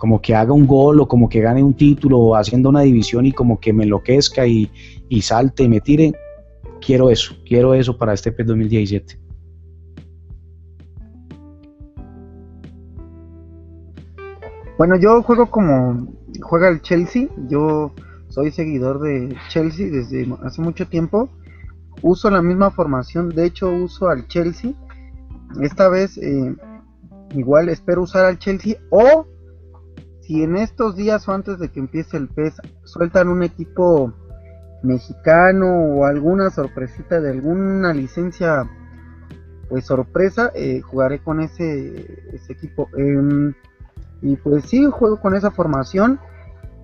[0.00, 3.32] como que haga un gol o como que gane un título haciendo una división y
[3.32, 4.70] como que me enloquezca y,
[5.10, 6.14] y salte y me tire.
[6.80, 9.20] Quiero eso, quiero eso para este PES 2017.
[14.78, 16.08] Bueno, yo juego como
[16.40, 17.92] juega el Chelsea, yo
[18.30, 21.28] soy seguidor de Chelsea desde hace mucho tiempo.
[22.00, 24.72] Uso la misma formación, de hecho uso al Chelsea
[25.60, 26.56] esta vez eh,
[27.34, 29.26] igual espero usar al Chelsea o
[30.30, 34.12] si en estos días o antes de que empiece el PES sueltan un equipo
[34.80, 38.70] mexicano o alguna sorpresita de alguna licencia
[39.68, 42.88] pues sorpresa eh, jugaré con ese, equipo.
[42.96, 43.54] Em,
[44.22, 46.20] y pues sí juego con esa formación.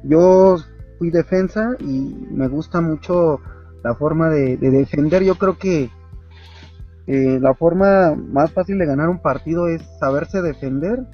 [0.02, 0.56] Yo
[0.98, 3.40] fui defensa y me gusta mucho
[3.84, 5.22] la forma de defender.
[5.22, 5.88] Yo creo que
[7.06, 11.06] eh, la forma más fácil de ganar un partido es saberse defender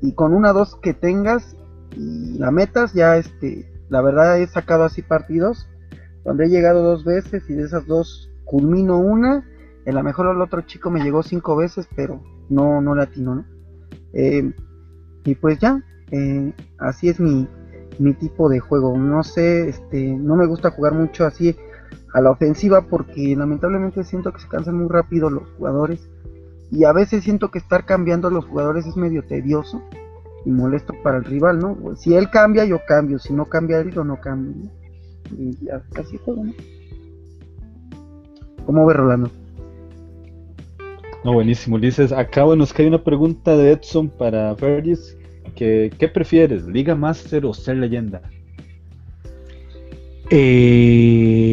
[0.00, 1.56] y con una dos que tengas
[1.96, 5.68] y la metas ya este la verdad he sacado así partidos
[6.24, 9.44] donde he llegado dos veces y de esas dos culmino una
[9.84, 13.44] en la mejor el otro chico me llegó cinco veces pero no no latino ¿no?
[14.12, 14.52] Eh,
[15.24, 17.46] y pues ya eh, así es mi,
[17.98, 21.56] mi tipo de juego no sé este no me gusta jugar mucho así
[22.14, 26.08] a la ofensiva porque lamentablemente siento que se cansan muy rápido los jugadores
[26.70, 29.82] y a veces siento que estar cambiando a los jugadores es medio tedioso
[30.44, 31.96] y molesto para el rival, ¿no?
[31.96, 34.70] Si él cambia, yo cambio, si no cambia él, yo no cambio.
[35.36, 35.56] Y
[35.98, 36.52] así juego, ¿no?
[38.66, 39.30] ¿Cómo ve Rolando?
[41.24, 42.12] No, buenísimo, Ulises.
[42.12, 45.16] Acá nos cae una pregunta de Edson para Ferris.
[45.54, 48.22] Que, ¿Qué prefieres, Liga Master o ser leyenda?
[50.30, 51.50] Eh,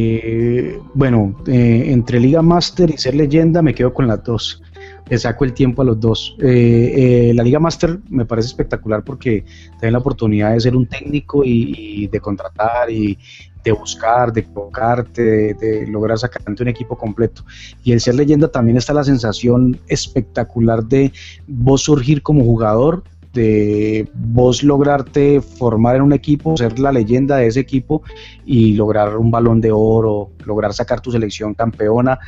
[0.94, 4.62] bueno, eh, entre Liga Master y ser leyenda me quedo con las dos.
[5.08, 6.36] Le saco el tiempo a los dos.
[6.40, 9.44] Eh, eh, la Liga Master me parece espectacular porque
[9.80, 13.18] te la oportunidad de ser un técnico y, de contratar y
[13.62, 17.44] de buscar, de tocarte, de, lograr sacarte un equipo completo.
[17.82, 21.12] Y el ser leyenda también está la sensación espectacular de
[21.46, 27.48] vos surgir como jugador de vos lograrte formar en un equipo, ser la leyenda de
[27.48, 28.02] ese equipo
[28.46, 32.18] y lograr un balón de oro, lograr sacar tu selección campeona.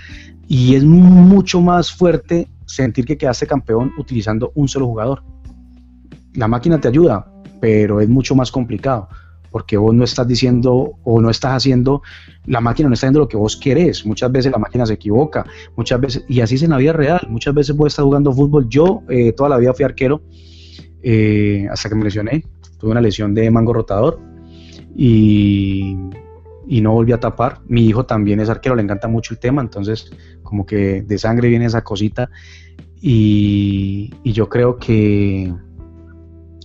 [0.49, 5.25] Y es mucho más fuerte sentir que quedaste campeón utilizando un solo jugador.
[6.35, 7.27] La máquina te ayuda,
[7.61, 9.09] pero es mucho más complicado
[9.51, 12.03] porque vos no estás diciendo o no estás haciendo,
[12.45, 15.47] la máquina no está haciendo lo que vos querés, muchas veces la máquina se equivoca,
[15.75, 18.69] muchas veces, y así es en la vida real, muchas veces vos estás jugando fútbol,
[18.69, 20.21] yo eh, toda la vida fui arquero,
[21.03, 22.45] eh, hasta que me lesioné.
[22.79, 24.21] Tuve una lesión de mango rotador
[24.97, 25.97] y,
[26.81, 27.61] no volví a tapar.
[27.67, 30.11] Mi hijo también es arquero, le encanta mucho el tema, entonces
[30.43, 32.31] como que de sangre viene esa cosita.
[33.01, 35.53] Y, yo creo que,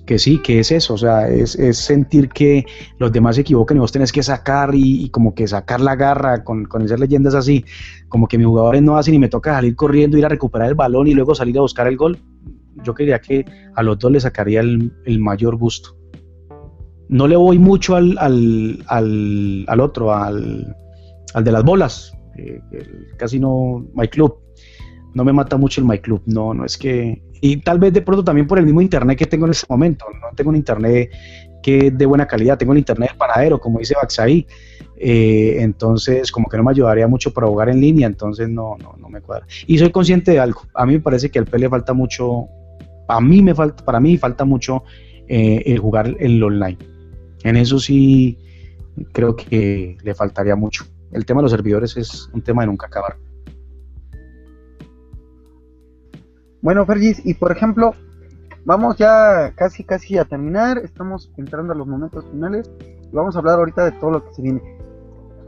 [0.06, 2.66] que sí, que es eso, o sea, es, sentir que
[2.98, 6.44] los demás se equivocan y vos tenés que sacar y, como que sacar la garra
[6.44, 7.66] con, con esas leyendas así,
[8.10, 10.76] como que mis jugadores no hacen y me toca salir corriendo, ir a recuperar el
[10.76, 12.20] balón y luego salir a buscar el gol
[12.84, 13.46] yo quería que
[13.76, 15.96] a los dos le sacaría el, mayor gusto.
[17.10, 20.76] No le voy mucho al, al, otro, al,
[21.42, 22.14] de las bolas.
[23.18, 24.40] casi no, My Club.
[25.14, 26.22] No me mata mucho el My Club.
[26.26, 27.22] No, no es que.
[27.42, 30.06] Y tal vez de pronto también por el mismo internet que tengo en este momento.
[30.22, 31.12] No tengo un internet
[31.62, 32.58] que de buena calidad.
[32.58, 34.48] Tengo el internet del panadero, como dice Baxaí.
[34.98, 38.08] Eh, entonces, como que no me ayudaría mucho para jugar en línea.
[38.08, 39.46] Entonces, no, no, no me cuadra.
[39.68, 40.62] Y soy consciente de algo.
[40.74, 42.48] A mí me parece que al P le falta mucho
[43.08, 44.84] a mí me falta, para mí falta mucho
[45.28, 46.78] eh, el jugar en lo online.
[47.44, 48.38] En eso sí
[49.12, 50.86] creo que le faltaría mucho.
[51.12, 53.18] El tema de los servidores es un tema de nunca acabar.
[56.62, 57.94] Bueno, Fergis, y por ejemplo,
[58.66, 62.70] vamos ya casi casi a terminar, estamos entrando a los momentos finales
[63.14, 64.62] vamos a hablar ahorita de todo lo que se viene.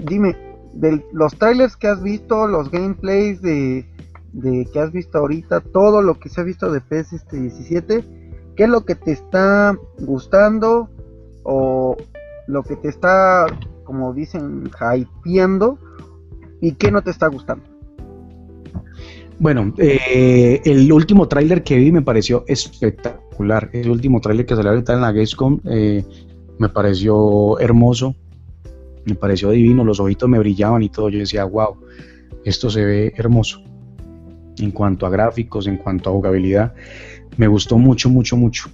[0.03, 0.37] Dime,
[0.73, 3.85] de los trailers que has visto, los gameplays de,
[4.33, 8.03] de que has visto ahorita, todo lo que se ha visto de PES este 17,
[8.55, 10.89] ¿qué es lo que te está gustando
[11.45, 11.95] o
[12.47, 13.45] lo que te está,
[13.85, 15.79] como dicen, hypeando
[16.61, 17.63] y qué no te está gustando?
[19.37, 23.69] Bueno, eh, el último tráiler que vi me pareció espectacular.
[23.73, 26.03] El último tráiler que salió ahorita en la Gamescom eh,
[26.57, 28.15] me pareció hermoso,
[29.05, 31.09] me pareció divino, los ojitos me brillaban y todo.
[31.09, 31.75] Yo decía, wow,
[32.43, 33.61] esto se ve hermoso
[34.57, 36.73] en cuanto a gráficos, en cuanto a jugabilidad.
[37.37, 38.69] Me gustó mucho, mucho, mucho.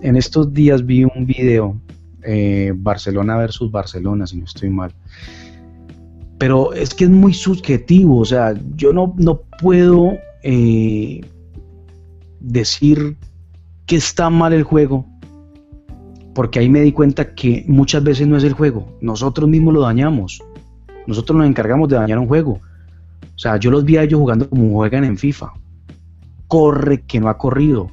[0.00, 1.76] En estos días vi un video,
[2.22, 4.92] eh, Barcelona versus Barcelona, si no estoy mal.
[6.38, 10.12] Pero es que es muy subjetivo, o sea, yo no, no puedo
[10.42, 11.20] eh,
[12.40, 13.16] decir
[13.86, 15.06] que está mal el juego,
[16.34, 19.82] porque ahí me di cuenta que muchas veces no es el juego, nosotros mismos lo
[19.82, 20.42] dañamos,
[21.06, 22.60] nosotros nos encargamos de dañar un juego.
[23.34, 25.52] O sea, yo los vi a ellos jugando como juegan en FIFA.
[26.48, 27.90] Corre que no ha corrido.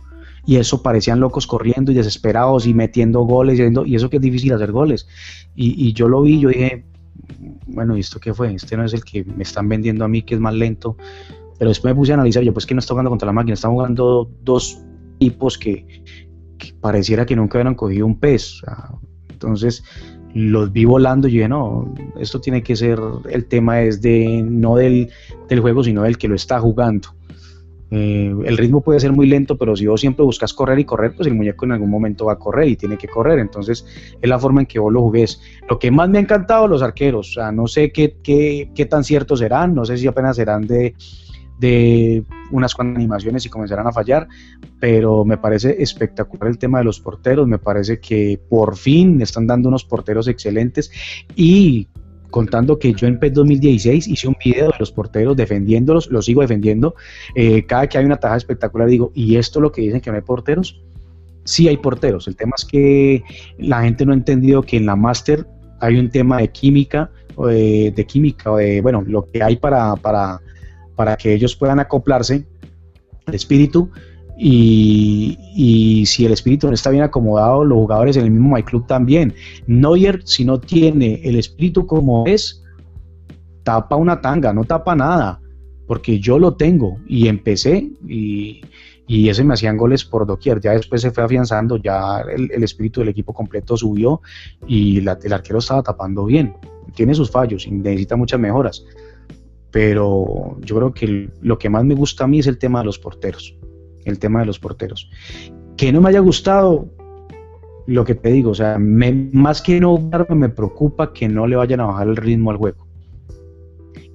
[0.50, 4.52] Y eso parecían locos corriendo y desesperados y metiendo goles y, eso que es difícil
[4.52, 5.08] hacer goles.
[5.56, 6.86] Y, yo lo vi, yo dije,
[7.68, 8.56] bueno, ¿y esto qué fue?
[8.56, 10.98] Este no es el que me están vendiendo a mí, que es más lento.
[11.60, 13.54] Pero después me puse a analizar, yo pues que no está jugando contra la máquina,
[13.54, 14.82] están jugando dos
[15.20, 15.86] tipos que,
[16.82, 18.64] pareciera que nunca hubieran cogido un pez.
[19.30, 19.84] entonces,
[20.34, 24.78] los vi volando y dije, no, esto tiene que ser, el tema es de, no
[24.78, 25.12] del,
[25.62, 27.10] juego, sino del que lo está jugando.
[27.92, 31.14] Eh, el ritmo puede ser muy lento, pero si vos siempre buscas correr y correr,
[31.16, 33.40] pues el muñeco en algún momento va a correr y tiene que correr.
[33.40, 33.86] Entonces,
[34.22, 35.42] es la forma en que vos lo jugués.
[35.70, 37.32] Lo que más me ha encantado, los arqueros.
[37.32, 40.68] O sea, no sé qué, qué, qué tan ciertos serán, no sé si apenas serán
[40.68, 40.94] de,
[41.60, 44.28] de unas cuantas animaciones y comenzarán a fallar,
[44.80, 49.46] pero me parece espectacular el tema de los porteros, me parece que por fin están
[49.46, 50.90] dando unos porteros excelentes
[51.36, 51.88] y
[52.30, 56.42] contando que yo en PES 2016 hice un video de los porteros defendiéndolos, los sigo
[56.42, 56.96] defendiendo,
[57.36, 60.18] eh, cada que hay una taja espectacular digo, ¿y esto lo que dicen que no
[60.18, 60.82] hay porteros?
[61.44, 63.24] Sí hay porteros, el tema es que
[63.58, 65.48] la gente no ha entendido que en la Master
[65.80, 70.42] hay un tema de química, de, de química, de, bueno, lo que hay para, para
[71.00, 72.46] para que ellos puedan acoplarse
[73.26, 73.90] al espíritu
[74.42, 78.88] y, si el espíritu no está bien acomodado, los jugadores en el mismo My Club
[78.88, 79.34] también.
[79.68, 82.64] Neuer, si no tiene el espíritu como es,
[83.64, 85.42] tapa una tanga, no tapa nada,
[85.88, 88.62] porque yo lo tengo y empecé y,
[89.08, 90.62] ese me hacían goles por doquier.
[90.62, 94.22] Ya después se fue afianzando, ya el, espíritu del equipo completo subió
[94.68, 96.54] y el arquero estaba tapando bien.
[96.96, 98.86] Tiene sus fallos y necesita muchas mejoras
[99.72, 102.86] pero yo creo que lo que más me gusta a mí es el tema de
[102.86, 103.56] los porteros,
[104.10, 105.10] el tema de los porteros.
[105.78, 106.90] Que no me haya gustado,
[107.88, 109.98] lo que te digo, o sea, más que no
[110.30, 112.86] me preocupa que no le vayan a bajar el ritmo al juego.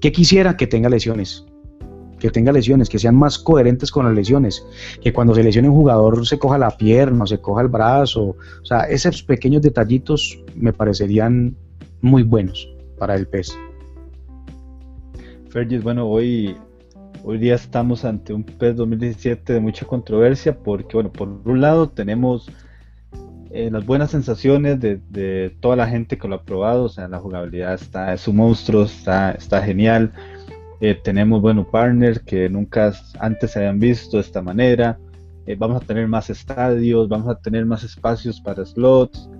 [0.01, 0.57] ¿Qué quisiera?
[0.57, 1.47] Que tenga lesiones,
[2.19, 4.65] que tenga lesiones, que sean más coherentes con las lesiones,
[5.03, 8.65] que cuando se lesione un jugador se coja la pierna, se coja el brazo, o
[8.65, 11.57] sea, esos pequeños detallitos me parecerían
[12.01, 12.69] muy buenos
[12.99, 13.59] para el PES.
[15.49, 16.57] Fergis, bueno, hoy,
[17.27, 21.89] hoy día estamos ante un PES 2017 de mucha controversia porque, bueno, por un lado
[21.89, 22.51] tenemos
[23.51, 27.19] eh, las buenas sensaciones de, toda la gente que lo ha probado, o sea, la
[27.19, 30.13] jugabilidad está, es un monstruo, está, está genial.
[30.81, 34.99] Eh, tenemos, bueno, partners que nunca antes se habían visto de esta manera.
[35.47, 39.31] Eh, vamos a tener más estadios, vamos a tener más espacios para slots.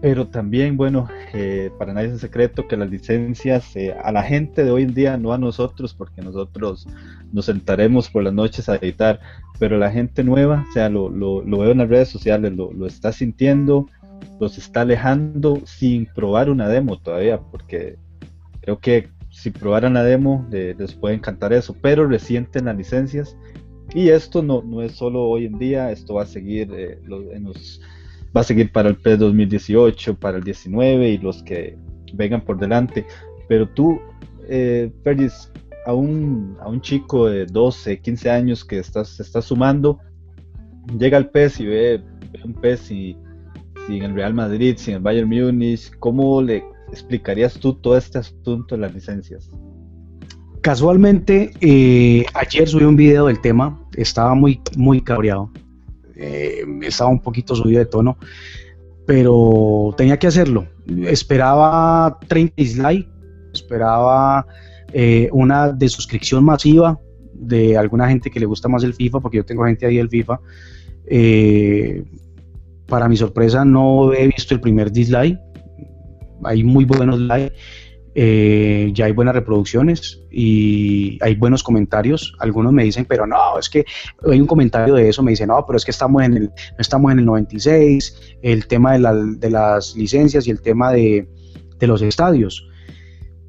[0.00, 4.70] Pero también, bueno, eh, para nadie es secreto que las licencias a la gente de
[4.70, 6.86] hoy en día, no a nosotros, porque nosotros
[7.32, 9.18] nos sentaremos por las noches a editar,
[9.58, 12.72] pero la gente nueva, o sea, lo, lo, lo veo en las redes sociales, lo,
[12.72, 13.86] lo, está sintiendo,
[14.38, 17.96] los está alejando sin probar una demo todavía, porque
[18.60, 23.36] creo que si probaran la demo les puede encantar eso, pero resienten las licencias
[23.94, 26.98] y esto no, no es solo hoy en día, esto va a seguir eh,
[27.32, 27.80] en los,
[28.36, 31.76] va a seguir para el PES 2018, para el 19 y los que
[32.14, 33.06] vengan por delante.
[33.48, 34.00] Pero tú,
[34.48, 34.90] eh,
[35.86, 39.98] a un, a un chico de 12, 15 años que estás, se está sumando,
[40.98, 42.02] llega al PES y ve,
[42.44, 43.16] un PES y,
[43.88, 46.62] en el Real Madrid, sin el Bayern Múnich, ¿cómo le
[46.92, 49.50] explicarías tú todo este asunto de las licencias?
[50.60, 55.50] Casualmente, eh, ayer subí un video del tema, estaba muy, muy cabreado,
[56.18, 58.18] eh, estaba un poquito subido de tono,
[59.06, 60.66] pero tenía que hacerlo.
[61.06, 63.08] Esperaba 30 dislikes,
[63.54, 64.46] esperaba
[64.92, 66.98] eh, una de suscripción masiva
[67.32, 70.08] de alguna gente que le gusta más el FIFA, porque yo tengo gente ahí del
[70.08, 70.40] FIFA.
[72.86, 75.38] para mi sorpresa no he visto el primer dislike,
[76.44, 77.54] hay muy buenos likes,
[78.20, 82.34] eh, ya hay buenas reproducciones y hay buenos comentarios.
[82.40, 83.84] Algunos me dicen, pero no, es que
[84.28, 86.50] hay un comentario de eso, me dicen, no, pero es que estamos en el,
[86.80, 91.28] estamos en el 96, el tema de, de las licencias y el tema de,
[91.78, 92.68] de, los estadios.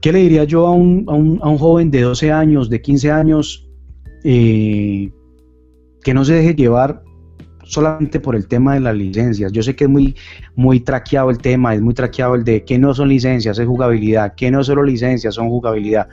[0.04, 2.80] ¿Qué le diría yo a un, a un, a un joven de 12 años, de
[2.80, 3.68] 15 años,
[4.24, 5.12] eh,
[6.04, 7.02] que no se deje llevar
[7.70, 9.52] solamente por el tema de las licencias.
[9.52, 10.16] Yo sé que es muy,
[10.56, 14.34] muy traqueado el tema, es muy traqueado el de que no son licencias, es jugabilidad,
[14.34, 16.08] que no solo licencias, son jugabilidad.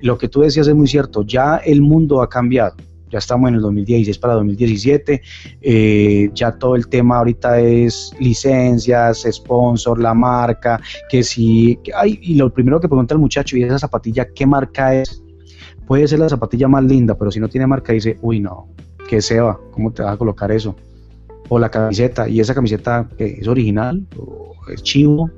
[0.00, 2.76] Lo que tú decías es muy cierto, ya el mundo ha cambiado.
[3.10, 5.22] Ya estamos en el 2016 para 2017,
[5.62, 10.78] eh, ya todo el tema ahorita es licencias, sponsor, la marca,
[11.08, 14.94] que si, hay, y lo primero que pregunta el muchacho, ¿y esa zapatilla qué marca
[14.94, 15.22] es?
[15.86, 18.68] Puede ser la zapatilla más linda, pero si no tiene marca dice, uy no,
[19.08, 19.58] ¿qué se va?
[19.70, 20.76] ¿Cómo te vas a colocar eso?
[21.48, 25.30] O la camiseta, y esa camiseta es original, o es chivo,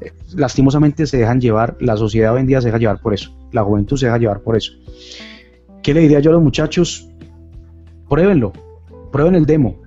[0.00, 3.36] eh, lastimosamente se dejan llevar, la sociedad hoy en día se deja llevar por eso,
[3.52, 4.72] la juventud se deja llevar por eso.
[5.82, 7.08] ¿Qué le diría yo a los muchachos?
[8.08, 8.52] Pruébenlo,
[9.12, 9.82] prueben el demo.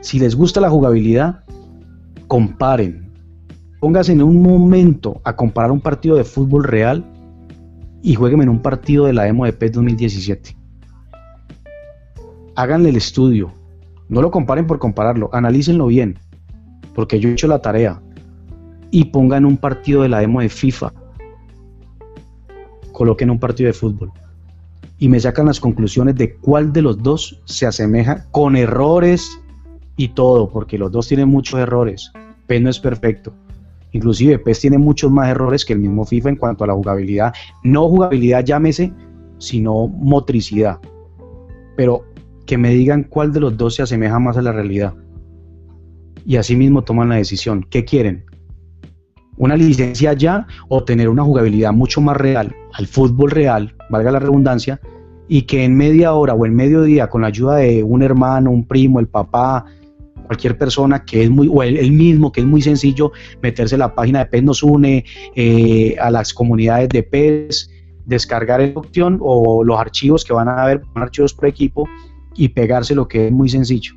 [0.00, 1.44] Si les gusta la jugabilidad,
[2.26, 3.12] comparen.
[3.80, 7.04] Pónganse en un momento a comparar un partido de fútbol real
[8.02, 10.56] y jueguen en un partido de la demo de PES 2017.
[12.54, 13.52] Háganle el estudio,
[14.08, 16.18] no lo comparen por compararlo, analícenlo bien,
[16.94, 18.00] porque yo he hecho la tarea.
[18.90, 20.92] Y pongan un partido de la demo de FIFA.
[22.92, 24.12] Coloquen un partido de fútbol.
[24.98, 29.28] Y me sacan las conclusiones de cuál de los dos se asemeja con errores
[29.96, 32.12] y todo, porque los dos tienen muchos errores.
[32.46, 33.32] PES no es perfecto.
[33.92, 37.34] Inclusive PES tiene muchos más errores que el mismo FIFA en cuanto a la jugabilidad.
[37.64, 38.92] No jugabilidad llámese,
[39.38, 40.78] sino motricidad.
[41.76, 42.04] Pero
[42.46, 44.94] que me digan cuál de los dos se asemeja más a la realidad.
[46.24, 47.66] Y así mismo toman la decisión.
[47.70, 48.24] ¿Qué quieren?
[49.36, 54.18] ¿Una licencia ya o tener una jugabilidad mucho más real, al fútbol real, valga la
[54.18, 54.80] redundancia,
[55.28, 58.50] y que en media hora o en medio día, con la ayuda de un hermano,
[58.50, 59.66] un primo, el papá,
[60.26, 63.94] cualquier persona que es muy, o él, mismo, que es muy sencillo, meterse en la
[63.94, 67.70] página de PES nos une, eh, a las comunidades de PES,
[68.04, 71.88] descargar el opción o los archivos que van a haber, archivos por equipo,
[72.36, 73.94] y pegarse lo que es muy sencillo.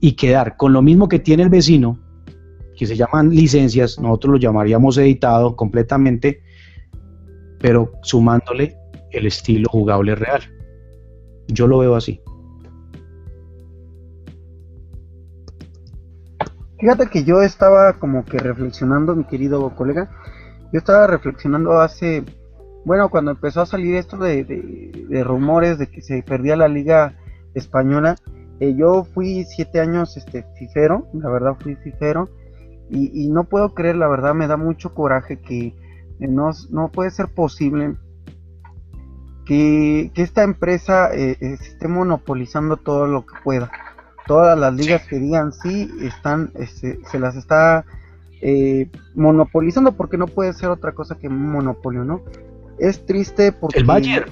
[0.00, 1.98] Y quedar con lo mismo que tiene el vecino,
[2.76, 6.42] que se llaman licencias, nosotros lo llamaríamos editado completamente,
[7.58, 8.76] pero sumándole
[9.10, 10.40] el estilo jugable real.
[11.48, 12.20] Yo lo veo así.
[16.78, 20.10] Fíjate que yo estaba como que reflexionando, mi querido colega,
[20.72, 22.24] yo estaba reflexionando hace
[22.84, 27.14] bueno, cuando empezó a salir esto de, de, rumores de que se perdía la liga
[27.54, 28.16] española,
[28.60, 32.28] eh, yo fui siete años este fifero, la verdad fui fifero,
[32.92, 35.76] y, no puedo creer, la verdad me da mucho coraje que
[36.18, 37.94] no, no puede ser posible
[39.46, 43.70] que, esta empresa eh, eh, esté monopolizando todo lo que pueda.
[44.26, 47.84] Todas las ligas que digan sí están, este, se las está
[49.14, 52.22] monopolizando porque no puede ser otra cosa que un monopolio, ¿no?
[52.80, 53.78] es triste porque...
[53.78, 54.30] El Bayern.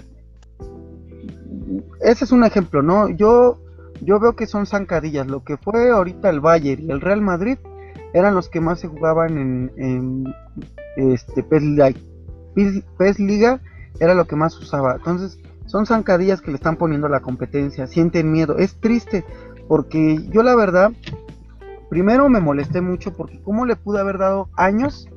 [2.00, 3.08] Ese es un ejemplo, ¿no?
[3.08, 3.58] Yo,
[4.00, 5.26] yo veo que son zancadillas.
[5.26, 7.58] Lo que fue ahorita el Bayern y el Real Madrid
[8.12, 10.24] eran los que más se jugaban en,
[10.96, 13.60] este PES Liga,
[14.00, 14.96] era lo que más usaba.
[14.96, 18.58] Entonces, son zancadillas que le están poniendo a la competencia, sienten miedo.
[18.58, 19.24] Es triste
[19.68, 20.92] porque yo la verdad,
[21.90, 25.08] primero me molesté mucho porque cómo le pude haber dado años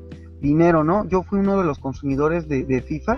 [0.42, 1.08] dinero, ¿no?
[1.08, 3.18] Yo fui uno de los consumidores de, FIFA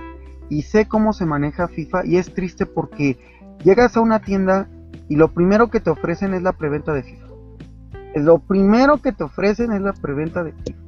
[0.50, 3.18] y sé cómo se maneja FIFA y es triste porque
[3.64, 4.68] llegas a una tienda
[5.10, 7.28] y lo primero que te ofrecen es la preventa de FIFA.
[8.16, 10.80] Lo primero que te ofrecen es la preventa de FIFA.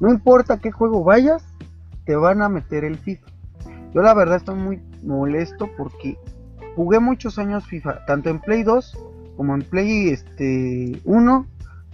[0.00, 1.44] No importa qué juego vayas,
[2.06, 3.26] te van a meter el FIFA.
[3.94, 6.16] Yo la verdad estoy muy molesto porque
[6.76, 8.98] jugué muchos años FIFA, tanto en Play 2
[9.36, 11.46] como en Play este, 1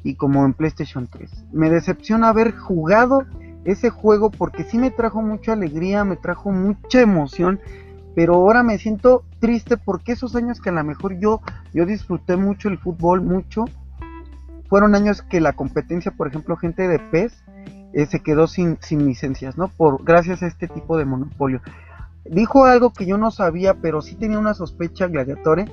[0.02, 1.46] y como en PlayStation 3.
[1.52, 3.24] Me decepciona haber jugado
[3.66, 7.60] ese juego porque sí me trajo mucha alegría, me trajo mucha emoción,
[8.14, 11.42] pero ahora me siento triste porque esos años que a lo mejor yo,
[11.74, 13.64] yo disfruté mucho el fútbol, mucho,
[14.68, 17.44] fueron años que la competencia, por ejemplo, gente de PES,
[17.92, 19.68] eh, se quedó sin, sin licencias, ¿no?
[19.68, 21.60] Por, gracias a este tipo de monopolio.
[22.24, 25.66] Dijo algo que yo no sabía, pero sí tenía una sospecha gladiatore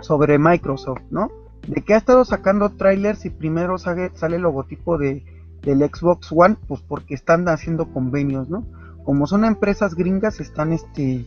[0.00, 1.30] sobre Microsoft, ¿no?
[1.66, 5.24] De que ha estado sacando trailers y primero sale el logotipo de,
[5.62, 8.64] del Xbox One, pues porque están haciendo convenios, ¿no?
[9.04, 11.24] Como son empresas gringas, están este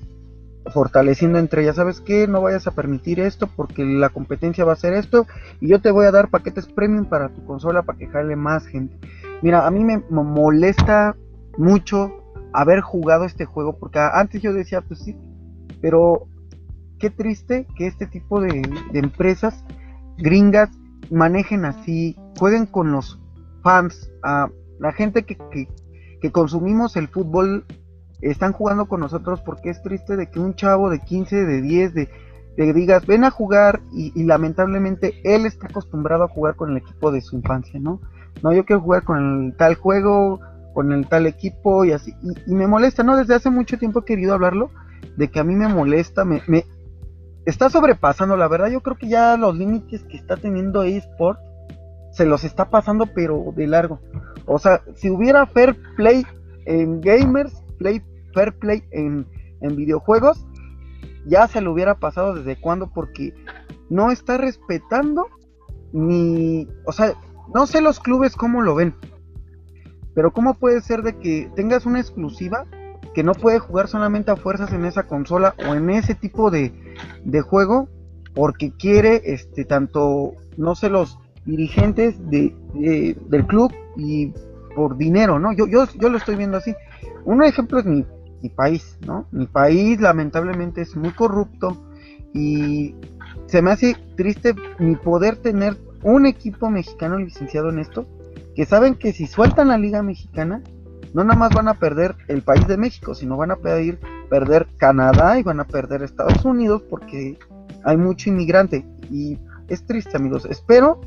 [0.72, 2.28] fortaleciendo entre ellas, ¿sabes qué?
[2.28, 5.26] No vayas a permitir esto porque la competencia va a ser esto
[5.60, 8.66] y yo te voy a dar paquetes premium para tu consola para que jale más
[8.68, 8.96] gente.
[9.42, 11.16] Mira, a mí me molesta
[11.58, 12.12] mucho
[12.54, 15.16] haber jugado este juego porque antes yo decía, pues sí,
[15.82, 16.28] pero
[17.00, 18.62] qué triste que este tipo de,
[18.92, 19.64] de empresas
[20.18, 20.70] gringas
[21.10, 23.20] manejen así, jueguen con los
[23.70, 24.50] fans, a
[24.80, 25.38] la gente que,
[26.22, 27.66] que, consumimos el fútbol,
[28.22, 31.94] están jugando con nosotros porque es triste de que un chavo de 15, de 10,
[31.94, 32.10] de,
[32.74, 37.22] digas, ven a jugar y, lamentablemente él está acostumbrado a jugar con el equipo de
[37.22, 38.02] su infancia, ¿no?
[38.42, 40.40] No, yo quiero jugar con el tal juego,
[40.74, 42.16] con el tal equipo y así.
[42.48, 43.18] Y, me molesta, ¿no?
[43.18, 44.72] Desde hace mucho tiempo he querido hablarlo,
[45.16, 46.66] de que a mí me molesta, me, me
[47.46, 51.40] está sobrepasando, la verdad yo creo que ya los límites que está teniendo eSport
[52.20, 54.02] se los está pasando pero de largo.
[54.46, 56.26] O sea, si hubiera fair play
[56.66, 58.02] en gamers, play,
[58.34, 59.26] fair play en,
[59.62, 60.46] en videojuegos,
[61.26, 63.34] ya se lo hubiera pasado desde cuando porque
[63.90, 65.28] no está respetando
[65.94, 67.14] ni, o sea,
[67.54, 68.96] no sé los clubes cómo lo ven,
[70.14, 72.66] pero cómo puede ser de que tengas una exclusiva
[73.16, 76.74] que no puede jugar solamente a fuerzas en esa consola o en ese tipo de,
[77.24, 77.88] de juego
[78.36, 82.56] porque quiere este tanto no sé los dirigentes de,
[83.28, 84.34] del club y
[84.76, 85.52] por dinero, ¿no?
[85.54, 86.74] Yo, yo, yo lo estoy viendo así.
[87.26, 88.06] Un ejemplo es mi,
[88.42, 89.28] mi país, ¿no?
[89.32, 91.78] Mi país lamentablemente es muy corrupto
[92.34, 92.96] y
[93.48, 98.06] se me hace triste mi poder tener un equipo mexicano licenciado en esto,
[98.56, 100.62] que saben que si sueltan la liga mexicana,
[101.14, 104.68] no nada más van a perder el país de México, sino van a pedir perder
[104.78, 107.38] Canadá y van a perder Estados Unidos porque
[107.84, 109.38] hay mucho inmigrante y
[109.68, 110.46] es triste amigos.
[110.46, 111.02] Espero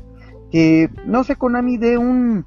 [0.53, 2.45] que no sé Konami dé un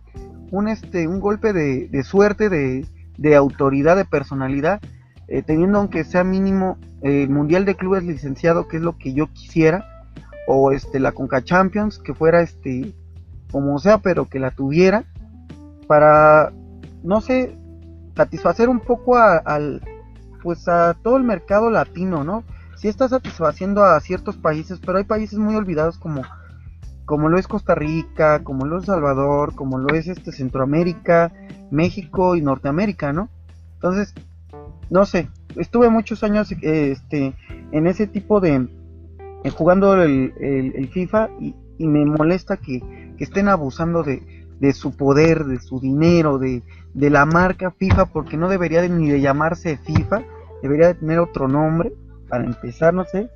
[0.53, 2.87] un este un golpe de, suerte de,
[3.19, 4.81] de, autoridad de personalidad
[5.27, 9.27] eh, teniendo aunque sea mínimo el mundial de clubes licenciado que es lo que yo
[9.33, 9.85] quisiera
[10.47, 12.95] o este la Conca Champions que fuera este
[13.51, 15.03] como sea pero que la tuviera
[15.89, 16.53] para
[17.03, 17.59] no sé
[18.15, 19.83] satisfacer un poco al
[20.45, 22.45] pues a todo el mercado latino no
[22.77, 26.23] si está satisfaciendo a ciertos países pero hay países muy olvidados como
[27.07, 31.33] como lo es Costa Rica, como lo es Salvador, como lo es este Centroamérica,
[31.71, 33.31] México y Norteamérica, ¿no?
[33.75, 34.13] Entonces,
[34.91, 37.35] no sé, estuve muchos años este,
[37.71, 38.69] en ese tipo de,
[39.57, 42.83] jugando el, FIFA y, me molesta que,
[43.19, 48.49] estén abusando de, su poder, de su dinero, de, de, la marca FIFA, porque no
[48.49, 50.25] debería ni de llamarse FIFA,
[50.61, 51.93] debería de tener otro nombre,
[52.29, 53.31] para empezar, no sé,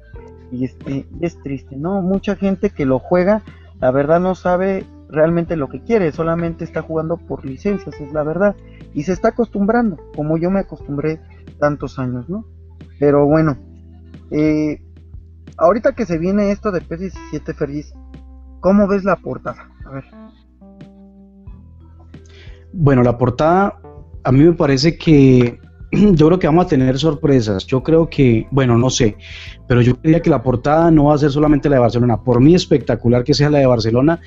[0.51, 2.03] y este, es triste, ¿no?
[2.03, 3.43] Mucha gente que lo juega
[3.81, 8.22] la verdad no sabe realmente lo que quiere, solamente está jugando por licencias, es la
[8.22, 8.55] verdad.
[8.95, 11.20] Y se está acostumbrando, como yo me acostumbré
[11.59, 12.45] tantos años, ¿no?
[12.99, 13.57] Pero bueno,
[14.31, 14.83] eh,
[15.57, 17.93] ahorita que se viene esto de P17 Ferris,
[18.61, 19.68] ¿cómo ves la portada?
[19.87, 20.05] A ver.
[22.72, 23.81] Bueno, la portada,
[24.22, 25.59] a mí me parece que
[25.93, 27.66] yo creo que vamos a tener sorpresas.
[27.66, 29.16] Yo creo que, bueno, no sé,
[29.66, 32.22] pero yo diría que la portada no va a ser solamente la de Barcelona.
[32.22, 34.20] Por mí espectacular que sea la de Barcelona,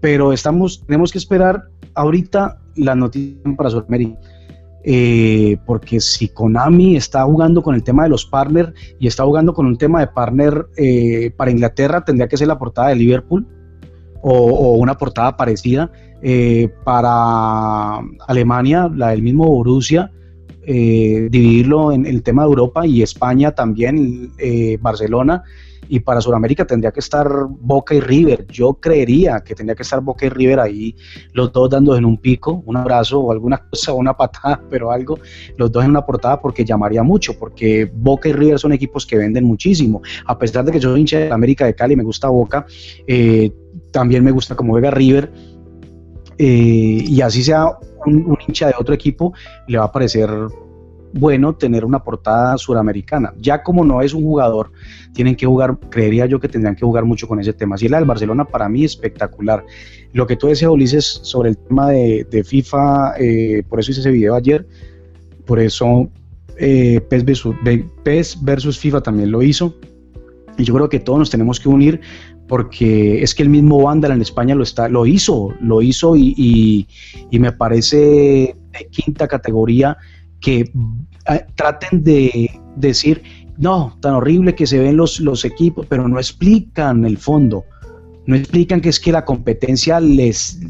[0.00, 1.64] pero estamos, tenemos que esperar
[1.94, 4.18] ahorita la noticia para Sudamérica.
[4.84, 9.54] Eh, porque si Konami está jugando con el tema de los partners y está jugando
[9.54, 13.46] con un tema de partner eh, para Inglaterra, tendría que ser la portada de Liverpool
[14.22, 20.10] o, una portada parecida eh, para Alemania, la del mismo Borussia
[20.66, 25.42] eh, dividirlo en el tema de Europa y España también, eh, Barcelona,
[25.88, 28.46] y para Sudamérica tendría que estar Boca y River.
[28.46, 30.94] Yo creería que tendría que estar Boca y River ahí,
[31.32, 35.18] los dos dando en un pico, un abrazo o alguna cosa, una patada, pero algo,
[35.56, 39.18] los dos en una portada porque llamaría mucho, porque Boca y River son equipos que
[39.18, 40.00] venden muchísimo.
[40.26, 42.64] A pesar de que yo soy hincha de América de Cali, me gusta Boca,
[43.06, 43.50] eh,
[43.90, 45.30] también me gusta como juega River.
[46.44, 49.32] Y así sea un, hincha de otro equipo,
[49.66, 50.28] le va a parecer
[51.14, 53.34] bueno tener una portada suramericana.
[53.38, 54.72] Ya como no es un jugador,
[55.12, 57.76] tienen que jugar, creería yo que tendrían que jugar mucho con ese tema.
[57.76, 59.64] Si la del Barcelona para mí espectacular.
[60.12, 64.10] Lo que tú decías, Ulises, sobre el tema de, FIFA, eh, por eso hice ese
[64.10, 64.66] video ayer,
[65.46, 66.08] por eso
[66.58, 67.56] eh, PES, versus,
[68.02, 69.74] PES versus FIFA también lo hizo.
[70.58, 72.00] Y yo creo que todos nos tenemos que unir
[72.48, 76.86] porque es que el mismo Vandal en España lo, está, lo hizo, lo hizo y,
[77.30, 79.96] me parece de quinta categoría
[80.40, 80.70] que
[81.28, 83.22] eh, traten de decir,
[83.58, 87.64] no, tan horrible que se ven los, los equipos, pero no explican el fondo.
[88.26, 90.60] No explican que es que la competencia les,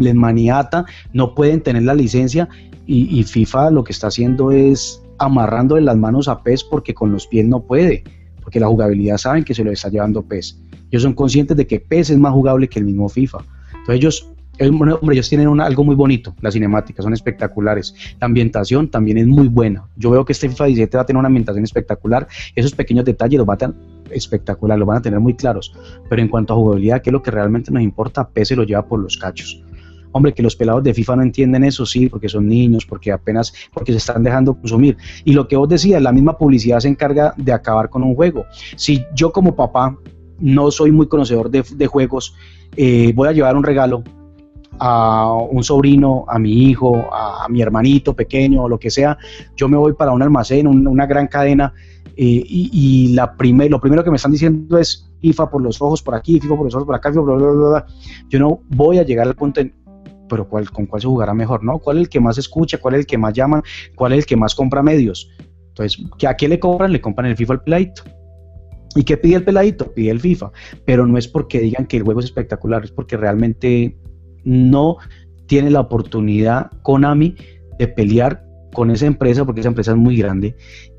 [0.00, 2.48] les maniata, no pueden tener la licencia
[2.86, 7.12] y, FIFA lo que está haciendo es amarrando en las manos a PES porque con
[7.12, 8.02] los pies no puede,
[8.42, 10.58] porque la jugabilidad saben que se lo está llevando PES.
[10.92, 13.38] Ellos son conscientes de que PES es más jugable que el mismo FIFA.
[13.70, 14.28] Entonces ellos,
[14.60, 17.94] hombre, ellos tienen algo muy bonito, las cinemáticas son espectaculares.
[18.20, 19.88] La ambientación también es muy buena.
[19.96, 22.28] Yo veo que este FIFA 17 va a tener una ambientación espectacular.
[22.54, 23.74] Esos pequeños detalles los va a tener
[24.10, 25.74] espectacular, los van a tener muy claros.
[26.10, 28.64] Pero en cuanto a jugabilidad, que es lo que realmente nos importa, PES se lo
[28.64, 29.64] lleva por los cachos.
[30.14, 33.54] Hombre, que los pelados de FIFA no entienden eso, sí, porque son niños, porque apenas,
[33.72, 34.98] porque se están dejando consumir.
[35.24, 38.44] Y lo que vos decías, la misma publicidad se encarga de acabar con un juego.
[38.76, 39.96] Si yo como papá
[40.42, 42.34] no soy muy conocedor de, juegos,
[42.76, 44.02] eh, voy a llevar un regalo
[44.78, 49.16] a un sobrino, a mi hijo, a, mi hermanito pequeño o lo que sea,
[49.56, 51.72] yo me voy para un almacén, una gran cadena
[52.16, 56.14] eh, y, la lo primero que me están diciendo es FIFA por los ojos por
[56.14, 57.86] aquí, FIFA por los ojos por acá, FIFA bla, bla, bla,
[58.28, 59.72] yo no voy a llegar al punto en,
[60.28, 61.62] pero ¿cuál, ¿con cuál se jugará mejor?
[61.62, 61.78] ¿no?
[61.78, 62.78] ¿Cuál es el que más escucha?
[62.78, 63.62] ¿Cuál es el que más llama?
[63.94, 65.30] ¿Cuál es el que más compra medios?
[65.68, 66.92] Entonces, ¿a qué le compran?
[66.92, 68.02] Le compran el FIFA al peladito.
[68.94, 69.92] ¿Y qué pide el peladito?
[69.92, 70.52] Pide el FIFA.
[70.84, 73.96] Pero no es porque digan que el juego es espectacular, es porque realmente
[74.44, 74.96] no
[75.46, 77.36] tiene la oportunidad Konami
[77.78, 80.56] de pelear con esa empresa, porque esa empresa es muy grande.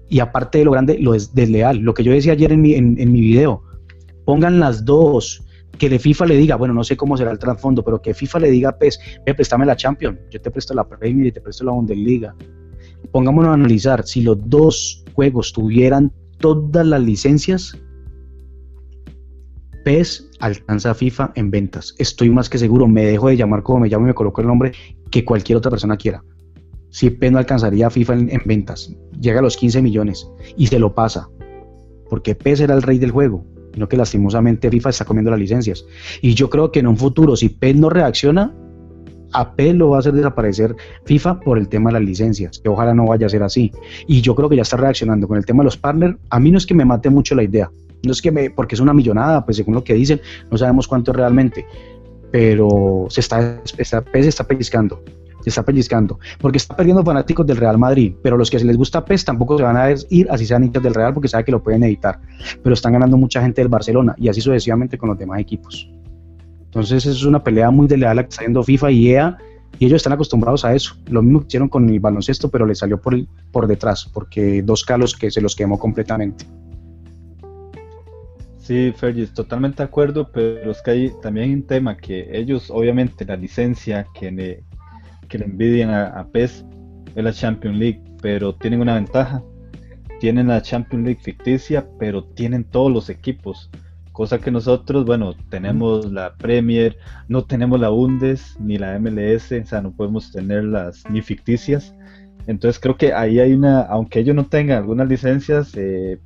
[0.10, 1.80] Y aparte de lo grande, lo es desleal.
[1.80, 3.64] Lo que yo decía ayer en mi, en, mi video,
[4.26, 5.44] pongan las dos.
[5.78, 8.40] Que de FIFA le diga, bueno, no sé cómo será el trasfondo, pero que FIFA
[8.42, 11.66] le diga, pues, ve, préstame la Champions, yo te presto la Premier y te presto
[11.66, 12.36] la Bundesliga.
[13.12, 17.76] Pongámonos a analizar, si los dos juegos tuvieran todas las licencias,
[19.84, 21.94] PES alcanza a FIFA en ventas.
[21.98, 24.48] Estoy más que seguro, me dejo de llamar como me llamo y me coloco el
[24.48, 24.72] nombre
[25.12, 26.24] que cualquier otra persona quiera.
[26.90, 30.80] Si PES no alcanzaría a FIFA en, ventas, llega a los 15 millones y se
[30.80, 31.28] lo pasa,
[32.10, 33.46] porque PES era el rey del juego,
[33.76, 35.86] no que lastimosamente FIFA está comiendo las licencias.
[36.22, 38.54] Y yo creo que en un futuro, si PES no reacciona,
[39.34, 40.76] AP lo va a hacer desaparecer
[41.06, 43.72] FIFA por el tema de las licencias, que ojalá no vaya a ser así.
[44.08, 46.18] Y yo creo que ya está reaccionando con el tema de los partners.
[46.30, 47.72] A mí no es que me mate mucho la idea,
[48.04, 50.22] no es que me, porque es una millonada, pues según lo que dicen,
[50.52, 51.66] no sabemos cuánto es realmente,
[52.32, 55.02] pero se está, está, se está pellizcando,
[55.42, 59.06] se está pellizcando, porque está perdiendo fanáticos del Real Madrid, pero los que les gusta
[59.06, 61.64] PES tampoco se van a ir así sean hinchas del Real porque saben que lo
[61.64, 62.20] pueden editar,
[62.62, 65.90] pero están ganando mucha gente del Barcelona y así sucesivamente con los demás equipos.
[66.66, 69.38] Entonces es una pelea muy desleal la que está haciendo FIFA y EA
[69.80, 70.96] y ellos están acostumbrados a eso.
[71.08, 73.16] Lo mismo que hicieron con el baloncesto, pero le salió por,
[73.52, 76.46] por detrás, porque dos calos que se los quemó completamente.
[78.64, 83.26] Sí, Fergis, totalmente de acuerdo, pero es que hay también un tema que ellos, obviamente,
[83.26, 84.64] la licencia que le,
[85.28, 86.64] que le envidian a, a PES
[87.14, 89.44] es la Champions League, pero tienen una ventaja.
[90.22, 93.70] Tienen la Champions League ficticia, pero tienen todos los equipos.
[94.14, 99.66] Cosa que nosotros, bueno, tenemos la Premier, no tenemos la Bundes ni la MLS, o
[99.66, 101.94] sea, no podemos tenerlas ni ficticias.
[102.48, 106.18] Entonces creo que ahí hay una, aunque ellos no tengan algunas licencias, eh,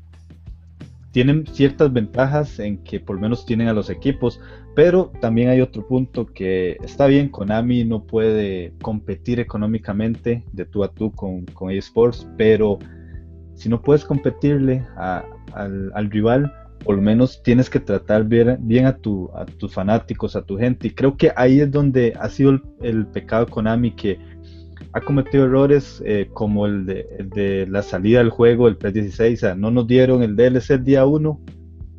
[1.12, 4.40] tienen ciertas ventajas en que por lo menos tienen a los equipos,
[4.76, 10.84] pero también hay otro punto que está bien, Konami no puede competir económicamente de tú
[10.84, 12.78] a tú con, con eSports, pero
[13.56, 16.54] si no puedes competirle al, rival,
[16.86, 20.58] por lo menos tienes que tratar bien, bien a, tu, a tus fanáticos, a tu
[20.58, 20.88] gente.
[20.88, 24.20] Y creo que ahí es donde ha sido el, el pecado de Konami que
[24.98, 29.56] ha cometido errores eh, como el de, la salida del juego, el PS16, o sea,
[29.56, 31.40] no nos dieron el DLC el día 1,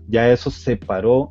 [0.08, 1.30] ya eso separó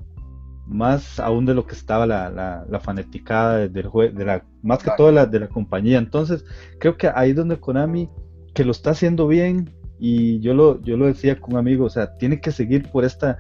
[0.66, 4.92] más aún de lo que estaba la, la, fanaticada del juego, de la, más que
[4.98, 5.98] todo la, de la compañía.
[5.98, 6.46] Entonces,
[6.80, 8.10] creo que ahí es donde Konami,
[8.54, 9.70] que lo está haciendo bien,
[10.00, 13.04] y yo lo, yo lo decía con un amigo, o sea, tiene que seguir por
[13.04, 13.40] esta,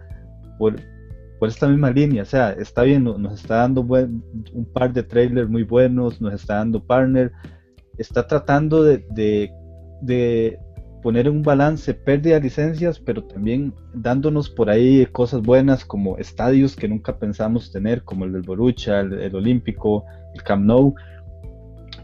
[0.57, 0.75] por,
[1.39, 4.21] por esta misma línea, o sea, está bien, nos está dando buen,
[4.53, 7.31] un par de trailers muy buenos, nos está dando partner,
[7.97, 10.59] está tratando de,
[11.01, 16.75] poner un balance, pérdida de licencias, pero también dándonos por ahí cosas buenas como estadios
[16.75, 20.03] que nunca pensamos tener, como el del Borucha, el, Olímpico,
[20.33, 20.95] el Camp Nou.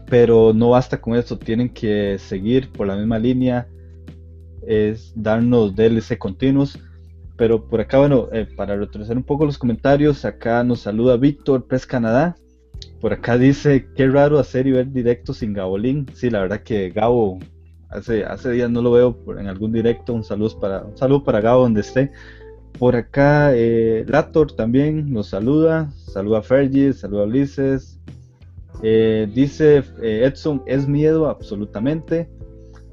[0.06, 3.68] Pero no basta con eso, tienen que seguir por la misma línea,
[4.66, 6.78] es darnos DLC continuos.
[7.36, 11.66] Pero por acá, bueno, eh, para retroceder un poco los comentarios, acá nos saluda Víctor
[11.66, 12.36] Pes Canadá.
[13.04, 16.06] Por acá dice, qué raro hacer y ver directo sin Gabolín.
[16.14, 17.38] Sí, la verdad que Gabo,
[17.90, 20.14] hace, hace días no lo veo en algún directo.
[20.14, 22.12] Un saludo para, un saludo para Gabo donde esté.
[22.78, 25.92] Por acá, eh, Lator también nos saluda.
[26.14, 28.00] Saluda a Fergie, saluda a Ulises.
[28.82, 32.30] Eh, dice eh, Edson, es miedo absolutamente.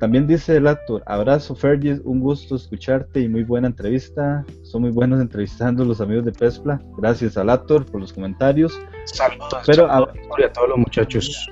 [0.02, 4.44] También dice el actor, abrazo Fergie, un gusto escucharte y muy buena entrevista.
[4.64, 6.82] Son muy buenos entrevistando a los amigos de Pespla.
[6.98, 8.82] Gracias al actor por los comentarios.
[9.06, 10.12] Saludos, Pero, a,
[10.54, 11.48] todos los muchachos.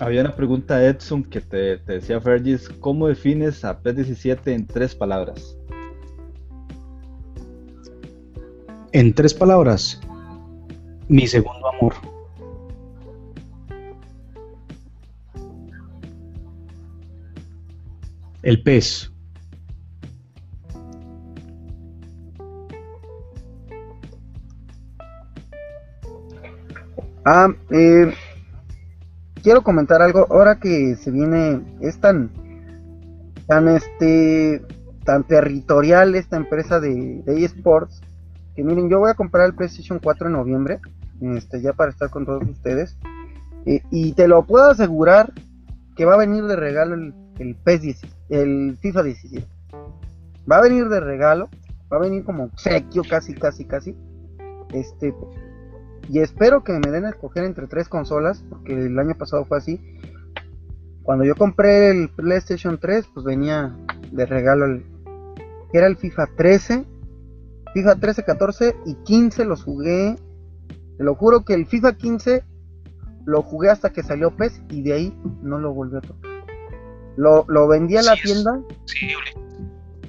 [0.00, 5.56] Había una pregunta Edson que te, decía Fergis, ¿cómo defines a P17 en tres palabras?
[8.92, 9.98] En tres palabras,
[11.08, 11.94] mi segundo amor.
[18.46, 19.10] El pez.
[27.24, 28.14] Ah, eh,
[29.42, 30.28] quiero comentar algo.
[30.30, 32.30] Ahora que se viene, es tan,
[33.48, 34.62] tan este,
[35.04, 38.00] tan territorial esta empresa de, eSports,
[38.54, 40.78] que miren, yo voy a comprar el PlayStation 4 en noviembre,
[41.20, 42.96] este, ya para estar con todos ustedes,
[43.66, 45.32] eh, y te lo puedo asegurar
[45.96, 49.46] que va a venir de regalo el el PES el FIFA 17.
[50.50, 51.48] Va a venir de regalo,
[51.92, 53.96] va a venir como obsequio casi, casi, casi.
[54.72, 55.14] Este,
[56.08, 59.58] y espero que me den a escoger entre tres consolas, porque el año pasado fue
[59.58, 59.80] así.
[61.02, 63.76] Cuando yo compré el PlayStation 3, pues venía
[64.12, 64.84] de regalo el,
[65.72, 66.84] era el FIFA 13,
[67.74, 70.16] FIFA 13, 14 y 15 los jugué.
[70.96, 72.44] Te lo juro que el FIFA 15
[73.24, 76.35] lo jugué hasta que salió PES y de ahí no lo volví a tocar.
[77.16, 78.60] Lo, lo vendí a la tienda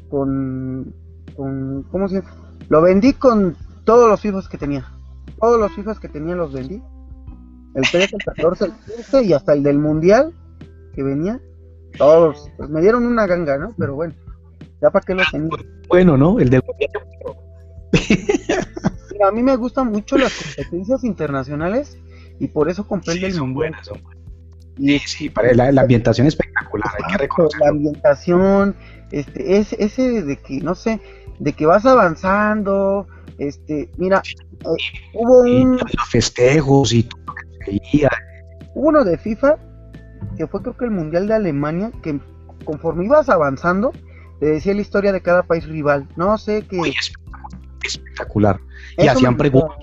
[0.09, 0.93] con,
[1.35, 1.83] con.
[1.83, 2.35] ¿Cómo se llama?
[2.69, 3.55] Lo vendí con
[3.85, 4.85] todos los hijos que tenía.
[5.39, 6.81] Todos los hijos que tenía los vendí.
[7.75, 10.33] El 13, el 14, el 15 y hasta el del mundial
[10.93, 11.39] que venía.
[11.97, 12.51] Todos.
[12.57, 13.73] Pues me dieron una ganga, ¿no?
[13.77, 14.13] Pero bueno.
[14.81, 15.49] Ya para qué lo tenía.
[15.87, 16.39] Bueno, ¿no?
[16.39, 16.91] El del mundial.
[19.23, 21.97] a mí me gustan mucho las competencias internacionales
[22.39, 23.75] y por eso compré el del mundial.
[24.77, 27.65] Sí, sí, para la, ambientación espectacular, hay que reconocerlo.
[27.65, 28.75] La ambientación,
[29.11, 30.99] este, es, ese de que, no sé,
[31.39, 34.67] de que vas avanzando, este, mira, eh,
[35.13, 35.77] hubo un...
[35.77, 37.21] Los festejos y todo
[38.73, 39.57] Hubo uno de FIFA,
[40.37, 42.19] que fue creo que el Mundial de Alemania, que
[42.63, 43.91] conforme ibas avanzando,
[44.39, 46.79] te decía la historia de cada país rival, no sé qué...
[47.83, 48.59] espectacular.
[48.97, 49.77] Y hacían preguntas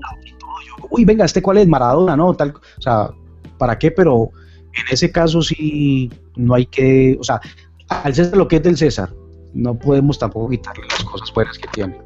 [0.90, 1.66] Uy, venga, ¿este cuál es?
[1.66, 2.34] Maradona, ¿no?
[2.34, 3.10] Tal, o sea,
[3.58, 3.90] ¿para qué?
[3.90, 4.30] Pero
[4.76, 7.40] en ese caso sí no hay que, o sea,
[7.88, 9.10] al César lo que es del César,
[9.54, 11.98] no podemos tampoco quitarle las cosas buenas que tiene.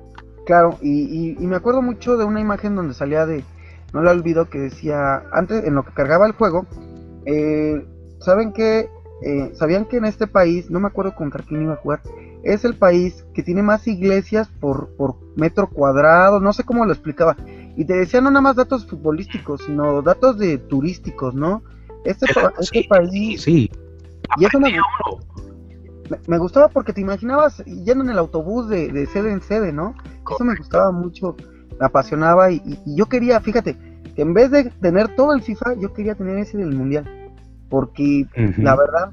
[0.47, 3.45] Claro, y, me acuerdo mucho de una imagen donde salía de,
[3.93, 6.66] no la olvido, que decía, antes en lo que cargaba el juego,
[7.27, 7.85] eh,
[8.20, 8.89] ¿saben qué?
[9.23, 12.01] Eh, ¿Sabían que en este país, no me acuerdo con quién iba a jugar,
[12.45, 16.93] es el país que tiene más iglesias por, por metro cuadrado, no sé cómo lo
[16.93, 17.36] explicaba,
[17.77, 21.62] y te decía no nada más datos futbolísticos, sino datos de turísticos, ¿no?
[22.05, 22.27] Este,
[22.61, 23.43] este país.
[23.43, 23.70] Sí.
[24.37, 24.73] Y eso me,
[26.27, 29.95] me, gustaba porque te imaginabas yendo en el autobús de, sede en sede, ¿no?
[30.31, 31.37] Eso me gustaba mucho,
[31.81, 33.77] me apasionaba y, yo quería, fíjate,
[34.15, 37.09] que en vez de tener todo el FIFA, yo quería tener ese del Mundial.
[37.70, 38.27] Porque
[38.57, 39.12] la verdad,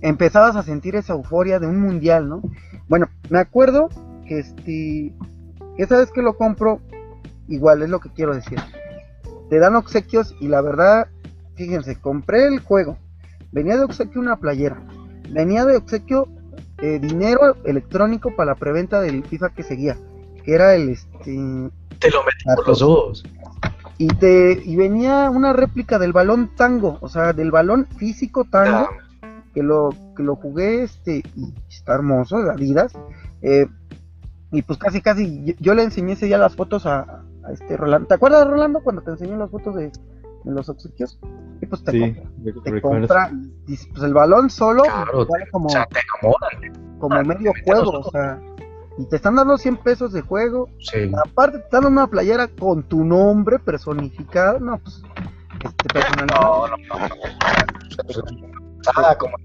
[0.00, 2.42] empezabas a sentir esa euforia de un mundial, ¿no?
[2.88, 3.88] Bueno, me acuerdo
[4.26, 5.14] que este,
[5.78, 6.80] esa vez que lo compro,
[7.48, 8.58] igual es lo que quiero decir.
[9.48, 11.08] Te dan obsequios y la verdad,
[11.54, 12.98] fíjense, compré el juego.
[13.52, 14.82] Venía de obsequio una playera.
[15.30, 16.28] Venía de obsequio
[16.78, 19.96] eh, dinero electrónico para la preventa del FIFA que seguía.
[20.44, 21.70] Que era el este.
[22.00, 23.24] Te lo metí por los ojos.
[23.96, 28.88] Y te y venía una réplica del balón tango, o sea, del balón físico tango,
[29.54, 32.92] que lo que lo jugué este y está hermoso, de Adidas.
[33.40, 33.66] Eh,
[34.50, 37.76] y pues casi casi yo, yo le enseñé ese día las fotos a, a este
[37.76, 38.08] Rolando.
[38.08, 39.92] ¿Te acuerdas Rolando cuando te enseñé las fotos de,
[40.44, 41.18] de los obsequios?
[41.60, 43.30] Y pues te Sí, compra, te compra,
[43.66, 46.98] y pues el balón solo Claro, vale como, O sea, te acomodan.
[46.98, 48.40] como medio juego, o sea,
[48.98, 51.10] y te están dando 100 pesos de juego, Sí.
[51.26, 55.02] aparte te están dando una playera con tu nombre personificado, no, pues,
[55.64, 56.68] este personalizado.
[56.68, 57.14] No, no, no.
[58.96, 59.36] Ah, como-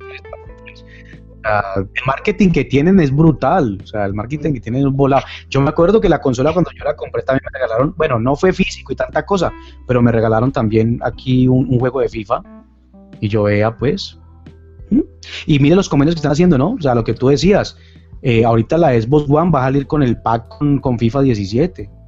[1.44, 5.24] El marketing que tienen es brutal, o sea, el marketing que tienen es volado.
[5.50, 8.36] Yo me acuerdo que la consola cuando yo la compré también me regalaron, bueno, no
[8.36, 9.52] fue físico y tanta cosa,
[9.88, 12.44] pero me regalaron también aquí un, juego de FIFA
[13.22, 14.20] y yo vea pues.
[14.90, 15.02] ¿Mm?
[15.46, 16.72] Y mire los convenios que están haciendo, ¿no?
[16.72, 17.78] O sea, lo que tú decías,
[18.22, 20.48] eh, ahorita la Xbox One va a salir con el pack
[20.82, 21.99] con FIFA 17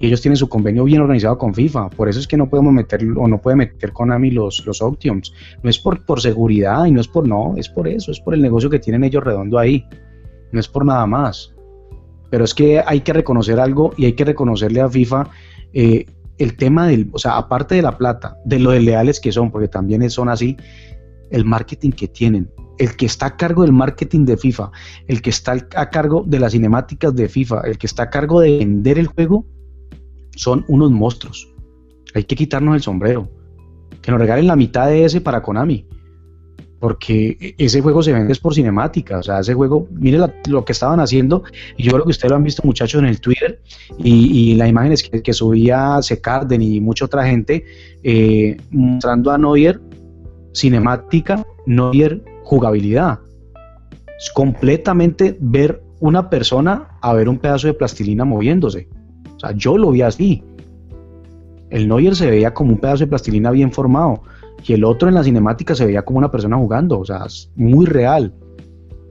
[0.00, 1.90] y ellos tienen su convenio bien organizado con FIFA.
[1.90, 5.32] Por eso es que no podemos meter o no puede meter Konami los, los Optiums.
[5.62, 8.34] No es por, por seguridad y no es por no, es por eso, es por
[8.34, 9.84] el negocio que tienen ellos redondo ahí.
[10.52, 11.54] No es por nada más.
[12.30, 15.28] Pero es que hay que reconocer algo y hay que reconocerle a FIFA
[15.72, 16.06] eh,
[16.38, 19.68] el tema del, o sea, aparte de la plata, de lo leales que son, porque
[19.68, 20.56] también son así,
[21.30, 22.48] el marketing que tienen.
[22.78, 24.70] El que está a cargo del marketing de FIFA,
[25.08, 28.40] el que está a cargo de las cinemáticas de FIFA, el que está a cargo
[28.40, 29.44] de vender el juego,
[30.38, 31.52] son unos monstruos.
[32.14, 33.28] Hay que quitarnos el sombrero.
[34.00, 35.84] Que nos regalen la mitad de ese para Konami.
[36.78, 39.18] Porque e- ese juego se vende por cinemática.
[39.18, 41.42] O sea, ese juego, mire lo que estaban haciendo.
[41.76, 43.60] Y yo creo que ustedes lo han visto, muchachos, en el Twitter.
[43.98, 47.64] Y, y las imágenes que, que subía Secarden y mucha otra gente
[48.04, 49.80] eh, mostrando a Neuer
[50.54, 53.18] cinemática, Neuer jugabilidad.
[54.16, 58.88] Es completamente ver una persona a ver un pedazo de plastilina moviéndose.
[59.38, 60.42] O sea, yo lo vi así.
[61.70, 64.22] El Neuer se veía como un pedazo de plastilina bien formado
[64.66, 67.50] y el otro en la cinemática se veía como una persona jugando, o sea, es
[67.54, 68.32] muy real.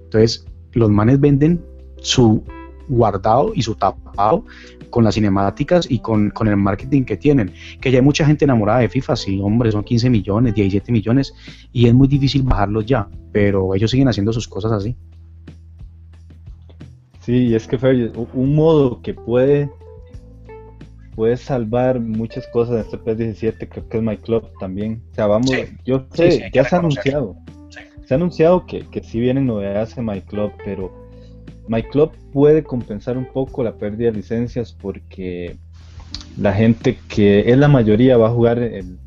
[0.03, 1.63] Entonces, los manes venden
[2.01, 2.43] su
[2.89, 4.43] guardado y su tapado
[4.89, 7.53] con las cinemáticas y con, con el marketing que tienen.
[7.79, 11.33] Que ya hay mucha gente enamorada de FIFA, sí, hombre, son 15 millones, 17 millones
[11.71, 14.95] y es muy difícil bajarlos ya, pero ellos siguen haciendo sus cosas así.
[17.21, 19.69] Sí, es que Fer, un modo que puede
[21.17, 25.01] puede salvar muchas cosas en este PS17, creo que es My Club también.
[25.11, 25.63] O sea, vamos, Sí.
[25.83, 27.35] yo Sí, sé, sí, hay ya que se ha anunciado.
[28.05, 30.93] Se ha anunciado que, que sí vienen novedades en My Club, pero
[31.67, 35.57] My Club puede compensar un poco la pérdida de licencias porque
[36.37, 38.99] la gente que es la mayoría va a jugar el,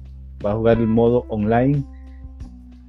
[0.45, 1.85] va a jugar el modo online.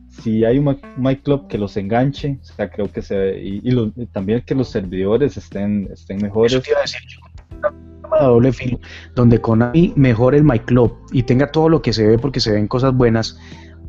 [0.10, 3.62] Si hay un My- My Club que los enganche, o sea, creo que se y,
[3.64, 6.54] y también que los servidores estén, estén mejores.
[6.54, 7.20] Eso te iba a decir yo.
[8.20, 8.80] Doble filo,
[9.16, 12.52] donde Konami mejore el My Club y tenga todo lo que se ve porque se
[12.52, 13.40] ven cosas buenas,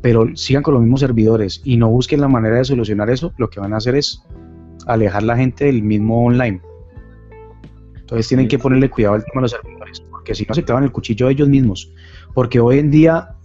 [0.01, 3.49] pero sigan con los mismos servidores y no busquen la manera de solucionar eso, lo
[3.49, 4.23] que van a hacer es
[4.87, 6.61] alejar la gente del mismo online.
[7.95, 10.83] Entonces tienen que ponerle cuidado al tema de los servidores, porque si no se clavan
[10.83, 11.91] el cuchillo ellos mismos.
[12.33, 13.35] Porque hoy en día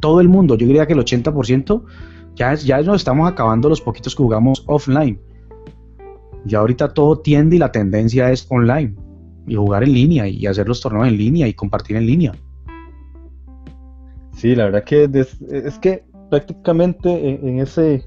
[0.00, 1.82] todo el mundo, yo diría que el 80%,
[2.34, 5.18] ya, ya nos estamos acabando los poquitos que jugamos offline.
[6.44, 8.94] Ya ahorita todo tiende y la tendencia es online
[9.46, 12.32] y jugar en línea y hacer los torneos en línea y compartir en línea.
[14.32, 18.04] Sí, la verdad que des- es que prácticamente en, en ese,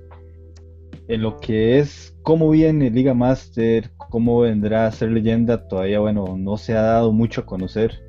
[1.08, 6.36] en lo que es cómo viene Liga Master, cómo vendrá a ser leyenda, todavía bueno,
[6.38, 8.00] no se ha dado mucho a conocer.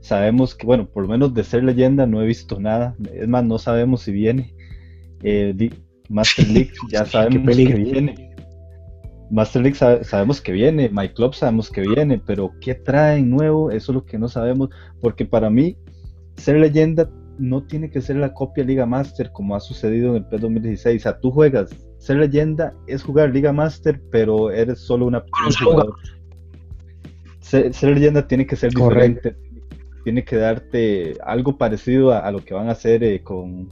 [0.00, 2.94] Sabemos que, bueno, por lo menos de ser leyenda no he visto nada.
[3.14, 4.54] Es más, no sabemos si viene.
[5.22, 5.70] Eh,
[6.10, 8.33] Master League ya sabemos que viene.
[9.34, 13.70] Master League sabe- sabemos que viene, My Club sabemos que viene, pero ¿qué traen nuevo?
[13.72, 14.68] Eso es lo que no sabemos,
[15.00, 15.76] porque para mí
[16.36, 20.24] ser leyenda no tiene que ser la copia Liga Master como ha sucedido en el
[20.26, 21.00] PES 2016.
[21.00, 25.24] O sea, tú juegas, ser leyenda es jugar Liga Master, pero eres solo una,
[25.64, 25.96] jugador.
[27.40, 29.30] Ser, ser leyenda tiene que ser Correcto.
[29.30, 29.36] diferente,
[30.04, 33.68] tiene que darte algo parecido a, a lo que van a hacer eh, con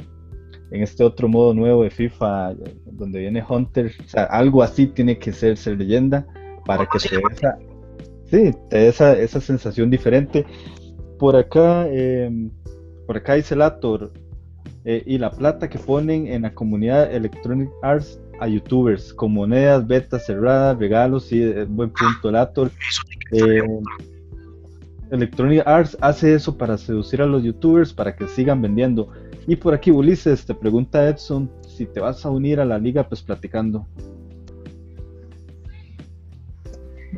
[0.72, 3.92] en este otro modo nuevo de FIFA, eh, donde viene Hunter.
[4.04, 6.26] O sea, algo así tiene que ser ser leyenda
[6.64, 7.58] para que te dé esa,
[8.24, 10.44] sí, te dé esa, esa sensación diferente.
[11.18, 12.30] Por acá, eh,
[13.06, 14.12] por acá dice Lator,
[14.84, 19.86] eh, y la plata que ponen en la comunidad Electronic Arts a youtubers con monedas,
[19.86, 22.70] betas cerradas, regalos, sí, es buen punto, Lator.
[23.30, 23.62] Eh,
[25.12, 29.08] Electronic Arts hace eso para seducir a los youtubers para que sigan vendiendo.
[29.46, 33.08] Y por aquí Ulises te pregunta Edson si te vas a unir a la liga
[33.08, 33.86] pues platicando.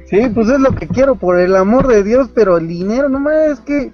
[0.07, 3.21] Sí, pues es lo que quiero, por el amor de Dios, pero el dinero, no
[3.21, 3.93] más es que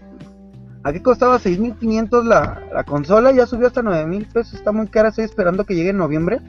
[0.82, 5.24] aquí costaba 6.500 la, la consola, ya subió hasta 9.000 pesos, está muy cara, estoy
[5.24, 6.40] esperando que llegue en noviembre,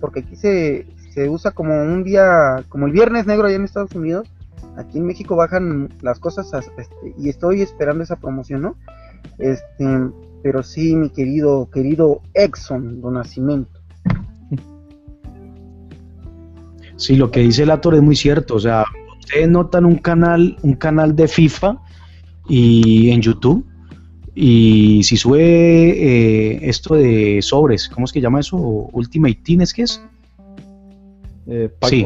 [0.00, 3.94] porque aquí se, se usa como un día, como el viernes negro allá en Estados
[3.94, 4.28] Unidos,
[4.76, 8.76] aquí en México bajan las cosas este, y estoy esperando esa promoción, ¿no?
[9.38, 9.86] Este,
[10.44, 13.80] pero sí, mi querido, querido Exxon, Don Nacimiento.
[16.96, 18.84] Sí, lo que dice el actor es muy cierto, o sea,
[19.18, 21.80] ustedes notan un canal, un canal de FIFA
[22.46, 23.66] y en YouTube
[24.34, 28.56] y si sube eh, esto de sobres, ¿cómo es que llama eso?
[28.56, 30.02] Ultimate Team, ¿es que es?
[31.46, 32.04] Eh, sí,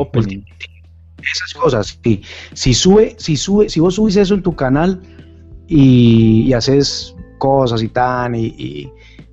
[1.20, 2.22] esas cosas, sí.
[2.52, 5.02] Si sube, si sube, si vos subís eso en tu canal
[5.66, 8.92] y, haces cosas y tan, y,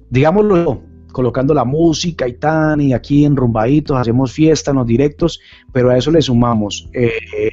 [0.10, 5.40] digámoslo, colocando la música y tan, y aquí enrumbaditos, hacemos fiesta en los directos,
[5.72, 7.11] pero a eso le sumamos eh,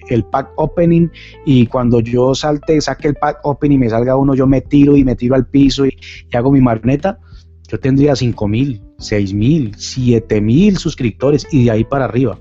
[0.08, 1.08] el pack opening
[1.46, 4.96] y cuando yo salte, saque el pack opening y me salga uno, yo me tiro
[4.96, 5.96] y me tiro al piso y,
[6.32, 7.20] hago mi marneta,
[7.68, 12.38] yo tendría 5 mil, 6 mil, 7 mil suscriptores y de ahí para arriba.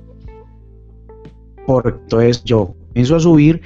[1.67, 3.61] Porque entonces yo comienzo a subir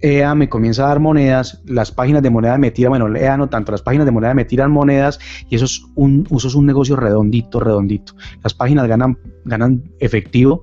[0.00, 3.48] EA me comienza a dar monedas, las páginas de moneda me tiran, bueno, EA no
[3.48, 5.18] tanto, las páginas de moneda me tiran monedas
[5.48, 8.14] y eso es un, eso es un negocio redondito, redondito.
[8.42, 10.62] Las páginas ganan, ganan efectivo,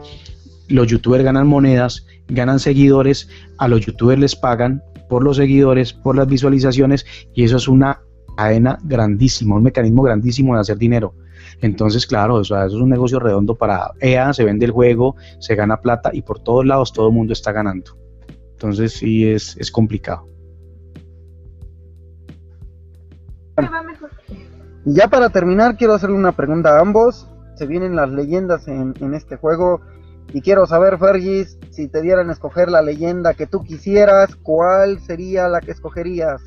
[0.70, 6.16] los youtubers ganan monedas, ganan seguidores, a los youtubers les pagan por los seguidores, por
[6.16, 8.02] las visualizaciones y eso es una
[8.38, 11.14] cadena grandísima, un mecanismo grandísimo de hacer dinero.
[11.62, 15.82] Entonces, claro, eso es un negocio redondo para EA, se vende el juego, se gana
[15.82, 18.05] plata y por todos lados todo el mundo está ganando.
[18.56, 20.26] Entonces sí es, es complicado.
[24.86, 27.28] Ya para terminar, quiero hacerle una pregunta a ambos.
[27.56, 29.82] Se vienen las leyendas en, este juego.
[30.34, 35.00] Y quiero saber, Fergis, si te dieran a escoger la leyenda que tú quisieras, ¿cuál
[35.02, 36.42] sería la que escogerías?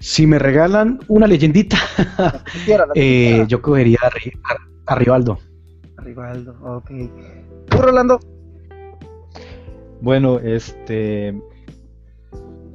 [0.00, 1.78] Si me regalan una leyendita,
[2.94, 5.38] eh, yo cogería a, a, Rivaldo.
[5.96, 6.90] A Rivaldo, ok.
[7.70, 8.20] ¿Tú, Rolando?
[10.04, 11.34] Bueno, este.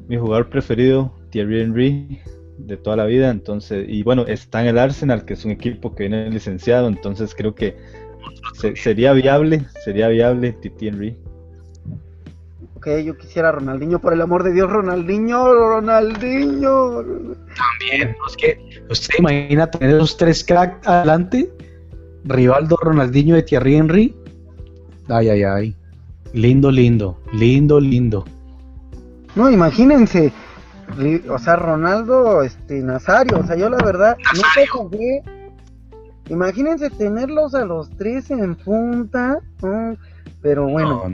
[0.07, 2.19] Mi jugador preferido, Thierry Henry,
[2.57, 3.29] de toda la vida.
[3.29, 6.87] Entonces, y bueno, está en el Arsenal, que es un equipo que viene licenciado.
[6.87, 7.77] Entonces, creo que
[8.73, 11.15] sería viable, sería viable Titi Henry.
[12.77, 17.03] Ok, yo quisiera Ronaldinho, por el amor de Dios, Ronaldinho, Ronaldinho.
[17.03, 21.47] También, es que usted imagina tener esos tres cracks adelante:
[22.23, 24.15] Rivaldo, Ronaldinho y Thierry Henry.
[25.07, 25.78] Ay, ay, ay.
[26.33, 28.25] Lindo, lindo, lindo, lindo.
[29.35, 30.31] No, imagínense,
[31.29, 35.23] o sea, Ronaldo, este, Nazario, o sea, yo la verdad nunca jugué.
[36.29, 39.39] Imagínense tenerlos a los tres en punta,
[40.41, 41.13] pero bueno.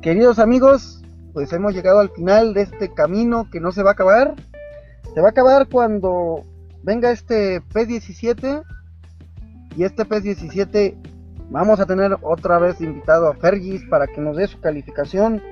[0.00, 1.02] Queridos amigos,
[1.32, 4.34] pues hemos llegado al final de este camino que no se va a acabar.
[5.14, 6.44] Se va a acabar cuando
[6.84, 8.62] venga este P17
[9.76, 10.94] y este P17
[11.50, 15.42] Vamos a tener otra vez invitado a Fergis para que nos dé su calificación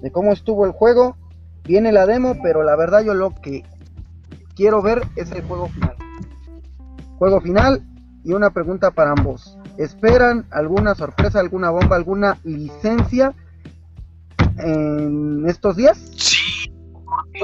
[0.00, 1.16] de cómo estuvo el juego.
[1.64, 3.64] Viene la demo, pero la verdad yo lo que
[4.54, 5.94] quiero ver es el juego final.
[7.18, 7.82] Juego final
[8.24, 9.58] y una pregunta para ambos.
[9.76, 13.34] ¿Esperan alguna sorpresa, alguna bomba, alguna licencia
[14.58, 15.98] en estos días?
[16.16, 16.37] Sí.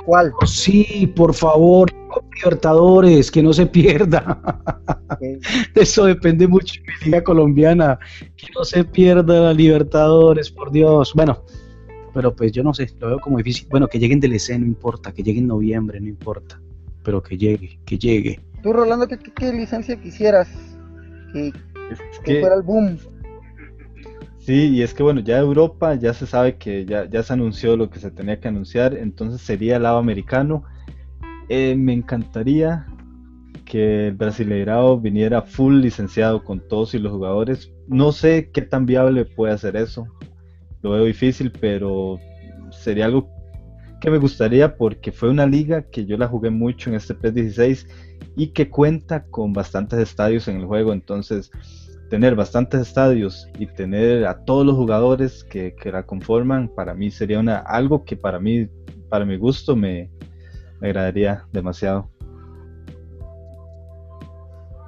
[0.05, 0.33] ¿Cuál?
[0.47, 1.91] Sí, por favor.
[2.37, 4.41] Libertadores, que no se pierda.
[5.75, 7.99] Eso depende mucho de mi liga colombiana.
[8.37, 11.13] Que no se pierda la Libertadores, por Dios.
[11.15, 11.45] Bueno,
[12.15, 13.67] pero pues yo no sé, lo veo como difícil.
[13.71, 16.61] Bueno, que lleguen del EC no importa, que llegue en noviembre no importa,
[17.03, 18.41] pero que llegue, que llegue.
[18.63, 20.49] Tú, Rolando, ¿qué, licencia quisieras?
[21.33, 21.53] Que,
[22.41, 22.97] fuera el boom.
[24.45, 27.77] Sí, y es que bueno, ya Europa ya se sabe que ya, ya se anunció
[27.79, 30.65] lo que se tenía que anunciar, entonces sería el lado americano
[31.49, 32.87] eh, me encantaría
[33.65, 37.73] que el Brasileirao viniera full licenciado con todos y los jugadores.
[37.89, 40.07] No sé qué tan viable puede hacer eso.
[40.83, 42.19] Lo veo difícil, pero
[42.71, 43.29] sería algo
[44.01, 47.87] que me gustaría porque fue una liga que yo la jugué mucho en este PS16
[48.37, 50.93] y que cuenta con bastantes estadios en el juego.
[50.93, 51.51] Entonces,
[52.11, 57.11] tener bastantes estadios y tener a todos los jugadores que, que la conforman, para mí
[57.11, 58.69] sería una, algo que para mí,
[59.09, 60.11] para mi gusto, me,
[60.81, 62.11] me agradaría demasiado.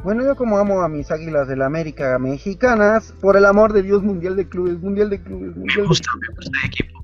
[0.05, 3.82] Bueno, yo como amo a mis águilas de la América mexicanas, por el amor de
[3.82, 6.28] Dios, Mundial de Clubes, Mundial de Clubes, Mundial Me de gusta, Clubes.
[6.28, 6.97] me gusta el equipo.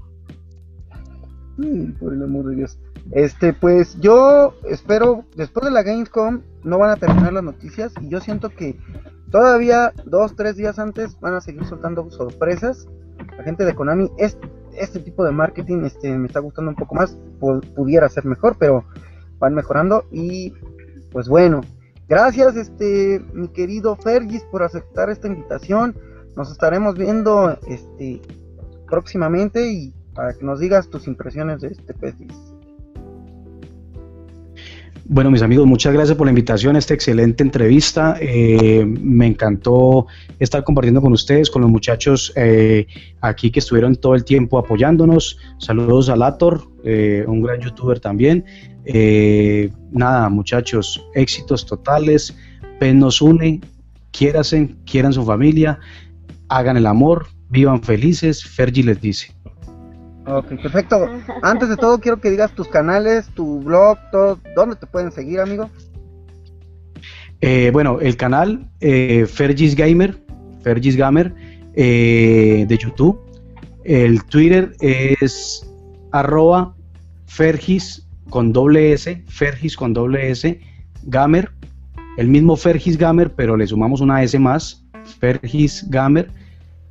[1.57, 2.79] Mm, por el amor de Dios.
[3.11, 8.09] Este, pues yo espero, después de la Gamescom, no van a terminar las noticias y
[8.09, 8.79] yo siento que
[9.33, 12.87] todavía dos, tres días antes van a seguir soltando sorpresas.
[13.37, 14.39] La gente de Konami, es,
[14.77, 18.57] este tipo de marketing este, me está gustando un poco más, pu- pudiera ser mejor,
[18.59, 18.85] pero
[19.39, 20.55] van mejorando y
[21.11, 21.63] pues bueno,
[22.09, 25.97] gracias este mi querido Fergis por aceptar esta invitación.
[26.37, 28.23] Nos estaremos viendo este
[28.89, 32.52] próximamente y para que nos digas tus impresiones de este PES.
[35.15, 38.17] Bueno, mis amigos, muchas gracias por la invitación a esta excelente entrevista.
[38.19, 40.07] Eh, me encantó
[40.39, 42.87] estar compartiendo con ustedes, con los muchachos eh,
[43.21, 45.37] aquí que estuvieron todo el tiempo apoyándonos.
[45.59, 48.47] Saludos a Lator, eh, un gran youtuber también.
[48.87, 52.35] Eh, nada, muchachos, éxitos totales.
[52.81, 53.61] PEN nos une,
[54.13, 55.79] quiérasen, quieran su familia,
[56.49, 58.43] hagan el amor, vivan felices.
[58.47, 59.31] Fergie les dice.
[60.27, 61.09] Ok, perfecto.
[61.43, 65.41] Antes de todo, quiero que digas tus canales, tu blog, todo, dónde te pueden seguir,
[65.41, 65.69] amigo.
[67.41, 70.17] Eh, bueno, el canal eh, Fergis Gamer,
[70.63, 71.35] Fergis Gamer
[71.75, 73.19] eh, de YouTube.
[73.85, 75.69] El Twitter es
[76.13, 76.73] arroba
[77.27, 80.61] Fergis con doble S, Fergis con doble S,
[81.05, 81.51] Gamer.
[82.17, 84.85] El mismo Fergis Gamer, pero le sumamos una S más,
[85.19, 86.31] Fergis Gamer.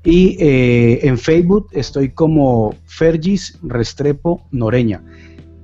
[0.04, 5.04] Y eh, en Facebook estoy como Fergis Restrepo Noreña.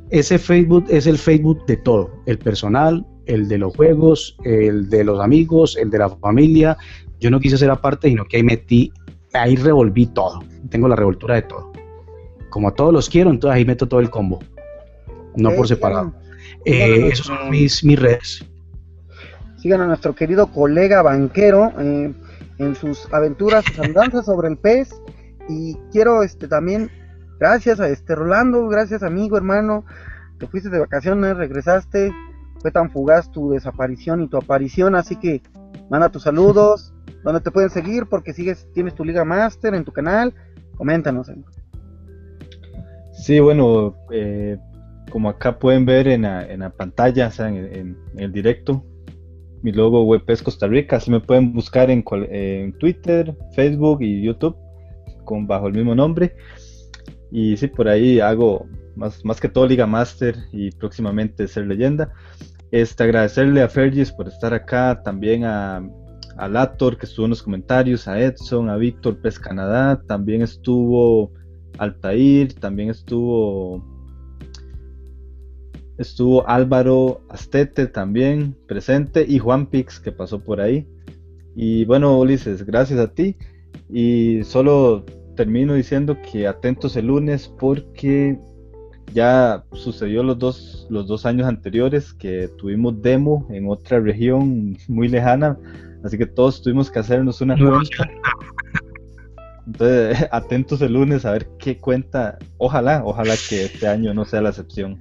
[0.09, 5.03] Ese Facebook es el Facebook de todo, el personal, el de los juegos, el de
[5.03, 6.77] los amigos, el de la familia.
[7.19, 8.93] Yo no quise ser aparte, sino que ahí metí,
[9.34, 10.43] ahí revolví todo.
[10.69, 11.72] Tengo la revoltura de todo.
[12.49, 14.39] Como a todos los quiero, entonces ahí meto todo el combo.
[15.35, 16.14] No por separado.
[16.64, 18.45] Eh, esos son mis, mis redes.
[19.57, 22.14] Sigan a nuestro querido colega banquero eh,
[22.59, 24.89] en sus aventuras, sus andanzas sobre el pez.
[25.49, 26.89] Y quiero este también,
[27.39, 29.85] gracias a este Rolando, gracias amigo, hermano,
[30.39, 32.11] te fuiste de vacaciones, regresaste,
[32.59, 35.41] fue tan fugaz tu desaparición y tu aparición, así que
[35.89, 36.93] manda tus saludos,
[37.23, 40.34] donde te pueden seguir, porque sigues, tienes tu Liga Master en tu canal,
[40.75, 41.31] coméntanos.
[43.13, 44.57] Sí, bueno, eh,
[45.09, 48.31] como acá pueden ver en la, en la pantalla, o sea, en, en- en el
[48.31, 48.84] directo,
[49.61, 54.01] mi logo web es Costa Rica, así me pueden buscar en, cual- en Twitter, Facebook
[54.01, 54.55] y YouTube
[55.25, 56.35] con bajo el mismo nombre.
[57.31, 58.65] Y sí, por ahí hago
[58.95, 62.11] más, que todo Liga Master y próximamente Ser Leyenda.
[62.71, 65.81] Este, agradecerle a Fergis por estar acá, también a,
[66.38, 71.31] a Lator que estuvo en los comentarios, a Edson, a Víctor Pes Canadá, también estuvo
[71.77, 73.84] Altair, también estuvo
[75.97, 80.87] estuvo Álvaro Astete también presente y Juan Pix que pasó por ahí.
[81.55, 83.35] Y bueno, Ulises, gracias a ti.
[83.89, 85.05] Y solo
[85.35, 88.37] termino diciendo que atentos el lunes porque
[89.13, 95.07] ya sucedió los dos, los dos años anteriores que tuvimos demo en otra región muy
[95.07, 95.57] lejana,
[96.03, 98.09] así que todos tuvimos que hacernos una cuenta.
[99.65, 102.37] Entonces, atentos el lunes a ver qué cuenta.
[102.57, 104.99] Ojalá, ojalá que este año no sea la excepción.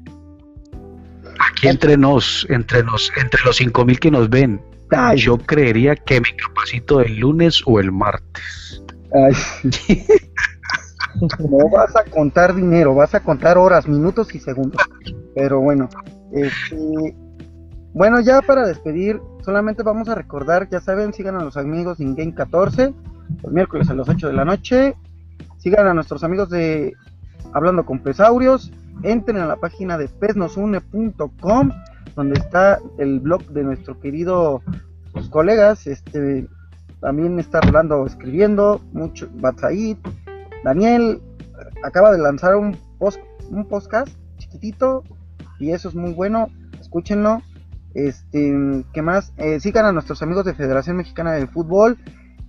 [1.67, 4.61] Aquí entre nos, entre nos, entre los 5000 que nos ven,
[4.91, 8.83] Ay, yo creería que me capacito el lunes o el martes.
[9.13, 9.35] ay.
[11.49, 14.83] No vas a contar dinero, vas a contar horas, minutos y segundos.
[15.35, 15.89] Pero bueno,
[16.33, 17.17] este,
[17.95, 22.05] bueno, ya para despedir, solamente vamos a recordar, ya saben, sigan a los amigos de
[22.05, 22.93] InGame 14,
[23.43, 24.95] los miércoles a las 8 de la noche.
[25.57, 26.93] Sigan a nuestros amigos de
[27.55, 28.71] Hablando con Pesaurios.
[29.03, 31.71] Entren a la página de pesnosune.com,
[32.15, 34.63] donde está el blog de nuestro querido
[35.13, 35.87] pues, colegas.
[35.87, 36.49] Este
[37.01, 39.99] también está Rolando escribiendo, mucho Batsaid,
[40.65, 41.21] Daniel
[41.85, 42.77] acaba de lanzar un
[43.51, 44.09] un podcast
[44.39, 45.05] chiquitito
[45.59, 46.49] y eso es muy bueno,
[46.81, 47.43] escúchenlo.
[47.95, 49.33] Este, ¿qué más?
[49.39, 51.97] Eh, sigan a nuestros amigos de Federación Mexicana de Fútbol.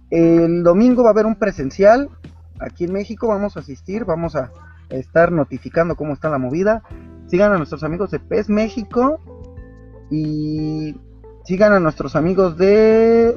[0.10, 2.10] El domingo va a haber un presencial
[2.60, 4.52] aquí en México, vamos a asistir, vamos a
[4.90, 6.84] estar notificando cómo está la movida.
[7.28, 9.20] Sigan a nuestros amigos de PES México
[10.10, 10.96] y
[11.44, 13.36] sigan a nuestros amigos de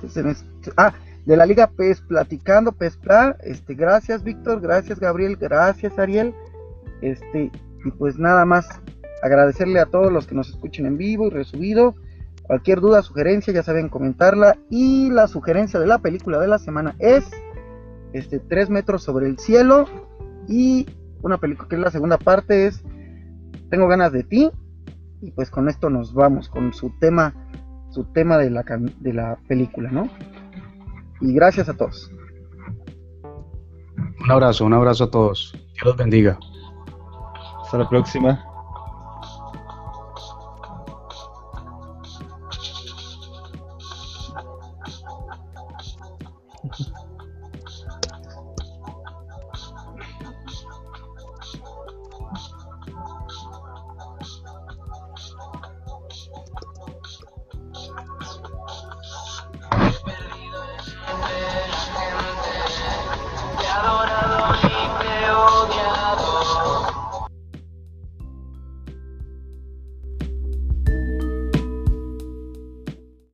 [0.77, 0.93] ah,
[1.27, 3.37] de la Liga PES Platicando, PES Pla.
[3.43, 6.35] Este, gracias Víctor, gracias Gabriel, gracias Ariel.
[7.03, 7.51] Este,
[7.85, 8.69] y pues nada más
[9.23, 11.95] agradecerle a todos los que nos escuchen en vivo y resubido.
[12.43, 14.59] Cualquier duda, sugerencia, ya saben comentarla.
[14.71, 17.31] Y la sugerencia de la película de la semana es
[18.13, 19.87] este 3 metros sobre el cielo.
[20.49, 20.87] Y
[21.23, 22.83] una película que es la segunda parte es
[23.71, 24.51] Tengo ganas de ti.
[25.23, 27.35] Y pues con esto nos vamos con su tema
[27.91, 28.65] su tema de la,
[29.01, 30.09] de la película, ¿no?
[31.21, 32.11] Y gracias a todos.
[34.23, 35.53] Un abrazo, un abrazo a todos.
[35.75, 36.39] Dios los bendiga.
[37.63, 38.50] Hasta la próxima.